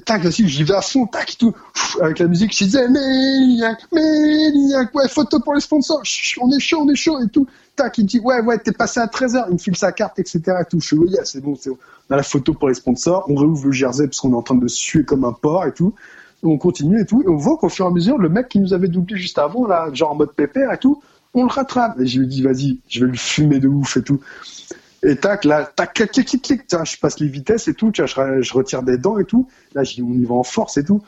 [0.04, 1.54] Tac, aussi, j'y vais à fond, tac et tout.
[2.00, 6.02] Avec la musique, je disais, maniac, maniac, ouais, photo pour les sponsors.
[6.40, 7.46] On est chaud, on est chaud et tout.
[7.74, 9.46] Tac, il dit, ouais, ouais, t'es passé à 13h.
[9.48, 10.40] Il me file sa carte, etc.
[10.60, 10.80] Et tout.
[10.80, 11.78] Je fais, oui, c'est bon, c'est bon.
[12.08, 13.24] On a la photo pour les sponsors.
[13.28, 15.72] On réouvre le jersey parce qu'on est en train de suer comme un porc et
[15.72, 15.94] tout.
[16.42, 17.22] On continue et tout.
[17.22, 19.38] Et on voit qu'au fur et à mesure, le mec qui nous avait doublé juste
[19.38, 21.02] avant, là, genre en mode pépère et tout,
[21.34, 22.00] on le rattrape.
[22.00, 24.20] Et je lui dis, vas-y, je vais le fumer de ouf et tout.
[25.02, 28.14] Et tac, là, tac, clic, clic, clic, je passe les vitesses et tout, tiens, je,
[28.14, 29.46] re- je retire des dents et tout.
[29.74, 31.02] Là, je on y va en force et tout.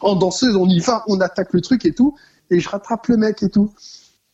[0.00, 2.14] En danseuse, on y va, on attaque le truc et tout.
[2.50, 3.72] Et je rattrape le mec et tout.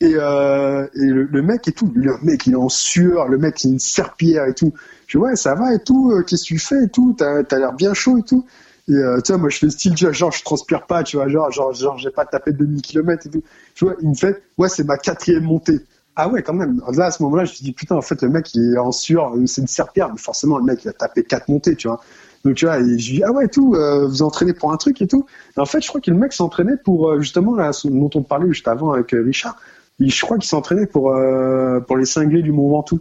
[0.03, 3.69] Et, euh, le, mec et tout, le mec il est en sueur, le mec il
[3.69, 4.73] a une serpillière et tout.
[5.07, 7.45] Je dis ouais ça va et tout, euh, qu'est-ce que tu fais et tout, t'as
[7.49, 8.45] as, l'air bien chaud et tout.
[8.89, 11.29] Et euh, tu vois moi je fais style tu genre je transpire pas, tu vois
[11.29, 13.45] genre genre genre j'ai pas tapé 2000 km et tout.
[13.77, 15.79] Tu vois il me fait ouais c'est ma quatrième montée.
[16.17, 16.81] Ah ouais quand même.
[16.95, 18.79] Là à ce moment-là je me suis dit putain en fait le mec il est
[18.79, 21.89] en sueur, c'est une serpillière, mais forcément le mec il a tapé quatre montées tu
[21.89, 22.01] vois.
[22.45, 24.77] Donc tu vois, et je lui dis ah ouais tout, euh, vous entraînez pour un
[24.77, 25.27] truc et tout.
[25.57, 28.49] En fait, je crois que le mec s'entraînait pour euh, justement là dont on parlait
[28.49, 29.57] juste avant avec euh, Richard.
[30.01, 31.15] Je crois qu'il s'entraînait pour
[31.87, 33.01] pour les cinglés du Mont Ventoux.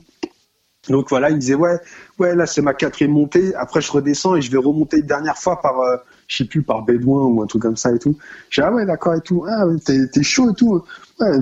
[0.90, 1.80] Donc voilà, il disait ouais
[2.18, 3.54] ouais là c'est ma quatrième montée.
[3.56, 5.98] Après je redescends et je vais remonter une dernière fois par euh,
[6.28, 8.18] je sais plus par Bédouin ou un truc comme ça et tout.
[8.50, 9.46] J'ai ah ouais d'accord et tout.
[9.48, 10.84] Ah t'es chaud et tout.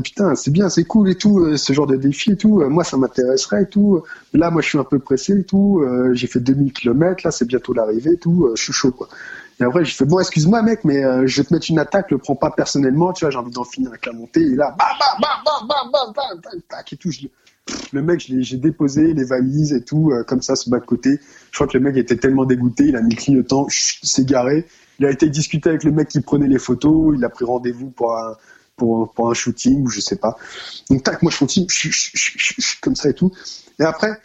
[0.03, 2.61] Putain c'est bien c'est cool et tout euh, ce genre de défi et tout.
[2.61, 4.03] Euh, moi ça m'intéresserait et tout.
[4.33, 5.81] Là moi je suis un peu pressé et tout.
[5.81, 8.51] Euh, j'ai fait 2000 km là c'est bientôt l'arrivée et tout.
[8.55, 9.07] Je suis chaud quoi.
[9.61, 12.17] Et après, j'ai fait, bon, excuse-moi, mec, mais je vais te mettre une attaque, le
[12.17, 14.39] prends pas personnellement, tu vois, j'ai envie d'en finir avec la montée.
[14.39, 17.11] Et là, bam, bam, bam, bam, bam, bam, bam, tac, et tout.
[17.11, 17.27] Je,
[17.91, 21.19] le mec, j'ai déposé les valises et tout, comme ça, ce bas de côté.
[21.51, 24.65] Je crois que le mec était tellement dégoûté, il a mis clignotant, s'est garé.
[24.99, 27.89] Il a été discuter avec le mec qui prenait les photos, il a pris rendez-vous
[27.89, 28.37] pour un,
[28.79, 30.37] pour, un shooting, ou je sais pas.
[30.89, 31.67] Donc, tac, moi, je continue,
[32.81, 33.31] comme ça et tout.
[33.79, 34.19] Et après,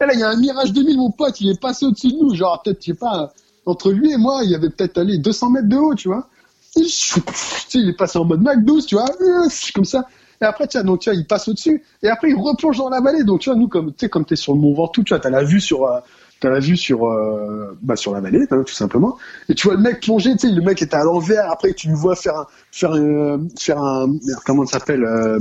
[0.00, 2.16] et là, il y a un Mirage 2000, mon pote, il est passé au-dessus de
[2.16, 2.34] nous.
[2.34, 3.32] Genre, peut-être, je sais pas,
[3.64, 6.28] entre lui et moi, il y avait peut-être, allé 200 mètres de haut, tu vois.
[6.76, 10.06] Il, est passé en mode Mac 12, tu vois, euh, comme ça.
[10.40, 11.82] Et après, vois, donc, tu il passe au-dessus.
[12.02, 13.24] Et après, il replonge dans la vallée.
[13.24, 15.20] Donc, tu vois, nous, comme, tu sais, comme t'es sur le Mont Ventoux, tu vois,
[15.20, 15.98] t'as la vue sur, euh,
[16.40, 19.16] t'as la vue sur, euh, bah, sur la vallée, hein, tout simplement.
[19.48, 21.50] Et tu vois le mec plonger, tu sais, le mec était à l'envers.
[21.50, 25.40] Après, tu le vois faire un, faire un, faire un, comment ça s'appelle, euh,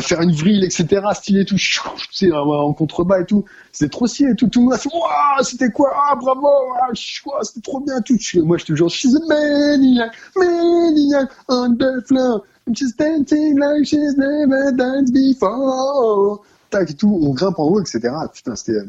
[0.00, 1.72] faire une vrille, etc., stylé et tout, tu
[2.12, 3.44] sais, en, contrebas et tout.
[3.72, 4.48] C'était trop stylé et tout.
[4.48, 5.92] Tout le monde a fait, waouh, c'était quoi?
[5.94, 6.48] Ah, bravo,
[6.80, 8.16] ah, c'était trop bien, tout.
[8.20, 12.42] Je- Moi, je te jure, she's a maniac, maniac on the floor.
[12.74, 16.42] She's dancing like she's never danced before.
[16.70, 18.00] Tac et tout, on grimpe en haut, etc.
[18.34, 18.80] Putain, c'était,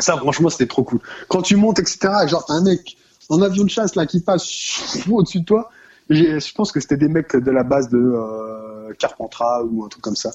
[0.00, 1.00] ça, franchement, c'était trop cool.
[1.28, 2.96] Quand tu montes, etc., genre, un mec
[3.28, 5.70] en avion de chasse, là, qui passe au-dessus de toi.
[6.08, 10.02] Je pense que c'était des mecs de la base de euh, Carpentras ou un truc
[10.02, 10.30] comme ça.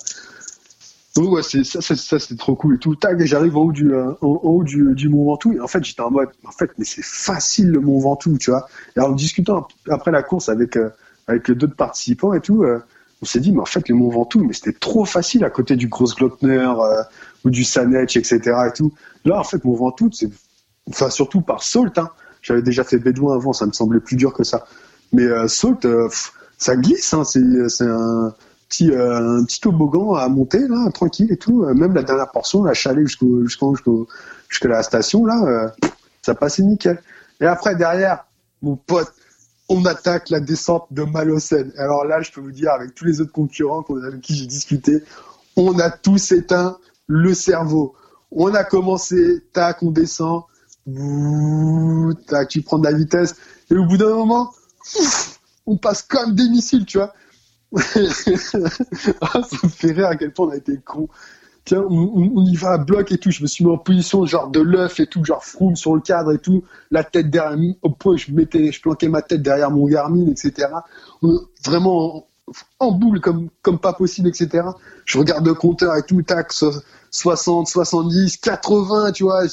[1.16, 2.96] Donc, ouais, c'est, ça, c'est- ça, c'était trop cool et tout.
[2.96, 5.58] Tac, j'arrive en haut du, euh, en, haut du, du Mont Ventoux.
[5.62, 8.68] En fait, j'étais en mode, en fait, mais c'est facile le Mont Ventoux, tu vois.
[8.98, 10.90] Et en discutant après la course avec, euh,
[11.28, 12.80] avec d'autres participants et tout, euh,
[13.22, 15.78] on s'est dit, mais en fait, le Mont Ventoux, mais c'était trop facile à côté
[15.78, 17.02] du Grossglockner euh,
[17.46, 18.40] ou du Sanetch, etc.
[18.68, 18.94] et tout.
[19.24, 20.30] Là, en fait, Mont Ventoux, c'est,
[20.90, 22.10] enfin, surtout par Salt, hein.
[22.42, 24.66] J'avais déjà fait Bédouin avant, ça me semblait plus dur que ça.
[25.14, 26.10] Mais euh, Salt, euh,
[26.58, 28.34] ça glisse, hein, c'est, un
[28.70, 30.62] petit, euh, un petit toboggan à monter,
[30.94, 31.66] tranquille et tout.
[31.74, 34.08] Même la dernière portion, la chalet jusqu'au, jusqu'au, jusqu'au,
[34.50, 35.88] jusqu'à la station, là, euh,
[36.22, 37.02] ça passait nickel.
[37.42, 38.26] Et après, derrière,
[38.62, 39.14] mon pote,
[39.68, 41.72] on attaque la descente de Malocène.
[41.78, 45.04] Alors là, je peux vous dire, avec tous les autres concurrents avec qui j'ai discuté,
[45.56, 47.96] on a tous éteint le cerveau.
[48.32, 50.44] On a commencé, tac, on descend,
[52.28, 53.36] tac, tu prends de la vitesse,
[53.72, 54.54] et au bout d'un moment,
[55.66, 57.14] on passe comme des missiles, tu vois.
[59.22, 61.10] Ah, ça me fait rire à quel point on a été con
[61.66, 63.32] tiens, on, y va à bloc et tout.
[63.32, 66.02] Je me suis mis en position genre de l'œuf et tout, genre froum sur le
[66.02, 69.72] cadre et tout, la tête derrière, au point je mettais, je planquais ma tête derrière
[69.72, 70.70] mon Garmin, etc.
[71.66, 72.28] Vraiment
[72.80, 74.68] en, boule comme, comme pas possible, etc.
[75.06, 76.54] Je regarde le compteur et tout, tac,
[77.16, 79.44] 60, 70, 80, tu vois.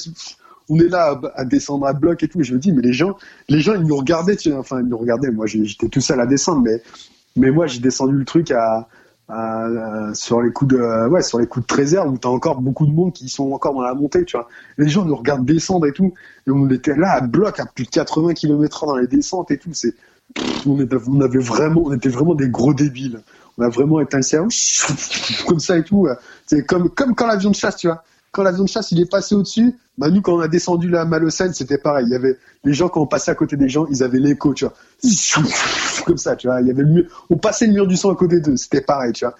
[0.69, 2.41] On est là à, descendre à bloc et tout.
[2.41, 3.17] Et je me dis, mais les gens,
[3.47, 5.31] les gens, ils nous regardaient, tu vois, enfin, ils nous regardaient.
[5.31, 6.81] Moi, j'étais tout seul à descendre, mais,
[7.35, 8.87] mais moi, j'ai descendu le truc à,
[10.13, 12.85] sur les coups de ouais sur les coups de 13 heures où t'as encore beaucoup
[12.85, 15.87] de monde qui sont encore dans la montée tu vois les gens nous regardent descendre
[15.87, 16.13] et tout
[16.45, 19.57] et on était là à bloc à plus de 80 km/h dans les descentes et
[19.57, 19.95] tout c'est
[20.65, 23.21] vraiment on était vraiment des gros débiles
[23.57, 24.49] on a vraiment été un cerveau
[25.47, 26.07] comme ça et tout
[26.45, 28.03] c'est comme comme quand l'avion de chasse tu vois
[28.33, 31.05] quand l'avion de chasse il est passé au-dessus, bah nous quand on a descendu la
[31.05, 32.07] Malocène, c'était pareil.
[32.07, 34.55] Il y avait les gens quand on passait à côté des gens, ils avaient l'écho,
[34.55, 34.73] tu vois,
[36.05, 36.59] comme ça, tu vois.
[36.59, 38.81] Il y avait le mur, on passait le mur du son à côté d'eux, c'était
[38.81, 39.35] pareil, tu vois.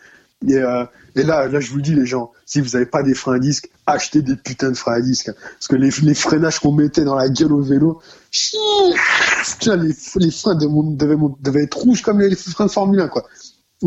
[0.48, 0.86] Et, euh,
[1.16, 3.40] et, là, là, je vous dis, les gens, si vous n'avez pas des freins à
[3.40, 5.32] disque, achetez des putains de freins à disque.
[5.32, 8.02] Parce que les, les freinages qu'on mettait dans la gueule au vélo,
[9.60, 13.24] tiens, les, les freins devaient, devaient, être rouges comme les freins de Formule 1, quoi.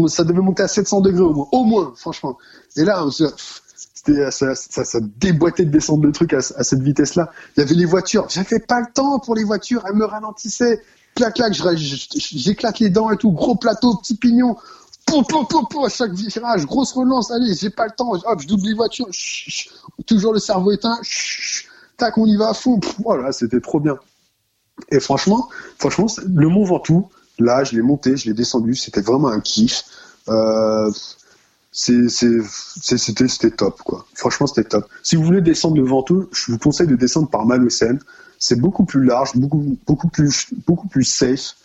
[0.09, 2.39] Ça devait monter à 700 degrés au moins, franchement.
[2.77, 3.24] Et là, on se,
[4.31, 7.31] ça, ça, déboîtait de descendre le truc à, cette vitesse-là.
[7.56, 8.27] Il y avait les voitures.
[8.28, 9.85] J'avais pas le temps pour les voitures.
[9.89, 10.82] Elles me ralentissaient.
[11.14, 13.32] Clac, clac, j'éclate les dents et tout.
[13.32, 14.56] Gros plateau, petit pignon.
[15.06, 18.40] Pou, pou, pou, pou, à chaque virage, grosse relance, allez, j'ai pas le temps, hop,
[18.40, 19.06] je double les voitures,
[20.05, 20.98] toujours le cerveau éteint,
[21.97, 23.97] tac, on y va à fond, voilà, c'était trop bien.
[24.90, 25.48] Et franchement,
[25.78, 29.84] franchement, le Mont Ventoux, là, je l'ai monté, je l'ai descendu, c'était vraiment un kiff.
[30.28, 30.90] Euh,
[31.72, 34.06] c'était top quoi.
[34.14, 34.86] Franchement, c'était top.
[35.02, 38.00] Si vous voulez descendre le Ventoux, je vous conseille de descendre par Malocène.
[38.38, 41.56] C'est beaucoup plus large, beaucoup beaucoup plus beaucoup plus safe.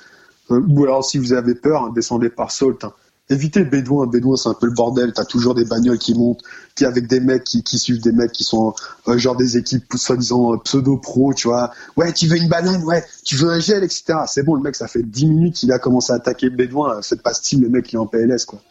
[0.52, 2.84] Euh, ou alors si vous avez peur, hein, descendez par Salt.
[2.84, 2.94] Hein.
[3.32, 4.08] Évitez Bédouin.
[4.08, 5.14] Bédouin, c'est un peu le bordel.
[5.14, 6.44] T'as toujours des bagnoles qui montent,
[6.76, 8.76] qui avec des mecs qui, suivent des mecs qui sont
[9.08, 11.72] euh, genre des équipes soi-disant euh, pseudo-pro, tu vois.
[11.98, 14.20] Ouais, tu veux une banane, ouais, tu veux un gel, etc.
[14.28, 17.02] C'est bon, le mec, ça fait 10 minutes qu'il a commencé à attaquer Bédouin.
[17.02, 18.62] C'est pas style le mec qui est en PLS, quoi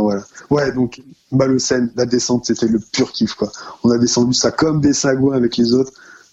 [0.00, 0.22] voilà.
[0.50, 3.50] Ouais, donc Malocène, la descente, c'était le pur kiff, quoi.
[3.84, 5.92] On a descendu ça comme des sagouins avec les autres.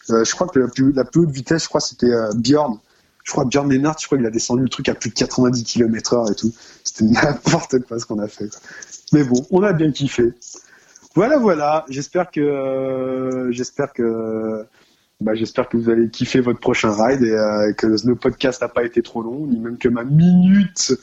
[0.10, 2.78] Euh, je crois que la plus, la plus haute vitesse, je crois, c'était euh, Bjorn.
[3.24, 5.64] Je crois Bjorn Lennart, je crois qu'il a descendu le truc à plus de 90
[5.64, 6.54] km heure et tout.
[6.84, 8.50] C'était n'importe quoi ce qu'on a fait.
[9.14, 10.34] Mais bon, on a bien kiffé.
[11.16, 11.86] Voilà, voilà.
[11.90, 14.66] J'espère que, euh, j'espère que,
[15.22, 18.84] bah, j'espère que vous allez kiffer votre prochain ride et que le podcast n'a pas
[18.84, 20.94] été trop long, ni même que ma minute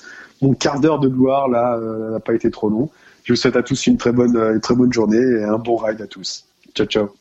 [0.42, 2.90] mon quart d'heure de gloire là euh, n'a pas été trop long.
[3.24, 5.76] Je vous souhaite à tous une très bonne, une très bonne journée et un bon
[5.76, 6.46] ride à tous.
[6.74, 7.19] Ciao ciao.